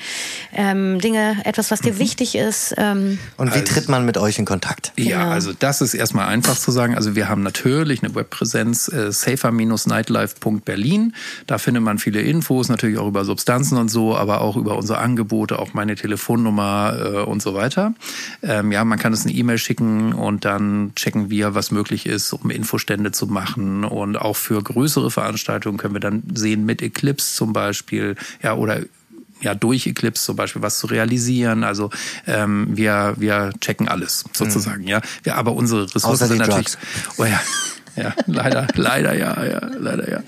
Ähm, 0.53 1.01
Dinge, 1.01 1.37
etwas, 1.43 1.71
was 1.71 1.81
dir 1.81 1.93
mhm. 1.93 1.99
wichtig 1.99 2.35
ist? 2.35 2.75
Ähm 2.77 3.17
Und 3.37 3.47
wie 3.47 3.59
also, 3.59 3.73
tritt 3.73 3.89
man 3.89 4.05
mit 4.05 4.19
euch 4.19 4.37
in 4.37 4.45
Kontakt? 4.45 4.93
Ja, 4.95 5.21
genau. 5.21 5.31
also 5.31 5.53
das 5.57 5.81
ist 5.81 5.95
erstmal 5.95 6.27
einfach 6.27 6.55
zu 6.55 6.69
sagen. 6.69 6.93
Also 6.93 7.15
wir 7.15 7.29
haben 7.29 7.41
natürlich 7.41 8.03
eine 8.03 8.13
Webpräsenz, 8.13 8.89
äh, 8.89 9.11
safer-nightlife.berlin. 9.11 11.15
Da 11.47 11.57
findet 11.57 11.81
man 11.81 11.97
viele 11.97 12.21
Infos, 12.21 12.69
natürlich 12.69 12.99
auch 12.99 13.07
über 13.07 13.25
Substanzen 13.25 13.79
und 13.79 13.89
so, 13.89 14.15
aber 14.15 14.41
auch 14.41 14.55
über 14.55 14.77
unsere 14.77 14.99
Angebote, 14.99 15.57
auch 15.57 15.73
meine 15.73 15.95
Telefonnummer 15.95 16.93
äh, 16.95 17.23
und 17.23 17.41
so 17.41 17.55
weiter. 17.55 17.95
Ähm, 18.43 18.71
ja, 18.71 18.85
man 18.85 18.99
kann 18.99 19.13
uns 19.13 19.25
eine 19.25 19.33
E-Mail 19.33 19.57
schicken 19.57 20.13
und 20.13 20.45
dann 20.45 20.91
checken 20.95 21.31
wir, 21.31 21.55
was 21.55 21.71
möglich 21.71 22.05
ist, 22.05 22.33
um 22.33 22.51
Infostände 22.51 23.11
zu 23.11 23.25
machen 23.25 23.78
und 23.83 24.17
auch 24.17 24.35
für 24.35 24.61
größere 24.61 25.11
Veranstaltungen 25.11 25.77
können 25.77 25.93
wir 25.93 26.01
dann 26.01 26.23
sehen 26.33 26.65
mit 26.65 26.81
Eclipse 26.81 27.35
zum 27.35 27.53
Beispiel, 27.53 28.15
ja, 28.41 28.53
oder 28.53 28.81
ja 29.41 29.55
durch 29.55 29.87
Eclipse 29.87 30.23
zum 30.23 30.35
Beispiel 30.35 30.61
was 30.61 30.79
zu 30.79 30.87
realisieren. 30.87 31.63
Also 31.63 31.89
ähm, 32.27 32.67
wir 32.71 33.15
wir 33.17 33.51
checken 33.61 33.87
alles 33.87 34.25
sozusagen, 34.33 34.83
mhm. 34.83 34.89
ja. 34.89 35.01
Wir, 35.23 35.35
aber 35.35 35.53
unsere 35.53 35.83
Ressourcen 35.93 36.27
sind 36.27 36.37
natürlich. 36.39 36.67
Drugs. 36.73 36.77
Oh 37.17 37.25
ja 37.25 37.39
ja, 37.99 38.13
leider, 38.27 38.67
leider 38.75 39.13
ja, 39.15 39.43
ja, 39.43 39.61
leider 39.77 40.09
ja. 40.09 40.19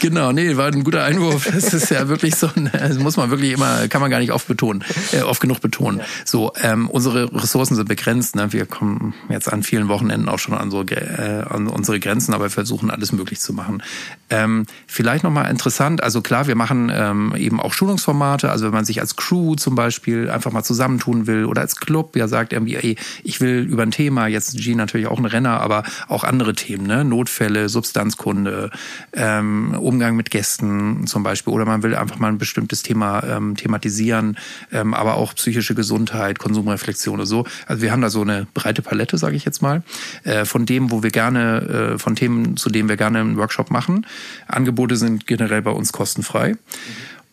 Genau, 0.00 0.32
nee, 0.32 0.56
war 0.56 0.66
ein 0.66 0.84
guter 0.84 1.04
Einwurf. 1.04 1.48
Das 1.54 1.72
ist 1.72 1.90
ja 1.90 2.08
wirklich 2.08 2.34
so, 2.34 2.50
das 2.72 2.98
muss 2.98 3.16
man 3.16 3.30
wirklich 3.30 3.52
immer, 3.52 3.88
kann 3.88 4.00
man 4.00 4.10
gar 4.10 4.18
nicht 4.18 4.32
oft 4.32 4.46
betonen, 4.46 4.84
äh, 5.12 5.22
oft 5.22 5.40
genug 5.40 5.60
betonen. 5.60 6.00
So, 6.24 6.52
ähm, 6.62 6.90
unsere 6.90 7.32
Ressourcen 7.34 7.74
sind 7.76 7.88
begrenzt. 7.88 8.36
Ne? 8.36 8.52
Wir 8.52 8.66
kommen 8.66 9.14
jetzt 9.28 9.52
an 9.52 9.62
vielen 9.62 9.88
Wochenenden 9.88 10.28
auch 10.28 10.38
schon 10.38 10.54
an, 10.54 10.70
so, 10.70 10.82
äh, 10.82 11.44
an 11.48 11.68
unsere 11.68 12.00
Grenzen, 12.00 12.34
aber 12.34 12.44
wir 12.44 12.50
versuchen 12.50 12.90
alles 12.90 13.12
möglich 13.12 13.40
zu 13.40 13.52
machen. 13.52 13.82
Ähm, 14.30 14.66
vielleicht 14.86 15.24
nochmal 15.24 15.50
interessant, 15.50 16.02
also 16.02 16.20
klar, 16.20 16.46
wir 16.46 16.56
machen 16.56 16.90
ähm, 16.92 17.34
eben 17.36 17.60
auch 17.60 17.72
Schulungsformate, 17.72 18.50
also 18.50 18.66
wenn 18.66 18.72
man 18.72 18.84
sich 18.84 19.00
als 19.00 19.16
Crew 19.16 19.54
zum 19.54 19.74
Beispiel 19.74 20.30
einfach 20.30 20.52
mal 20.52 20.62
zusammentun 20.62 21.26
will 21.26 21.44
oder 21.44 21.62
als 21.62 21.76
Club, 21.76 22.16
ja 22.16 22.28
sagt 22.28 22.52
irgendwie, 22.52 22.76
ey, 22.76 22.96
ich 23.22 23.40
will 23.40 23.60
über 23.60 23.82
ein 23.82 23.90
Thema, 23.90 24.26
jetzt 24.26 24.56
G 24.56 24.74
natürlich 24.74 25.06
auch 25.06 25.18
ein 25.18 25.24
Renner, 25.24 25.60
aber 25.60 25.84
auch 26.08 26.24
andere 26.24 26.54
Themen, 26.54 26.86
ne? 26.86 27.04
Notfälle, 27.14 27.68
Substanzkunde, 27.68 28.70
ähm, 29.12 29.74
Umgang 29.78 30.16
mit 30.16 30.32
Gästen 30.32 31.06
zum 31.06 31.22
Beispiel. 31.22 31.52
Oder 31.52 31.64
man 31.64 31.84
will 31.84 31.94
einfach 31.94 32.18
mal 32.18 32.28
ein 32.28 32.38
bestimmtes 32.38 32.82
Thema 32.82 33.22
ähm, 33.22 33.56
thematisieren, 33.56 34.36
ähm, 34.72 34.94
aber 34.94 35.14
auch 35.14 35.34
psychische 35.34 35.76
Gesundheit, 35.76 36.40
Konsumreflexion 36.40 37.14
oder 37.14 37.26
so. 37.26 37.46
Also 37.66 37.82
wir 37.82 37.92
haben 37.92 38.02
da 38.02 38.10
so 38.10 38.22
eine 38.22 38.48
breite 38.52 38.82
Palette, 38.82 39.16
sage 39.16 39.36
ich 39.36 39.44
jetzt 39.44 39.62
mal, 39.62 39.82
äh, 40.24 40.44
von 40.44 40.66
dem, 40.66 40.90
wo 40.90 41.04
wir 41.04 41.10
gerne, 41.10 41.94
äh, 41.94 41.98
von 41.98 42.16
Themen, 42.16 42.56
zu 42.56 42.68
denen 42.68 42.88
wir 42.88 42.96
gerne 42.96 43.20
einen 43.20 43.36
Workshop 43.36 43.70
machen. 43.70 44.06
Angebote 44.48 44.96
sind 44.96 45.28
generell 45.28 45.62
bei 45.62 45.70
uns 45.70 45.92
kostenfrei. 45.92 46.50
Mhm. 46.50 46.58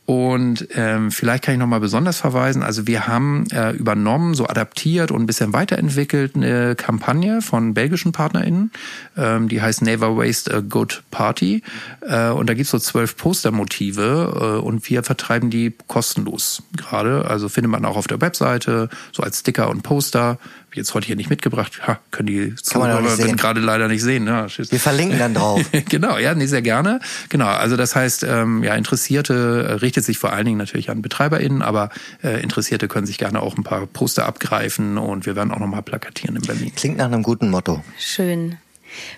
Und 0.05 0.67
ähm, 0.73 1.11
vielleicht 1.11 1.43
kann 1.43 1.53
ich 1.53 1.59
nochmal 1.59 1.79
besonders 1.79 2.17
verweisen, 2.17 2.63
also 2.63 2.87
wir 2.87 3.07
haben 3.07 3.45
äh, 3.51 3.71
übernommen, 3.71 4.33
so 4.33 4.47
adaptiert 4.47 5.11
und 5.11 5.21
ein 5.21 5.25
bisschen 5.27 5.53
weiterentwickelt 5.53 6.35
eine 6.35 6.75
Kampagne 6.75 7.41
von 7.41 7.75
belgischen 7.75 8.11
PartnerInnen, 8.11 8.71
ähm, 9.15 9.47
die 9.47 9.61
heißt 9.61 9.83
Never 9.83 10.17
Waste 10.17 10.53
a 10.53 10.59
Good 10.61 11.03
Party. 11.11 11.61
Äh, 12.01 12.29
und 12.29 12.49
da 12.49 12.55
gibt's 12.55 12.71
so 12.71 12.79
zwölf 12.79 13.15
Postermotive 13.15 14.57
äh, 14.59 14.65
und 14.65 14.89
wir 14.89 15.03
vertreiben 15.03 15.51
die 15.51 15.73
kostenlos 15.87 16.63
gerade. 16.75 17.25
Also 17.25 17.47
findet 17.47 17.71
man 17.71 17.85
auch 17.85 17.95
auf 17.95 18.07
der 18.07 18.21
Webseite, 18.21 18.89
so 19.11 19.21
als 19.21 19.39
Sticker 19.39 19.69
und 19.69 19.83
Poster 19.83 20.39
jetzt 20.73 20.93
heute 20.93 21.07
hier 21.07 21.15
nicht 21.15 21.29
mitgebracht. 21.29 21.85
Ha, 21.87 21.99
können 22.11 22.27
die 22.27 22.55
Zuhörer 22.55 23.01
gerade 23.35 23.59
leider 23.59 23.87
nicht 23.87 24.01
sehen. 24.01 24.27
Ja, 24.27 24.47
Wir 24.47 24.79
verlinken 24.79 25.19
dann 25.19 25.33
drauf. 25.33 25.61
genau, 25.89 26.17
ja, 26.17 26.33
nee, 26.33 26.45
sehr 26.45 26.61
gerne. 26.61 26.99
Genau, 27.29 27.47
also 27.47 27.77
das 27.77 27.95
heißt, 27.95 28.23
ähm, 28.23 28.63
ja, 28.63 28.75
Interessierte 28.75 29.67
äh, 29.69 29.73
richtet 29.73 30.05
sich 30.05 30.17
vor 30.17 30.33
allen 30.33 30.45
Dingen 30.45 30.57
natürlich 30.57 30.89
an 30.89 31.01
BetreiberInnen, 31.01 31.61
aber 31.61 31.89
äh, 32.23 32.41
Interessierte 32.41 32.87
können 32.87 33.05
sich 33.05 33.17
gerne 33.17 33.41
auch 33.41 33.57
ein 33.57 33.63
paar 33.63 33.85
Poster 33.87 34.25
abgreifen 34.25 34.97
und 34.97 35.25
wir 35.25 35.35
werden 35.35 35.51
auch 35.51 35.59
nochmal 35.59 35.83
plakatieren 35.83 36.35
in 36.35 36.41
Berlin. 36.43 36.71
Klingt 36.75 36.97
nach 36.97 37.05
einem 37.05 37.23
guten 37.23 37.49
Motto. 37.49 37.83
Schön. 37.97 38.57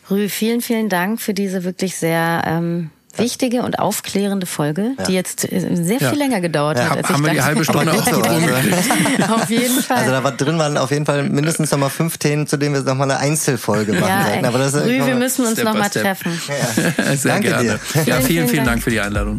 Rü, 0.09 0.29
vielen, 0.29 0.61
vielen 0.61 0.89
Dank 0.89 1.19
für 1.19 1.33
diese 1.33 1.63
wirklich 1.63 1.95
sehr 1.95 2.43
ähm, 2.45 2.91
wichtige 3.17 3.61
und 3.63 3.79
aufklärende 3.79 4.45
Folge, 4.45 4.95
ja. 4.97 5.03
die 5.05 5.13
jetzt 5.13 5.51
äh, 5.51 5.59
sehr 5.73 5.99
viel 5.99 6.07
ja. 6.07 6.13
länger 6.13 6.41
gedauert 6.41 6.77
ja, 6.77 6.89
hat. 6.89 6.97
Als 6.97 7.09
haben 7.09 7.23
ich 7.23 7.31
wir 7.31 7.33
die 7.33 7.41
halbe 7.41 7.63
Stunde 7.63 7.91
auch 7.93 8.05
so, 8.05 8.21
also. 8.21 9.33
Auf 9.33 9.49
jeden 9.49 9.81
Fall. 9.81 9.97
Also 9.97 10.11
da 10.11 10.23
war 10.23 10.31
drin 10.31 10.57
waren 10.57 10.77
auf 10.77 10.91
jeden 10.91 11.05
Fall 11.05 11.23
mindestens 11.23 11.71
noch 11.71 11.79
mal 11.79 11.89
fünf 11.89 12.17
Themen, 12.17 12.47
zu 12.47 12.57
denen 12.57 12.75
wir 12.75 12.81
noch 12.81 12.95
mal 12.95 13.09
eine 13.09 13.17
Einzelfolge 13.17 13.93
machen 13.93 14.07
ja, 14.07 14.25
sollten. 14.25 14.45
Aber 14.45 14.57
das 14.59 14.75
Rü, 14.75 15.05
wir 15.05 15.15
müssen 15.15 15.45
uns 15.45 15.61
noch 15.63 15.73
mal 15.73 15.89
treffen. 15.89 16.39
Sehr 17.15 17.33
Danke 17.33 17.49
gerne. 17.49 17.63
Dir. 17.63 17.79
Ja, 18.05 18.15
vielen, 18.15 18.21
vielen, 18.21 18.47
vielen 18.47 18.65
Dank 18.65 18.83
für 18.83 18.89
die 18.89 18.99
Einladung. 18.99 19.37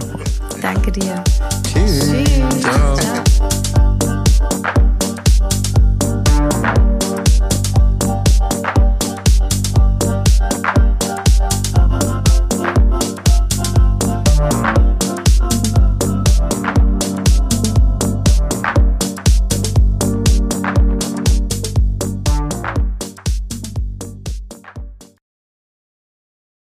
Danke 0.61 0.93
dir. 0.93 1.23
Tschüss. 1.63 2.11
Tschüss. 2.11 2.61
Ciao. 2.61 2.97